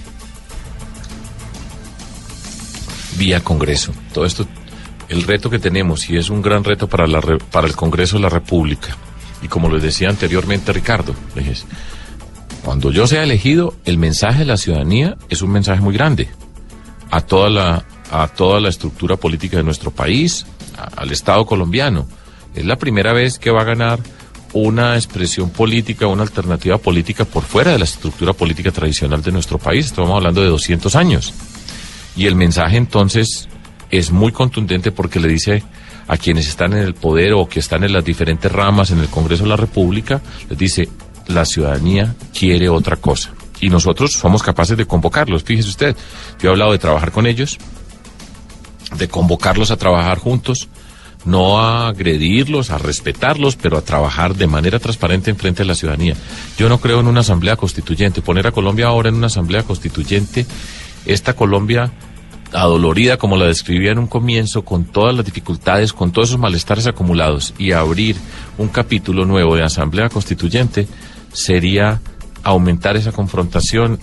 Vía 3.17 3.41
Congreso. 3.41 3.93
Todo 4.13 4.25
esto, 4.25 4.45
el 5.09 5.23
reto 5.23 5.49
que 5.49 5.59
tenemos, 5.59 6.09
y 6.09 6.17
es 6.17 6.29
un 6.29 6.41
gran 6.41 6.63
reto 6.63 6.87
para, 6.87 7.07
la, 7.07 7.21
para 7.51 7.67
el 7.67 7.75
Congreso 7.75 8.17
de 8.17 8.23
la 8.23 8.29
República, 8.29 8.95
y 9.41 9.47
como 9.47 9.69
les 9.69 9.83
decía 9.83 10.09
anteriormente 10.09 10.73
Ricardo, 10.73 11.13
cuando 12.63 12.91
yo 12.91 13.05
sea 13.05 13.23
elegido, 13.23 13.75
el 13.85 13.97
mensaje 13.97 14.39
de 14.39 14.45
la 14.45 14.57
ciudadanía 14.57 15.17
es 15.29 15.41
un 15.41 15.51
mensaje 15.51 15.81
muy 15.81 15.93
grande 15.93 16.29
a 17.11 17.21
toda 17.21 17.49
la, 17.49 17.85
a 18.11 18.27
toda 18.27 18.59
la 18.59 18.69
estructura 18.69 19.17
política 19.17 19.57
de 19.57 19.63
nuestro 19.63 19.91
país, 19.91 20.45
al 20.95 21.11
Estado 21.11 21.45
colombiano. 21.45 22.07
Es 22.53 22.65
la 22.65 22.77
primera 22.77 23.13
vez 23.13 23.39
que 23.39 23.51
va 23.51 23.61
a 23.61 23.65
ganar 23.65 23.99
una 24.53 24.95
expresión 24.95 25.49
política, 25.49 26.07
una 26.07 26.23
alternativa 26.23 26.77
política 26.77 27.25
por 27.25 27.43
fuera 27.43 27.71
de 27.71 27.79
la 27.79 27.83
estructura 27.83 28.33
política 28.33 28.71
tradicional 28.71 29.21
de 29.21 29.31
nuestro 29.31 29.57
país. 29.57 29.87
Estamos 29.87 30.11
hablando 30.11 30.41
de 30.41 30.47
200 30.47 30.95
años. 30.95 31.33
Y 32.15 32.25
el 32.27 32.35
mensaje 32.35 32.77
entonces 32.77 33.49
es 33.89 34.11
muy 34.11 34.31
contundente 34.31 34.91
porque 34.91 35.19
le 35.19 35.27
dice 35.27 35.63
a 36.07 36.17
quienes 36.17 36.47
están 36.47 36.73
en 36.73 36.79
el 36.79 36.93
poder 36.93 37.33
o 37.33 37.47
que 37.47 37.59
están 37.59 37.83
en 37.83 37.93
las 37.93 38.05
diferentes 38.05 38.51
ramas 38.51 38.91
en 38.91 38.99
el 38.99 39.07
Congreso 39.07 39.43
de 39.43 39.49
la 39.49 39.57
República, 39.57 40.21
les 40.49 40.57
dice, 40.57 40.89
la 41.27 41.45
ciudadanía 41.45 42.15
quiere 42.37 42.69
otra 42.69 42.97
cosa. 42.97 43.31
Y 43.61 43.69
nosotros 43.69 44.11
somos 44.11 44.43
capaces 44.43 44.77
de 44.77 44.85
convocarlos. 44.85 45.43
Fíjese 45.43 45.69
usted, 45.69 45.95
yo 46.39 46.49
he 46.49 46.51
hablado 46.51 46.73
de 46.73 46.77
trabajar 46.77 47.11
con 47.11 47.25
ellos, 47.25 47.57
de 48.97 49.07
convocarlos 49.07 49.71
a 49.71 49.77
trabajar 49.77 50.19
juntos, 50.19 50.67
no 51.23 51.59
a 51.59 51.87
agredirlos, 51.87 52.69
a 52.69 52.77
respetarlos, 52.77 53.55
pero 53.55 53.77
a 53.77 53.81
trabajar 53.81 54.35
de 54.35 54.45
manera 54.45 54.77
transparente 54.77 55.31
en 55.31 55.37
frente 55.37 55.63
a 55.63 55.65
la 55.65 55.73
ciudadanía. 55.73 56.15
Yo 56.57 56.69
no 56.69 56.79
creo 56.79 56.99
en 56.99 57.07
una 57.07 57.21
asamblea 57.21 57.55
constituyente. 57.55 58.21
Poner 58.21 58.45
a 58.45 58.51
Colombia 58.51 58.87
ahora 58.87 59.09
en 59.09 59.15
una 59.15 59.27
asamblea 59.27 59.63
constituyente, 59.63 60.45
esta 61.05 61.33
Colombia 61.33 61.91
adolorida 62.55 63.17
como 63.17 63.37
la 63.37 63.45
describía 63.45 63.91
en 63.91 63.99
un 63.99 64.07
comienzo, 64.07 64.63
con 64.63 64.85
todas 64.85 65.15
las 65.15 65.25
dificultades, 65.25 65.93
con 65.93 66.11
todos 66.11 66.29
esos 66.29 66.39
malestares 66.39 66.87
acumulados, 66.87 67.53
y 67.57 67.71
abrir 67.71 68.15
un 68.57 68.69
capítulo 68.69 69.25
nuevo 69.25 69.55
de 69.55 69.63
asamblea 69.63 70.09
constituyente, 70.09 70.87
sería 71.33 72.01
aumentar 72.43 72.95
esa 72.95 73.11
confrontación 73.11 73.99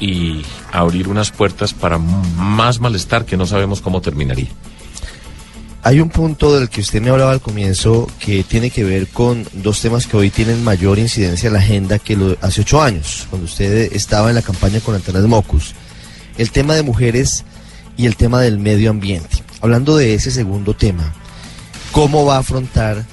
y 0.00 0.42
abrir 0.72 1.08
unas 1.08 1.30
puertas 1.30 1.74
para 1.74 1.98
más 1.98 2.80
malestar 2.80 3.24
que 3.24 3.36
no 3.36 3.46
sabemos 3.46 3.80
cómo 3.80 4.00
terminaría. 4.00 4.48
Hay 5.82 6.00
un 6.00 6.10
punto 6.10 6.58
del 6.58 6.68
que 6.68 6.80
usted 6.80 7.00
me 7.00 7.10
hablaba 7.10 7.32
al 7.32 7.40
comienzo 7.40 8.08
que 8.18 8.42
tiene 8.42 8.70
que 8.70 8.84
ver 8.84 9.06
con 9.08 9.46
dos 9.52 9.80
temas 9.80 10.06
que 10.06 10.16
hoy 10.16 10.28
tienen 10.28 10.62
mayor 10.64 10.98
incidencia 10.98 11.46
en 11.46 11.52
la 11.52 11.60
agenda 11.60 11.98
que 11.98 12.16
lo, 12.16 12.36
hace 12.40 12.62
ocho 12.62 12.82
años, 12.82 13.26
cuando 13.30 13.46
usted 13.46 13.92
estaba 13.92 14.28
en 14.28 14.34
la 14.34 14.42
campaña 14.42 14.80
con 14.80 14.96
Antanas 14.96 15.24
Mocus. 15.24 15.74
El 16.36 16.50
tema 16.50 16.74
de 16.74 16.82
mujeres 16.82 17.44
y 17.98 18.06
el 18.06 18.16
tema 18.16 18.40
del 18.40 18.58
medio 18.58 18.88
ambiente. 18.88 19.42
Hablando 19.60 19.96
de 19.98 20.14
ese 20.14 20.30
segundo 20.30 20.72
tema, 20.72 21.12
¿cómo 21.92 22.24
va 22.24 22.36
a 22.36 22.40
afrontar 22.40 23.04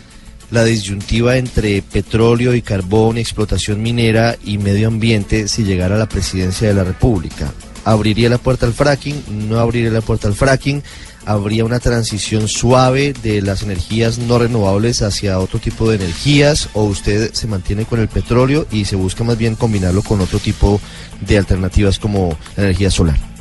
la 0.52 0.63
disyuntiva 0.63 1.38
entre 1.38 1.82
petróleo 1.82 2.54
y 2.54 2.62
carbón, 2.62 3.17
explotación 3.17 3.82
minera 3.82 4.38
y 4.43 4.58
medio 4.58 4.88
ambiente 4.88 5.48
si 5.48 5.63
llegara 5.63 5.95
a 5.95 6.00
la 6.00 6.08
presidencia 6.08 6.67
de 6.67 6.74
la 6.74 6.84
República. 6.84 7.52
¿Abriría 7.84 8.30
la 8.30 8.38
puerta 8.38 8.65
al 8.65 8.74
fracking? 8.74 9.50
¿No 9.50 9.60
abriría 9.60 9.91
la 9.91 10.02
puerta 10.02 10.28
al 10.28 10.34
fracking? 10.34 10.82
¿Habría 11.26 11.65
una 11.65 11.80
transición 11.80 12.48
suave 12.48 13.13
de 13.13 13.41
las 13.41 13.63
energías 13.63 14.17
no 14.17 14.39
renovables 14.39 15.02
hacia 15.02 15.39
otro 15.39 15.60
tipo 15.60 15.89
de 15.89 15.98
energías? 15.98 16.69
¿O 16.74 16.84
usted 16.84 17.34
se 17.34 17.48
mantiene 17.48 17.86
con 17.86 18.00
el 18.00 18.08
petróleo 18.08 18.65
y 18.71 18.86
se 18.86 18.95
busca 18.95 19.24
más 19.24 19.38
bien 19.38 19.56
combinarlo 19.56 20.04
con 20.04 20.21
otro 20.21 20.39
tipo 20.39 20.80
de 21.21 21.38
alternativas 21.38 22.00
como 22.00 22.38
la 22.56 22.63
energía 22.63 22.89
solar? 22.89 23.35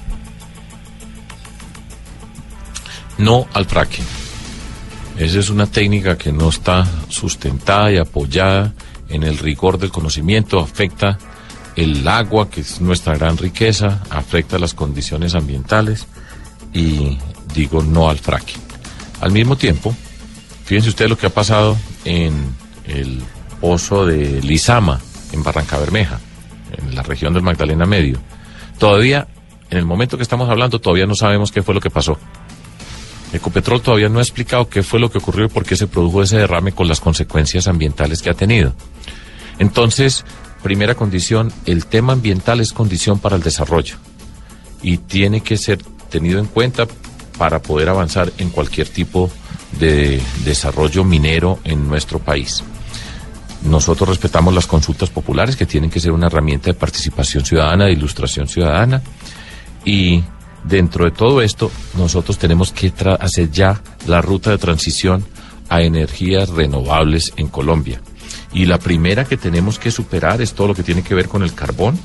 No 3.19 3.47
al 3.53 3.67
fracking 3.67 4.05
esa 5.17 5.39
es 5.39 5.49
una 5.49 5.67
técnica 5.67 6.19
que 6.19 6.33
no 6.33 6.49
está 6.49 6.85
sustentada 7.09 7.93
y 7.93 7.99
apoyada 7.99 8.73
en 9.09 9.23
el 9.23 9.39
rigor 9.39 9.79
del 9.79 9.93
conocimiento, 9.93 10.59
afecta 10.59 11.19
el 11.77 12.07
agua, 12.09 12.51
que 12.51 12.63
es 12.63 12.81
nuestra 12.81 13.17
gran 13.17 13.37
riqueza, 13.37 14.03
afecta 14.11 14.59
las 14.59 14.75
condiciones 14.75 15.37
ambientales 15.37 16.09
y 16.73 17.17
digo 17.55 17.83
no 17.83 18.09
al 18.09 18.19
fracking. 18.19 18.61
Al 19.21 19.31
mismo 19.31 19.57
tiempo, 19.57 19.95
fíjense 20.65 20.89
ustedes 20.89 21.11
lo 21.11 21.19
que 21.19 21.27
ha 21.27 21.31
pasado 21.31 21.77
en 22.05 22.53
el 22.85 23.23
pozo 23.61 24.05
de 24.07 24.43
Lizama, 24.43 25.01
en 25.31 25.45
Barranca 25.45 25.79
Bermeja, 25.79 26.19
en 26.77 26.95
la 26.95 27.03
región 27.03 27.33
del 27.33 27.43
Magdalena 27.43 27.87
Medio. 27.87 28.19
Todavía, 28.81 29.29
en 29.71 29.79
el 29.79 29.85
momento 29.85 30.17
que 30.17 30.25
estamos 30.25 30.51
hablando, 30.51 30.81
todavía 30.81 31.07
no 31.07 31.15
sabemos 31.15 31.53
qué 31.53 31.63
fue 31.63 31.75
lo 31.75 31.81
que 31.81 31.91
pasó. 31.91 32.19
Ecopetrol 33.33 33.83
todavía 33.83 34.09
no 34.09 34.19
ha 34.19 34.23
explicado 34.23 34.69
qué 34.69 34.83
fue 34.83 35.01
lo 35.01 35.11
que 35.11 35.19
ocurrió 35.19 35.47
y 35.47 35.49
por 35.49 35.65
qué 35.65 35.77
se 35.77 35.87
produjo 35.87 36.23
ese 36.23 36.37
derrame 36.37 36.73
con 36.73 36.87
las 36.89 37.01
consecuencias 37.01 37.67
ambientales 37.67 38.23
que 38.23 38.31
ha 38.31 38.35
tenido. 38.35 38.75
Entonces, 39.59 40.25
primera 40.63 40.95
condición, 40.95 41.53
el 41.67 41.87
tema 41.87 42.13
ambiental 42.13 42.61
es 42.61 42.73
condición 42.73 43.19
para 43.19 43.37
el 43.37 43.43
desarrollo 43.43 43.97
y 44.83 44.99
tiene 44.99 45.41
que 45.41 45.57
ser 45.57 45.83
tenido 46.11 46.39
en 46.39 46.47
cuenta 46.47 46.87
para 47.39 47.61
poder 47.61 47.89
avanzar 47.89 48.33
en 48.39 48.51
cualquier 48.51 48.89
tipo 48.89 49.31
de 49.79 50.21
desarrollo 50.45 51.05
minero 51.05 51.59
en 51.65 51.89
nuestro 51.89 52.19
país. 52.19 52.63
Nosotros 53.65 54.09
respetamos 54.09 54.55
las 54.55 54.67
consultas 54.67 55.11
populares 55.11 55.57
que 55.57 55.67
tienen 55.67 55.91
que 55.91 56.01
ser 56.01 56.13
una 56.13 56.27
herramienta 56.27 56.67
de 56.67 56.75
participación 56.75 57.45
ciudadana, 57.45 57.87
de 57.87 57.93
ilustración 57.93 58.47
ciudadana 58.47 59.03
y 59.85 60.23
dentro 60.65 61.05
de 61.05 61.11
todo 61.11 61.43
esto, 61.43 61.71
nosotros 61.97 62.39
tenemos 62.39 62.73
que 62.73 62.93
hacer 63.21 63.51
ya 63.51 63.83
la 64.07 64.21
ruta 64.21 64.51
de 64.51 64.59
transición 64.59 65.25
a 65.69 65.83
energías 65.83 66.49
renovables 66.51 67.33
en 67.37 67.49
Colombia. 67.49 68.01
Y 68.53 68.67
la 68.67 68.79
primera 68.79 69.25
que 69.25 69.37
tenemos 69.37 69.79
que 69.79 69.91
superar 69.91 70.41
es 70.41 70.55
todo 70.55 70.69
lo 70.69 70.75
que 70.75 70.83
tiene 70.83 71.03
que 71.03 71.15
ver 71.15 71.29
con 71.29 71.43
el 71.43 71.55
carbón 71.55 71.99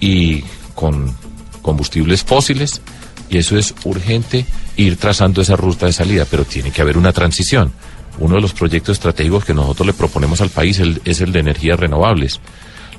y 0.00 0.44
con 0.74 1.14
combustibles 1.62 2.22
fósiles. 2.22 2.82
Y 3.28 3.38
eso 3.38 3.58
es 3.58 3.74
urgente 3.84 4.46
ir 4.76 4.96
trazando 4.96 5.40
esa 5.40 5.56
ruta 5.56 5.86
de 5.86 5.92
salida, 5.92 6.26
pero 6.30 6.44
tiene 6.44 6.70
que 6.70 6.82
haber 6.82 6.98
una 6.98 7.12
transición. 7.12 7.72
Uno 8.18 8.36
de 8.36 8.40
los 8.40 8.52
proyectos 8.52 8.94
estratégicos 8.94 9.44
que 9.44 9.54
nosotros 9.54 9.86
le 9.86 9.92
proponemos 9.92 10.40
al 10.40 10.50
país 10.50 10.80
es 11.04 11.20
el 11.20 11.32
de 11.32 11.40
energías 11.40 11.80
renovables. 11.80 12.40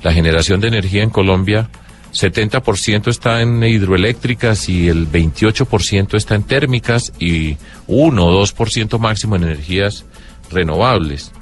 La 0.02 0.12
generación 0.12 0.60
de 0.60 0.68
energía 0.68 1.02
en 1.02 1.10
Colombia 1.10 1.70
70% 2.12 3.08
está 3.08 3.42
en 3.42 3.62
hidroeléctricas 3.62 4.68
y 4.68 4.88
el 4.88 5.10
28% 5.10 6.14
está 6.14 6.34
en 6.34 6.42
térmicas 6.44 7.12
y 7.18 7.56
1 7.86 8.26
o 8.26 8.42
2% 8.42 8.98
máximo 8.98 9.36
en 9.36 9.44
energías 9.44 10.04
renovables. 10.50 11.32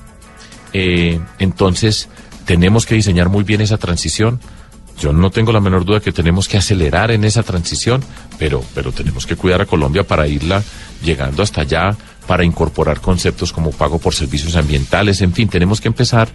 Eh, 0.72 1.20
entonces, 1.38 2.08
tenemos 2.44 2.86
que 2.86 2.94
diseñar 2.94 3.28
muy 3.28 3.44
bien 3.44 3.60
esa 3.60 3.78
transición. 3.78 4.40
Yo 4.98 5.12
no 5.12 5.30
tengo 5.30 5.52
la 5.52 5.60
menor 5.60 5.84
duda 5.84 6.00
que 6.00 6.12
tenemos 6.12 6.48
que 6.48 6.56
acelerar 6.56 7.10
en 7.10 7.24
esa 7.24 7.42
transición, 7.42 8.02
pero, 8.38 8.64
pero 8.74 8.92
tenemos 8.92 9.26
que 9.26 9.36
cuidar 9.36 9.60
a 9.60 9.66
Colombia 9.66 10.04
para 10.04 10.26
irla 10.26 10.62
llegando 11.02 11.42
hasta 11.42 11.60
allá, 11.60 11.96
para 12.26 12.44
incorporar 12.44 13.00
conceptos 13.00 13.52
como 13.52 13.70
pago 13.70 13.98
por 13.98 14.14
servicios 14.14 14.56
ambientales, 14.56 15.20
en 15.20 15.32
fin, 15.32 15.48
tenemos 15.48 15.80
que 15.80 15.88
empezar 15.88 16.28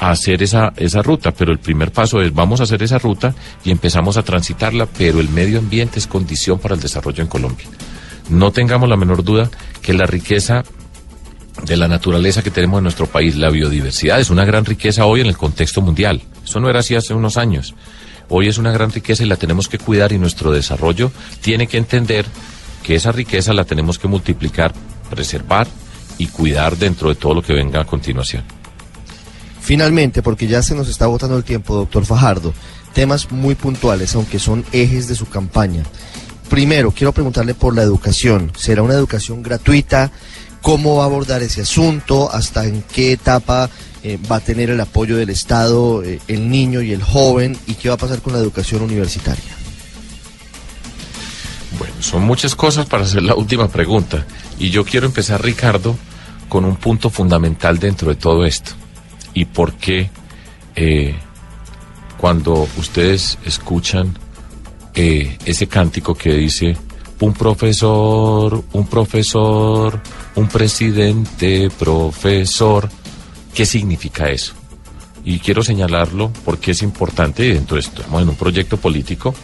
hacer 0.00 0.42
esa, 0.42 0.72
esa 0.76 1.02
ruta, 1.02 1.30
pero 1.30 1.52
el 1.52 1.58
primer 1.58 1.92
paso 1.92 2.22
es 2.22 2.34
vamos 2.34 2.60
a 2.60 2.62
hacer 2.62 2.82
esa 2.82 2.98
ruta 2.98 3.34
y 3.64 3.70
empezamos 3.70 4.16
a 4.16 4.22
transitarla, 4.22 4.86
pero 4.86 5.20
el 5.20 5.28
medio 5.28 5.58
ambiente 5.58 5.98
es 5.98 6.06
condición 6.06 6.58
para 6.58 6.74
el 6.74 6.80
desarrollo 6.80 7.22
en 7.22 7.28
Colombia. 7.28 7.66
No 8.30 8.50
tengamos 8.50 8.88
la 8.88 8.96
menor 8.96 9.22
duda 9.22 9.50
que 9.82 9.92
la 9.92 10.06
riqueza 10.06 10.64
de 11.64 11.76
la 11.76 11.88
naturaleza 11.88 12.42
que 12.42 12.50
tenemos 12.50 12.78
en 12.78 12.84
nuestro 12.84 13.06
país, 13.06 13.36
la 13.36 13.50
biodiversidad, 13.50 14.20
es 14.20 14.30
una 14.30 14.46
gran 14.46 14.64
riqueza 14.64 15.04
hoy 15.04 15.20
en 15.20 15.26
el 15.26 15.36
contexto 15.36 15.82
mundial. 15.82 16.22
Eso 16.44 16.60
no 16.60 16.70
era 16.70 16.80
así 16.80 16.94
hace 16.94 17.12
unos 17.12 17.36
años. 17.36 17.74
Hoy 18.30 18.48
es 18.48 18.56
una 18.56 18.72
gran 18.72 18.92
riqueza 18.92 19.22
y 19.24 19.26
la 19.26 19.36
tenemos 19.36 19.68
que 19.68 19.78
cuidar 19.78 20.12
y 20.12 20.18
nuestro 20.18 20.52
desarrollo 20.52 21.12
tiene 21.42 21.66
que 21.66 21.76
entender 21.76 22.24
que 22.82 22.94
esa 22.94 23.12
riqueza 23.12 23.52
la 23.52 23.64
tenemos 23.64 23.98
que 23.98 24.08
multiplicar, 24.08 24.72
preservar 25.10 25.66
y 26.16 26.28
cuidar 26.28 26.78
dentro 26.78 27.08
de 27.10 27.16
todo 27.16 27.34
lo 27.34 27.42
que 27.42 27.52
venga 27.52 27.80
a 27.80 27.84
continuación. 27.84 28.59
Finalmente, 29.60 30.22
porque 30.22 30.46
ya 30.46 30.62
se 30.62 30.74
nos 30.74 30.88
está 30.88 31.04
agotando 31.04 31.36
el 31.36 31.44
tiempo, 31.44 31.74
doctor 31.74 32.04
Fajardo, 32.04 32.52
temas 32.94 33.30
muy 33.30 33.54
puntuales, 33.54 34.14
aunque 34.14 34.38
son 34.38 34.64
ejes 34.72 35.06
de 35.08 35.14
su 35.14 35.26
campaña. 35.26 35.84
Primero, 36.48 36.90
quiero 36.90 37.12
preguntarle 37.12 37.54
por 37.54 37.76
la 37.76 37.82
educación. 37.82 38.50
¿Será 38.56 38.82
una 38.82 38.94
educación 38.94 39.42
gratuita? 39.42 40.10
¿Cómo 40.62 40.96
va 40.96 41.04
a 41.04 41.06
abordar 41.06 41.42
ese 41.42 41.62
asunto? 41.62 42.30
¿Hasta 42.32 42.66
en 42.66 42.82
qué 42.82 43.12
etapa 43.12 43.70
eh, 44.02 44.18
va 44.30 44.36
a 44.36 44.40
tener 44.40 44.70
el 44.70 44.80
apoyo 44.80 45.16
del 45.16 45.30
Estado 45.30 46.02
eh, 46.02 46.18
el 46.26 46.50
niño 46.50 46.82
y 46.82 46.92
el 46.92 47.02
joven? 47.02 47.56
¿Y 47.66 47.74
qué 47.74 47.88
va 47.88 47.94
a 47.94 47.98
pasar 47.98 48.20
con 48.20 48.32
la 48.32 48.40
educación 48.40 48.82
universitaria? 48.82 49.56
Bueno, 51.78 51.94
son 52.00 52.24
muchas 52.24 52.56
cosas 52.56 52.86
para 52.86 53.04
hacer 53.04 53.22
la 53.22 53.36
última 53.36 53.68
pregunta. 53.68 54.26
Y 54.58 54.70
yo 54.70 54.84
quiero 54.84 55.06
empezar, 55.06 55.42
Ricardo, 55.42 55.96
con 56.48 56.64
un 56.64 56.76
punto 56.76 57.10
fundamental 57.10 57.78
dentro 57.78 58.08
de 58.08 58.16
todo 58.16 58.44
esto. 58.44 58.72
¿Y 59.34 59.44
por 59.46 59.74
qué 59.74 60.10
eh, 60.74 61.14
cuando 62.18 62.68
ustedes 62.76 63.38
escuchan 63.44 64.16
eh, 64.94 65.38
ese 65.44 65.66
cántico 65.66 66.14
que 66.14 66.34
dice 66.34 66.76
un 67.20 67.34
profesor, 67.34 68.64
un 68.72 68.86
profesor, 68.86 70.00
un 70.34 70.48
presidente, 70.48 71.70
profesor, 71.70 72.88
¿qué 73.54 73.66
significa 73.66 74.28
eso? 74.30 74.54
Y 75.24 75.38
quiero 75.38 75.62
señalarlo 75.62 76.32
porque 76.44 76.70
es 76.70 76.82
importante 76.82 77.52
esto. 77.52 77.76
Estamos 77.76 78.22
en 78.22 78.30
un 78.30 78.36
proyecto 78.36 78.78
político 78.78 79.34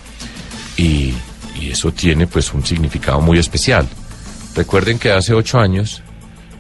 y, 0.76 1.12
y 1.60 1.70
eso 1.70 1.92
tiene 1.92 2.26
pues 2.26 2.52
un 2.54 2.64
significado 2.64 3.20
muy 3.20 3.38
especial. 3.38 3.86
Recuerden 4.54 4.98
que 4.98 5.12
hace 5.12 5.34
ocho 5.34 5.58
años, 5.58 6.02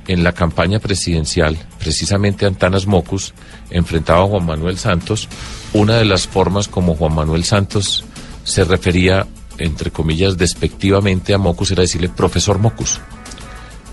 en 0.08 0.22
la 0.22 0.32
campaña 0.32 0.78
presidencial, 0.78 1.56
precisamente 1.78 2.46
Antanas 2.46 2.86
Mocus 2.86 3.34
enfrentaba 3.70 4.24
a 4.24 4.26
Juan 4.26 4.46
Manuel 4.46 4.78
Santos. 4.78 5.28
Una 5.72 5.96
de 5.96 6.04
las 6.04 6.26
formas 6.26 6.68
como 6.68 6.94
Juan 6.94 7.14
Manuel 7.14 7.44
Santos 7.44 8.04
se 8.44 8.64
refería, 8.64 9.26
entre 9.58 9.90
comillas, 9.90 10.36
despectivamente 10.36 11.34
a 11.34 11.38
Mocus 11.38 11.72
era 11.72 11.82
decirle 11.82 12.08
profesor 12.08 12.58
Mocus. 12.58 13.00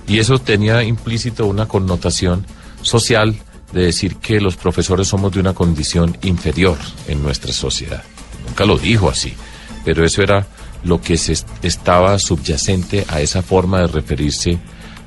Y 0.07 0.19
eso 0.19 0.37
tenía 0.37 0.83
implícito 0.83 1.45
una 1.47 1.67
connotación 1.67 2.45
social 2.81 3.35
de 3.71 3.85
decir 3.85 4.17
que 4.17 4.39
los 4.39 4.55
profesores 4.55 5.07
somos 5.07 5.31
de 5.31 5.39
una 5.39 5.53
condición 5.53 6.17
inferior 6.21 6.77
en 7.07 7.23
nuestra 7.23 7.51
sociedad. 7.51 8.03
Nunca 8.45 8.65
lo 8.65 8.77
dijo 8.77 9.09
así, 9.09 9.33
pero 9.83 10.05
eso 10.05 10.21
era 10.21 10.45
lo 10.83 11.01
que 11.01 11.17
se 11.17 11.35
estaba 11.63 12.19
subyacente 12.19 13.05
a 13.07 13.21
esa 13.21 13.41
forma 13.41 13.79
de 13.79 13.87
referirse 13.87 14.59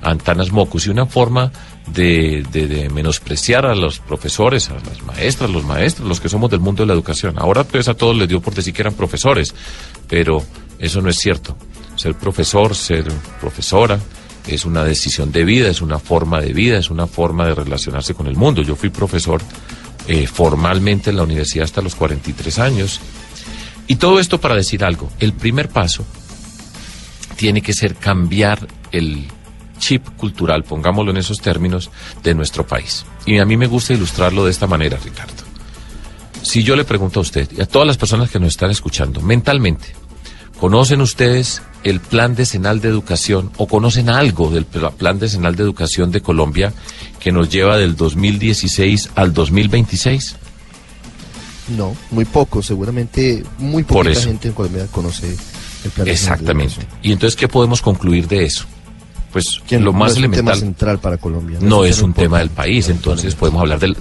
Antanas 0.03 0.53
Mocus 0.53 0.86
y 0.86 0.90
una 0.90 1.07
forma 1.07 1.53
de, 1.86 2.44
de, 2.51 2.88
menospreciar 2.88 3.66
a 3.66 3.74
los 3.74 3.99
profesores, 3.99 4.70
a 4.70 4.74
las 4.74 5.03
maestras, 5.03 5.51
los 5.51 5.64
maestros, 5.64 6.09
los 6.09 6.20
que 6.20 6.28
somos 6.28 6.51
del 6.51 6.61
mundo 6.61 6.82
de 6.82 6.88
la 6.88 6.94
educación. 6.94 7.36
Ahora 7.38 7.64
pues 7.64 7.88
a 7.88 7.94
todos 7.94 8.16
les 8.16 8.28
dio 8.28 8.40
por 8.40 8.55
decir 8.55 8.74
que 8.74 8.82
eran 8.82 8.94
profesores, 8.94 9.55
pero 10.09 10.42
eso 10.78 11.01
no 11.01 11.11
es 11.11 11.16
cierto. 11.16 11.57
Ser 11.97 12.14
profesor, 12.14 12.74
ser 12.74 13.05
profesora, 13.40 13.99
es 14.47 14.64
una 14.64 14.84
decisión 14.84 15.32
de 15.32 15.44
vida, 15.44 15.68
es 15.68 15.80
una 15.80 15.99
forma 15.99 16.40
de 16.40 16.53
vida, 16.53 16.78
es 16.78 16.90
una 16.90 17.07
forma 17.07 17.47
de 17.47 17.55
relacionarse 17.55 18.14
con 18.14 18.26
el 18.26 18.36
mundo. 18.36 18.62
Yo 18.62 18.76
fui 18.76 18.90
profesor 18.90 19.40
eh, 20.09 20.26
formalmente 20.26 21.11
en 21.11 21.16
la 21.16 21.24
universidad 21.24 21.64
hasta 21.64 21.82
los 21.82 21.94
43 21.94 22.59
años. 22.59 23.01
Y 23.88 23.97
todo 23.97 24.20
esto 24.20 24.40
para 24.40 24.55
decir 24.55 24.84
algo, 24.84 25.11
el 25.18 25.32
primer 25.32 25.68
paso 25.68 26.05
tiene 27.36 27.61
que 27.61 27.72
ser 27.72 27.97
cambiar 27.97 28.66
el 28.92 29.26
chip 29.79 30.07
cultural, 30.16 30.64
pongámoslo 30.64 31.11
en 31.11 31.18
esos 31.18 31.41
términos, 31.41 31.91
de 32.22 32.35
nuestro 32.35 32.66
país. 32.66 33.05
Y 33.24 33.39
a 33.39 33.45
mí 33.45 33.57
me 33.57 33.66
gusta 33.66 33.93
ilustrarlo 33.93 34.45
de 34.45 34.51
esta 34.51 34.66
manera, 34.66 34.99
Ricardo. 35.03 35.45
Si 36.43 36.62
yo 36.62 36.77
le 36.77 36.85
pregunto 36.85 37.20
a 37.20 37.22
usted 37.22 37.49
y 37.57 37.61
a 37.61 37.66
todas 37.66 37.87
las 37.87 37.97
personas 37.97 38.31
que 38.31 38.39
nos 38.39 38.51
están 38.51 38.70
escuchando, 38.70 39.20
mentalmente, 39.20 39.95
¿conocen 40.61 41.01
ustedes 41.01 41.62
el 41.83 42.01
plan 42.01 42.35
decenal 42.35 42.81
de 42.81 42.89
educación 42.89 43.51
o 43.57 43.66
conocen 43.66 44.09
algo 44.09 44.51
del 44.51 44.64
plan 44.64 45.18
decenal 45.18 45.57
de 45.57 45.62
educación 45.62 46.11
de 46.11 46.20
Colombia 46.20 46.72
que 47.20 47.33
nos 47.33 47.49
lleva 47.49 47.77
del 47.77 47.97
2016 47.97 49.11
al 49.16 49.35
2026? 49.35 50.37
No, 51.77 51.97
muy 52.12 52.24
poco, 52.24 52.62
seguramente 52.62 53.43
muy 53.59 53.83
poca 53.83 54.14
gente 54.14 54.49
en 54.49 54.55
Colombia 54.55 54.87
conoce 54.91 55.37
el 55.85 55.91
plan 55.91 56.07
Exactamente. 56.07 56.87
¿Y 57.03 57.12
entonces 57.12 57.37
qué 57.37 57.49
podemos 57.49 57.83
concluir 57.83 58.29
de 58.29 58.45
eso? 58.45 58.66
Pues 59.37 59.61
lo 59.70 59.93
más 59.93 60.12
no 60.12 60.18
elemental. 60.20 60.39
Es 60.39 60.41
un 60.41 60.47
tema 60.47 60.57
central 60.57 60.99
para 60.99 61.18
Colombia. 61.18 61.59
No, 61.61 61.84
es 61.84 62.01
un 62.01 62.14
tema 62.14 62.39
del 62.39 62.49
país, 62.49 62.89
entonces 62.89 63.34
podemos 63.34 63.61
hablar 63.61 63.78
del. 63.78 63.95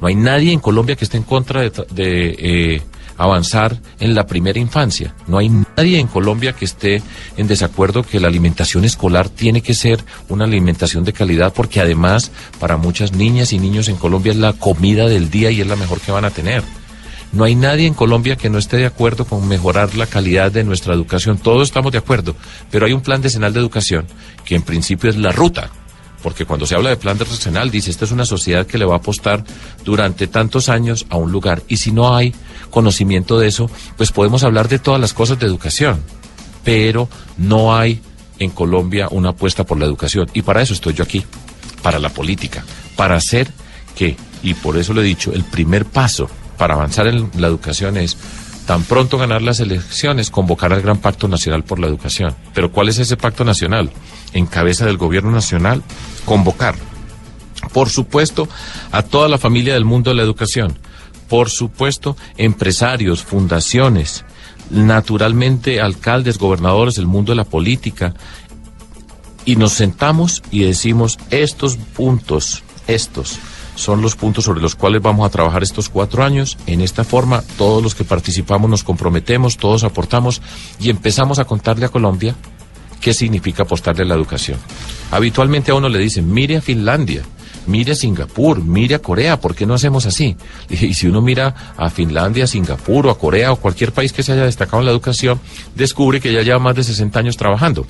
No 0.00 0.08
hay 0.08 0.16
nadie 0.16 0.52
en 0.52 0.58
Colombia 0.58 0.96
que 0.96 1.04
esté 1.04 1.16
en 1.16 1.22
contra 1.22 1.60
de, 1.60 1.70
eh, 1.96 2.82
avanzar 3.16 3.78
en 4.00 4.16
la 4.16 4.26
primera 4.26 4.58
infancia. 4.58 5.14
No 5.28 5.38
hay 5.38 5.48
nadie 5.48 6.00
en 6.00 6.08
Colombia 6.08 6.54
que 6.54 6.64
esté 6.64 7.02
en 7.36 7.46
desacuerdo 7.46 8.02
que 8.02 8.18
la 8.18 8.26
alimentación 8.26 8.84
escolar 8.84 9.28
tiene 9.28 9.62
que 9.62 9.74
ser 9.74 10.04
una 10.28 10.44
alimentación 10.44 11.04
de 11.04 11.12
calidad 11.12 11.52
porque 11.54 11.80
además 11.80 12.32
para 12.58 12.76
muchas 12.76 13.12
niñas 13.12 13.52
y 13.52 13.60
niños 13.60 13.88
en 13.88 13.94
Colombia 13.94 14.32
es 14.32 14.38
la 14.38 14.54
comida 14.54 15.06
del 15.06 15.30
día 15.30 15.52
y 15.52 15.60
es 15.60 15.68
la 15.68 15.76
mejor 15.76 16.00
que 16.00 16.10
van 16.10 16.24
a 16.24 16.30
tener. 16.30 16.64
No 17.32 17.44
hay 17.44 17.54
nadie 17.54 17.86
en 17.86 17.94
Colombia 17.94 18.36
que 18.36 18.50
no 18.50 18.58
esté 18.58 18.76
de 18.76 18.86
acuerdo 18.86 19.24
con 19.24 19.46
mejorar 19.46 19.94
la 19.94 20.06
calidad 20.06 20.50
de 20.50 20.64
nuestra 20.64 20.94
educación. 20.94 21.38
Todos 21.38 21.68
estamos 21.68 21.92
de 21.92 21.98
acuerdo, 21.98 22.34
pero 22.70 22.86
hay 22.86 22.92
un 22.92 23.02
plan 23.02 23.22
decenal 23.22 23.52
de 23.52 23.60
educación 23.60 24.06
que 24.44 24.56
en 24.56 24.62
principio 24.62 25.08
es 25.08 25.16
la 25.16 25.30
ruta. 25.30 25.70
Porque 26.22 26.44
cuando 26.44 26.66
se 26.66 26.74
habla 26.74 26.90
de 26.90 26.96
plan 26.96 27.16
decenal, 27.16 27.70
dice, 27.70 27.90
esta 27.90 28.04
es 28.04 28.10
una 28.10 28.26
sociedad 28.26 28.66
que 28.66 28.76
le 28.76 28.84
va 28.84 28.94
a 28.94 28.98
apostar 28.98 29.42
durante 29.84 30.26
tantos 30.26 30.68
años 30.68 31.06
a 31.08 31.16
un 31.16 31.32
lugar. 31.32 31.62
Y 31.68 31.78
si 31.78 31.92
no 31.92 32.14
hay 32.14 32.34
conocimiento 32.68 33.38
de 33.38 33.48
eso, 33.48 33.70
pues 33.96 34.12
podemos 34.12 34.42
hablar 34.42 34.68
de 34.68 34.78
todas 34.78 35.00
las 35.00 35.14
cosas 35.14 35.38
de 35.38 35.46
educación. 35.46 36.02
Pero 36.62 37.08
no 37.38 37.74
hay 37.74 38.02
en 38.38 38.50
Colombia 38.50 39.08
una 39.10 39.30
apuesta 39.30 39.64
por 39.64 39.78
la 39.78 39.86
educación. 39.86 40.28
Y 40.34 40.42
para 40.42 40.60
eso 40.60 40.74
estoy 40.74 40.92
yo 40.92 41.04
aquí, 41.04 41.24
para 41.80 41.98
la 41.98 42.10
política, 42.10 42.64
para 42.96 43.16
hacer 43.16 43.50
que, 43.94 44.16
y 44.42 44.52
por 44.54 44.76
eso 44.76 44.92
le 44.92 45.00
he 45.00 45.04
dicho, 45.04 45.32
el 45.32 45.44
primer 45.44 45.86
paso 45.86 46.28
para 46.60 46.74
avanzar 46.74 47.06
en 47.06 47.30
la 47.38 47.46
educación 47.46 47.96
es 47.96 48.18
tan 48.66 48.82
pronto 48.82 49.16
ganar 49.16 49.40
las 49.40 49.60
elecciones, 49.60 50.30
convocar 50.30 50.74
al 50.74 50.82
Gran 50.82 50.98
Pacto 50.98 51.26
Nacional 51.26 51.64
por 51.64 51.78
la 51.78 51.86
Educación. 51.86 52.36
Pero 52.52 52.70
¿cuál 52.70 52.90
es 52.90 52.98
ese 52.98 53.16
pacto 53.16 53.46
nacional? 53.46 53.90
En 54.34 54.44
cabeza 54.44 54.84
del 54.84 54.98
Gobierno 54.98 55.30
Nacional, 55.30 55.82
convocar, 56.26 56.74
por 57.72 57.88
supuesto, 57.88 58.46
a 58.92 59.00
toda 59.00 59.30
la 59.30 59.38
familia 59.38 59.72
del 59.72 59.86
mundo 59.86 60.10
de 60.10 60.16
la 60.16 60.22
educación, 60.22 60.78
por 61.30 61.48
supuesto, 61.48 62.14
empresarios, 62.36 63.22
fundaciones, 63.22 64.26
naturalmente 64.68 65.80
alcaldes, 65.80 66.36
gobernadores, 66.36 66.98
el 66.98 67.06
mundo 67.06 67.32
de 67.32 67.36
la 67.36 67.44
política, 67.44 68.12
y 69.46 69.56
nos 69.56 69.72
sentamos 69.72 70.42
y 70.50 70.64
decimos 70.64 71.18
estos 71.30 71.78
puntos, 71.78 72.62
estos, 72.86 73.38
son 73.80 74.02
los 74.02 74.14
puntos 74.14 74.44
sobre 74.44 74.60
los 74.60 74.74
cuales 74.74 75.00
vamos 75.00 75.26
a 75.26 75.30
trabajar 75.30 75.62
estos 75.62 75.88
cuatro 75.88 76.22
años. 76.22 76.58
En 76.66 76.80
esta 76.80 77.02
forma, 77.02 77.42
todos 77.56 77.82
los 77.82 77.94
que 77.94 78.04
participamos 78.04 78.70
nos 78.70 78.84
comprometemos, 78.84 79.56
todos 79.56 79.84
aportamos 79.84 80.42
y 80.78 80.90
empezamos 80.90 81.38
a 81.38 81.46
contarle 81.46 81.86
a 81.86 81.88
Colombia 81.88 82.34
qué 83.00 83.14
significa 83.14 83.62
apostarle 83.62 84.02
a 84.02 84.06
la 84.06 84.14
educación. 84.14 84.58
Habitualmente 85.10 85.70
a 85.70 85.74
uno 85.74 85.88
le 85.88 85.98
dicen, 85.98 86.30
mire 86.30 86.58
a 86.58 86.60
Finlandia, 86.60 87.22
mire 87.66 87.92
a 87.92 87.94
Singapur, 87.94 88.62
mire 88.62 88.96
a 88.96 88.98
Corea, 89.00 89.40
¿por 89.40 89.54
qué 89.54 89.64
no 89.64 89.74
hacemos 89.74 90.04
así? 90.04 90.36
Y 90.68 90.92
si 90.94 91.06
uno 91.06 91.22
mira 91.22 91.74
a 91.76 91.88
Finlandia, 91.88 92.46
Singapur 92.46 93.06
o 93.06 93.10
a 93.10 93.18
Corea 93.18 93.52
o 93.52 93.56
cualquier 93.56 93.92
país 93.92 94.12
que 94.12 94.22
se 94.22 94.32
haya 94.32 94.44
destacado 94.44 94.80
en 94.80 94.86
la 94.86 94.92
educación, 94.92 95.40
descubre 95.74 96.20
que 96.20 96.32
ya 96.32 96.42
lleva 96.42 96.58
más 96.58 96.76
de 96.76 96.84
60 96.84 97.18
años 97.18 97.36
trabajando 97.38 97.86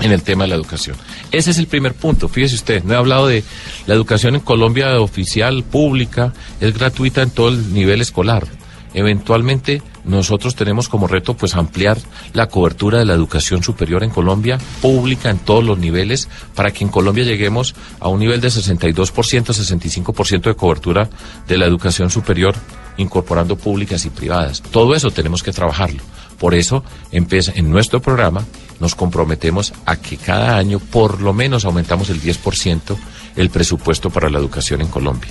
en 0.00 0.12
el 0.12 0.22
tema 0.22 0.44
de 0.44 0.48
la 0.48 0.56
educación. 0.56 0.96
Ese 1.30 1.50
es 1.50 1.58
el 1.58 1.66
primer 1.66 1.94
punto. 1.94 2.28
Fíjese 2.28 2.54
usted, 2.54 2.84
no 2.84 2.94
he 2.94 2.96
hablado 2.96 3.26
de 3.26 3.44
la 3.86 3.94
educación 3.94 4.34
en 4.34 4.40
Colombia 4.40 5.00
oficial, 5.00 5.62
pública, 5.64 6.32
es 6.60 6.76
gratuita 6.76 7.22
en 7.22 7.30
todo 7.30 7.48
el 7.48 7.72
nivel 7.72 8.00
escolar. 8.00 8.46
Eventualmente 8.92 9.82
nosotros 10.04 10.56
tenemos 10.56 10.88
como 10.88 11.06
reto 11.06 11.34
pues 11.34 11.54
ampliar 11.54 11.98
la 12.32 12.48
cobertura 12.48 12.98
de 12.98 13.04
la 13.04 13.14
educación 13.14 13.62
superior 13.62 14.02
en 14.02 14.10
Colombia, 14.10 14.58
pública 14.82 15.30
en 15.30 15.38
todos 15.38 15.64
los 15.64 15.78
niveles, 15.78 16.28
para 16.54 16.72
que 16.72 16.84
en 16.84 16.90
Colombia 16.90 17.24
lleguemos 17.24 17.74
a 18.00 18.08
un 18.08 18.18
nivel 18.18 18.40
de 18.40 18.48
62%, 18.48 19.04
65% 19.12 20.40
de 20.40 20.54
cobertura 20.54 21.08
de 21.46 21.58
la 21.58 21.66
educación 21.66 22.10
superior, 22.10 22.54
incorporando 22.96 23.56
públicas 23.56 24.04
y 24.06 24.10
privadas. 24.10 24.62
Todo 24.62 24.94
eso 24.94 25.10
tenemos 25.10 25.42
que 25.42 25.52
trabajarlo. 25.52 26.02
Por 26.40 26.54
eso, 26.54 26.82
en 27.12 27.70
nuestro 27.70 28.00
programa 28.00 28.44
nos 28.80 28.94
comprometemos 28.94 29.74
a 29.84 29.96
que 29.96 30.16
cada 30.16 30.56
año 30.56 30.78
por 30.78 31.20
lo 31.20 31.34
menos 31.34 31.66
aumentamos 31.66 32.08
el 32.08 32.20
10% 32.20 32.96
el 33.36 33.50
presupuesto 33.50 34.08
para 34.08 34.30
la 34.30 34.38
educación 34.38 34.80
en 34.80 34.88
Colombia. 34.88 35.30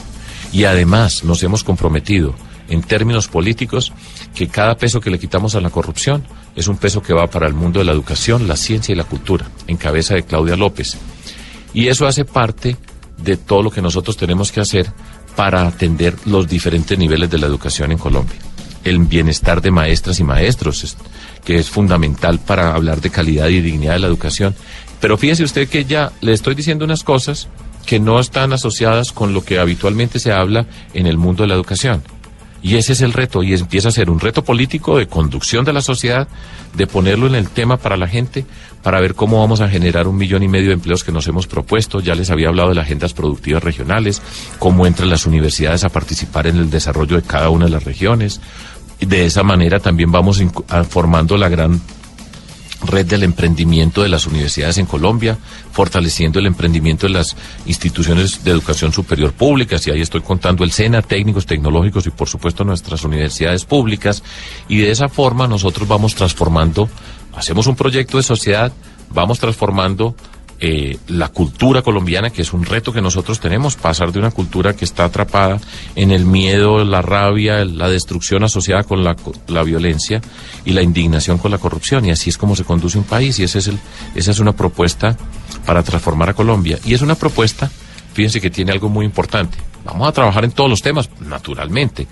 Y 0.53 0.66
además 0.66 1.24
nos 1.24 1.41
hemos 1.41 1.64
comprometido 1.64 2.36
en 2.70 2.84
términos 2.84 3.28
políticos 3.28 3.91
que 4.36 4.49
cada 4.49 4.78
peso 4.78 5.01
que 5.01 5.10
le 5.10 5.18
quitamos 5.18 5.55
a 5.55 5.62
la 5.62 5.72
corrupción 5.72 6.24
es 6.55 6.68
un 6.68 6.78
peso 6.78 7.01
que 7.01 7.14
va 7.14 7.26
para 7.26 7.47
el 7.47 7.55
mundo 7.55 7.80
de 7.80 7.86
la 7.86 7.91
educación, 7.91 8.47
la 8.47 8.55
ciencia 8.55 8.93
y 8.93 8.95
la 8.95 9.03
cultura, 9.03 9.47
en 9.66 9.78
cabeza 9.78 10.14
de 10.14 10.24
Claudia 10.24 10.55
López. 10.55 10.95
Y 11.74 11.88
eso 11.88 12.05
hace 12.05 12.24
parte 12.24 12.78
de 13.18 13.36
todo 13.36 13.64
lo 13.64 13.72
que 13.72 13.82
nosotros 13.82 14.16
tenemos 14.16 14.51
que 14.51 14.62
hacer 14.62 14.91
para 15.36 15.68
atender 15.68 16.16
los 16.26 16.47
diferentes 16.47 16.97
niveles 16.97 17.32
de 17.32 17.39
la 17.39 17.47
educación 17.47 17.91
en 17.91 17.97
Colombia. 17.97 18.48
El 18.89 18.97
bienestar 18.99 19.61
de 19.61 19.69
maestras 19.69 20.19
y 20.19 20.23
maestros, 20.23 20.97
que 21.45 21.57
es 21.57 21.69
fundamental 21.69 22.39
para 22.39 22.73
hablar 22.73 23.01
de 23.01 23.11
calidad 23.11 23.47
y 23.49 23.61
dignidad 23.61 23.93
de 23.93 23.99
la 23.99 24.07
educación. 24.07 24.55
Pero 24.99 25.15
fíjese 25.15 25.43
usted 25.43 25.69
que 25.69 25.85
ya 25.85 26.11
le 26.21 26.33
estoy 26.33 26.55
diciendo 26.55 26.85
unas 26.85 27.03
cosas 27.03 27.47
que 27.85 27.99
no 27.99 28.19
están 28.19 28.51
asociadas 28.51 29.11
con 29.11 29.33
lo 29.33 29.43
que 29.43 29.59
habitualmente 29.59 30.19
se 30.19 30.31
habla 30.31 30.65
en 30.93 31.05
el 31.05 31.17
mundo 31.17 31.43
de 31.43 31.49
la 31.49 31.55
educación. 31.55 32.01
Y 32.61 32.75
ese 32.75 32.93
es 32.93 33.01
el 33.01 33.13
reto, 33.13 33.41
y 33.41 33.53
empieza 33.53 33.87
a 33.87 33.91
ser 33.91 34.09
un 34.09 34.19
reto 34.19 34.43
político 34.43 34.97
de 34.97 35.07
conducción 35.07 35.63
de 35.63 35.71
la 35.71 35.81
sociedad, 35.81 36.27
de 36.75 36.87
ponerlo 36.87 37.27
en 37.27 37.35
el 37.35 37.49
tema 37.49 37.77
para 37.77 37.95
la 37.95 38.07
gente, 38.07 38.45
para 38.83 38.99
ver 38.99 39.15
cómo 39.15 39.39
vamos 39.39 39.61
a 39.61 39.69
generar 39.69 40.07
un 40.07 40.17
millón 40.17 40.43
y 40.43 40.49
medio 40.49 40.67
de 40.67 40.73
empleos 40.73 41.03
que 41.03 41.11
nos 41.11 41.27
hemos 41.27 41.47
propuesto. 41.47 42.01
Ya 42.01 42.15
les 42.15 42.29
había 42.31 42.49
hablado 42.49 42.69
de 42.69 42.75
las 42.75 42.85
agendas 42.85 43.13
productivas 43.13 43.63
regionales, 43.63 44.21
cómo 44.59 44.85
entran 44.85 45.09
las 45.09 45.25
universidades 45.25 45.85
a 45.85 45.89
participar 45.89 46.47
en 46.47 46.57
el 46.57 46.69
desarrollo 46.69 47.15
de 47.15 47.23
cada 47.23 47.49
una 47.49 47.65
de 47.65 47.71
las 47.71 47.85
regiones. 47.85 48.41
De 48.99 49.25
esa 49.25 49.43
manera 49.43 49.79
también 49.79 50.11
vamos 50.11 50.41
formando 50.89 51.37
la 51.37 51.49
gran 51.49 51.81
red 52.81 53.05
del 53.05 53.23
emprendimiento 53.23 54.03
de 54.03 54.09
las 54.09 54.25
universidades 54.25 54.77
en 54.77 54.85
Colombia, 54.85 55.37
fortaleciendo 55.71 56.39
el 56.39 56.45
emprendimiento 56.45 57.07
de 57.07 57.13
las 57.13 57.35
instituciones 57.65 58.43
de 58.43 58.51
educación 58.51 58.93
superior 58.93 59.33
públicas, 59.33 59.85
y 59.85 59.91
ahí 59.91 60.01
estoy 60.01 60.21
contando 60.21 60.63
el 60.63 60.71
SENA, 60.71 61.01
técnicos, 61.01 61.45
tecnológicos 61.45 62.07
y 62.07 62.09
por 62.09 62.29
supuesto 62.29 62.63
nuestras 62.63 63.03
universidades 63.03 63.65
públicas, 63.65 64.23
y 64.67 64.77
de 64.77 64.91
esa 64.91 65.09
forma 65.09 65.47
nosotros 65.47 65.87
vamos 65.87 66.15
transformando, 66.15 66.89
hacemos 67.35 67.67
un 67.67 67.75
proyecto 67.75 68.17
de 68.17 68.23
sociedad, 68.23 68.71
vamos 69.09 69.39
transformando 69.39 70.15
eh, 70.62 70.97
la 71.07 71.30
cultura 71.30 71.82
colombiana, 71.82 72.32
que 72.32 72.41
es 72.41 72.51
un 72.51 72.66
reto 72.66 72.91
que 72.91 73.01
nosotros 73.01 73.39
tenemos, 73.39 73.78
pasar 73.78 74.12
de 74.12 74.20
una 74.20 74.32
cultura 74.32 74.76
que 74.76 74.84
está 74.84 75.05
atrapada 75.05 75.60
en 75.95 76.12
el 76.12 76.26
miedo, 76.26 76.84
la 76.84 77.01
rabia, 77.01 77.64
la 77.64 77.89
destrucción 77.89 78.43
asociada 78.43 78.84
con 78.84 79.03
la, 79.03 79.16
la 79.47 79.64
violencia 79.64 80.22
y 80.66 80.72
la 80.72 80.82
indignación 80.82 81.38
con 81.38 81.51
la 81.51 81.60
corrupción. 81.60 82.03
Y 82.05 82.12
así 82.12 82.30
es 82.30 82.38
como 82.38 82.57
se 82.57 82.66
conduce 82.66 82.97
un 82.97 83.05
país 83.05 83.39
y 83.39 83.43
ese 83.43 83.60
es 83.60 83.68
el, 83.68 83.80
esa 84.16 84.32
es 84.32 84.39
una 84.39 84.51
propuesta 84.51 85.16
para 85.66 85.82
transformar 85.82 86.30
a 86.30 86.34
Colombia. 86.34 86.78
Y 86.84 86.93
es 86.93 87.01
una 87.01 87.16
propuesta, 87.16 87.72
fíjense 88.14 88.41
que 88.41 88.49
tiene 88.49 88.74
algo 88.74 88.89
muy 88.89 89.05
importante. 89.05 89.57
Vamos 89.86 90.10
a 90.10 90.12
trabajar 90.12 90.43
en 90.43 90.51
todos 90.51 90.70
los 90.70 90.82
temas, 90.82 91.10
naturalmente, 91.22 92.05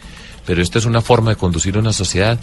pero 0.45 0.61
esta 0.61 0.79
es 0.79 0.85
una 0.85 1.01
forma 1.01 1.31
de 1.31 1.35
conducir 1.35 1.77
una 1.77 1.91
sociedad 1.91 2.39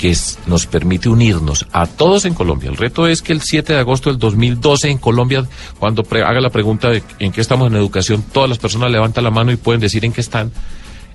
que 0.00 0.16
nos 0.46 0.66
permite 0.66 1.10
unirnos 1.10 1.66
a 1.72 1.86
todos 1.86 2.24
en 2.24 2.32
Colombia. 2.32 2.70
El 2.70 2.78
reto 2.78 3.06
es 3.06 3.20
que 3.20 3.34
el 3.34 3.42
7 3.42 3.74
de 3.74 3.78
agosto 3.80 4.08
del 4.08 4.18
2012 4.18 4.88
en 4.88 4.96
Colombia, 4.96 5.46
cuando 5.78 6.02
haga 6.10 6.40
la 6.40 6.48
pregunta 6.48 6.88
de 6.88 7.02
en 7.18 7.32
qué 7.32 7.42
estamos 7.42 7.70
en 7.70 7.76
educación, 7.76 8.24
todas 8.32 8.48
las 8.48 8.56
personas 8.56 8.90
levantan 8.90 9.24
la 9.24 9.30
mano 9.30 9.52
y 9.52 9.56
pueden 9.56 9.82
decir 9.82 10.02
en 10.06 10.12
qué 10.14 10.22
están. 10.22 10.52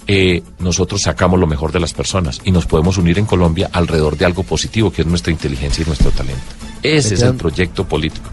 Eh, 0.05 0.43
nosotros 0.59 1.01
sacamos 1.01 1.39
lo 1.39 1.47
mejor 1.47 1.71
de 1.71 1.79
las 1.79 1.93
personas 1.93 2.39
y 2.45 2.51
nos 2.51 2.67
podemos 2.67 2.99
unir 2.99 3.17
en 3.17 3.25
Colombia 3.25 3.71
alrededor 3.73 4.17
de 4.17 4.25
algo 4.25 4.43
positivo 4.43 4.91
que 4.91 5.01
es 5.01 5.07
nuestra 5.07 5.33
inteligencia 5.33 5.81
y 5.81 5.87
nuestro 5.87 6.11
talento. 6.11 6.43
Ese 6.83 7.15
es 7.15 7.23
el 7.23 7.33
proyecto 7.33 7.87
político. 7.87 8.29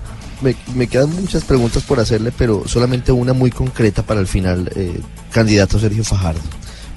Me, 0.75 0.87
quedan 0.87 1.15
muchas 1.15 1.45
preguntas 1.45 1.83
por 1.85 1.99
hacerle, 1.99 2.31
pero 2.37 2.65
solamente 2.69 3.11
una 3.11 3.33
muy 3.33 3.51
concreta 3.51 4.03
para 4.03 4.21
el 4.21 4.27
final, 4.27 4.71
eh, 4.77 5.01
candidato 5.31 5.79
Sergio 5.79 6.05
Fajardo, 6.05 6.43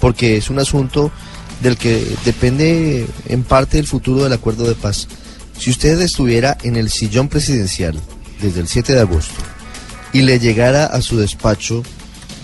porque 0.02 0.36
es 0.36 0.50
un 0.50 0.60
asunto 0.60 1.10
del 1.62 1.78
que 1.78 2.06
depende 2.26 3.08
en 3.28 3.44
parte 3.44 3.80
el 3.80 3.88
futuro 3.88 4.24
del 4.24 4.34
acuerdo 4.34 4.68
de 4.68 4.76
paz. 4.76 5.08
Si 5.58 5.72
usted 5.72 6.00
estuviera 6.02 6.58
en 6.64 6.76
el 6.76 6.90
sillón 6.90 7.28
presidencial 7.28 8.00
desde 8.42 8.62
el 8.62 8.68
7 8.68 8.94
de 8.94 9.02
agosto 9.02 9.42
y 10.12 10.22
le 10.22 10.40
llegara 10.40 10.86
a 10.86 11.02
su 11.02 11.18
despacho 11.18 11.84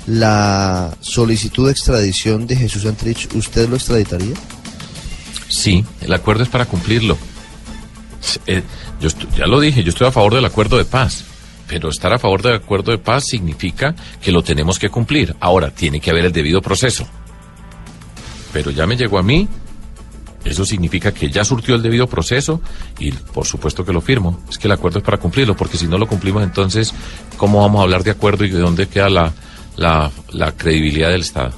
la 0.08 0.96
solicitud 1.02 1.66
de 1.66 1.72
extradición 1.72 2.48
de 2.48 2.56
Jesús 2.56 2.86
Antrich, 2.86 3.30
¿usted 3.36 3.70
lo 3.70 3.76
extraditaría? 3.76 4.34
Sí, 5.48 5.86
el 6.02 6.14
acuerdo 6.14 6.44
es 6.44 6.50
para 6.50 6.66
cumplirlo. 6.66 7.18
Eh, 8.48 8.64
yo 9.00 9.10
ya 9.38 9.48
lo 9.48 9.60
dije, 9.60 9.84
yo 9.84 9.90
estoy 9.90 10.08
a 10.08 10.12
favor 10.12 10.34
del 10.34 10.46
acuerdo 10.46 10.78
de 10.78 10.86
paz, 10.86 11.26
pero 11.68 11.90
estar 11.90 12.14
a 12.14 12.20
favor 12.20 12.42
del 12.42 12.56
acuerdo 12.56 12.92
de 12.92 12.98
paz 12.98 13.26
significa 13.26 13.96
que 14.22 14.32
lo 14.32 14.44
tenemos 14.44 14.80
que 14.80 14.90
cumplir. 14.90 15.36
Ahora, 15.40 15.72
tiene 15.72 16.00
que 16.00 16.12
haber 16.12 16.26
el 16.26 16.32
debido 16.32 16.62
proceso 16.62 17.08
pero 18.52 18.72
ya 18.72 18.86
me 18.88 18.96
llegó 18.96 19.18
a 19.18 19.24
mí, 19.24 19.48
eso 20.44 20.66
significa 20.66 21.12
que 21.12 21.30
ya 21.30 21.46
surtió 21.46 21.76
el 21.76 21.84
debido 21.84 22.08
proceso 22.08 22.62
y 22.98 23.12
por 23.12 23.46
supuesto 23.46 23.86
que 23.86 23.94
lo 23.94 24.02
firmo. 24.02 24.42
Es 24.50 24.58
que 24.58 24.68
el 24.68 24.72
acuerdo 24.72 25.00
es 25.00 25.06
para 25.06 25.18
cumplirlo, 25.18 25.56
porque 25.56 25.78
si 25.78 25.88
no 25.88 25.98
lo 25.98 26.08
cumplimos, 26.08 26.44
entonces, 26.44 26.94
¿cómo 27.38 27.62
vamos 27.62 27.80
a 27.80 27.84
hablar 27.84 28.04
de 28.04 28.12
acuerdo 28.12 28.44
y 28.46 28.50
de 28.50 28.60
dónde 28.60 28.88
queda 28.88 29.10
la, 29.10 29.32
la, 29.78 30.52
credibilidad 30.54 31.10
del 31.10 31.22
Estado? 31.22 31.54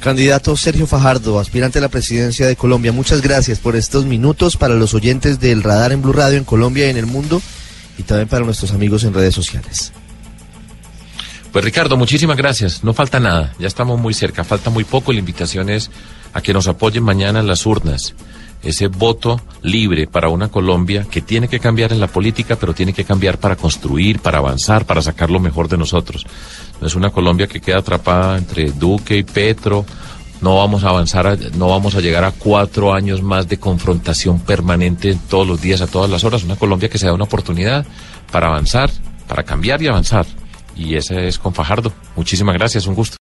Candidato 0.00 0.56
Sergio 0.56 0.86
Fajardo, 0.86 1.40
aspirante 1.40 1.78
a 1.78 1.82
la 1.82 1.88
presidencia 1.88 2.46
de 2.46 2.56
Colombia, 2.56 2.92
muchas 2.92 3.20
gracias 3.20 3.58
por 3.58 3.74
estos 3.74 4.04
minutos 4.04 4.56
para 4.56 4.74
los 4.74 4.94
oyentes 4.94 5.40
del 5.40 5.62
Radar 5.62 5.92
en 5.92 6.02
Blue 6.02 6.12
Radio 6.12 6.38
en 6.38 6.44
Colombia 6.44 6.86
y 6.86 6.90
en 6.90 6.98
el 6.98 7.06
mundo 7.06 7.42
y 7.96 8.04
también 8.04 8.28
para 8.28 8.44
nuestros 8.44 8.70
amigos 8.70 9.02
en 9.02 9.14
redes 9.14 9.34
sociales. 9.34 9.92
Pues 11.52 11.64
Ricardo, 11.64 11.96
muchísimas 11.96 12.36
gracias. 12.36 12.84
No 12.84 12.92
falta 12.92 13.20
nada, 13.20 13.54
ya 13.58 13.66
estamos 13.66 13.98
muy 13.98 14.12
cerca, 14.12 14.44
falta 14.44 14.68
muy 14.68 14.84
poco. 14.84 15.12
La 15.12 15.18
invitación 15.18 15.70
es 15.70 15.90
a 16.34 16.42
que 16.42 16.52
nos 16.52 16.68
apoyen 16.68 17.02
mañana 17.02 17.40
en 17.40 17.46
las 17.46 17.64
urnas. 17.64 18.14
Ese 18.62 18.88
voto 18.88 19.40
libre 19.62 20.06
para 20.06 20.28
una 20.28 20.48
Colombia 20.48 21.06
que 21.10 21.22
tiene 21.22 21.48
que 21.48 21.60
cambiar 21.60 21.92
en 21.92 22.00
la 22.00 22.08
política, 22.08 22.56
pero 22.56 22.74
tiene 22.74 22.92
que 22.92 23.04
cambiar 23.04 23.38
para 23.38 23.56
construir, 23.56 24.18
para 24.18 24.38
avanzar, 24.38 24.84
para 24.84 25.00
sacar 25.00 25.30
lo 25.30 25.40
mejor 25.40 25.68
de 25.68 25.78
nosotros. 25.78 26.26
No 26.80 26.86
es 26.86 26.94
una 26.94 27.10
Colombia 27.10 27.46
que 27.46 27.60
queda 27.60 27.78
atrapada 27.78 28.36
entre 28.36 28.70
Duque 28.72 29.16
y 29.16 29.22
Petro. 29.22 29.86
No 30.42 30.56
vamos 30.56 30.84
a 30.84 30.90
avanzar, 30.90 31.38
no 31.56 31.68
vamos 31.68 31.94
a 31.94 32.00
llegar 32.00 32.24
a 32.24 32.32
cuatro 32.32 32.92
años 32.92 33.22
más 33.22 33.48
de 33.48 33.58
confrontación 33.58 34.40
permanente 34.40 35.16
todos 35.30 35.46
los 35.46 35.62
días, 35.62 35.80
a 35.80 35.86
todas 35.86 36.10
las 36.10 36.24
horas. 36.24 36.44
Una 36.44 36.56
Colombia 36.56 36.90
que 36.90 36.98
se 36.98 37.06
da 37.06 37.14
una 37.14 37.24
oportunidad 37.24 37.86
para 38.30 38.48
avanzar, 38.48 38.90
para 39.26 39.44
cambiar 39.44 39.80
y 39.82 39.86
avanzar 39.86 40.26
y 40.78 40.94
ese 40.94 41.28
es 41.28 41.38
con 41.38 41.52
Fajardo. 41.52 41.92
Muchísimas 42.16 42.54
gracias, 42.54 42.86
un 42.86 42.94
gusto. 42.94 43.16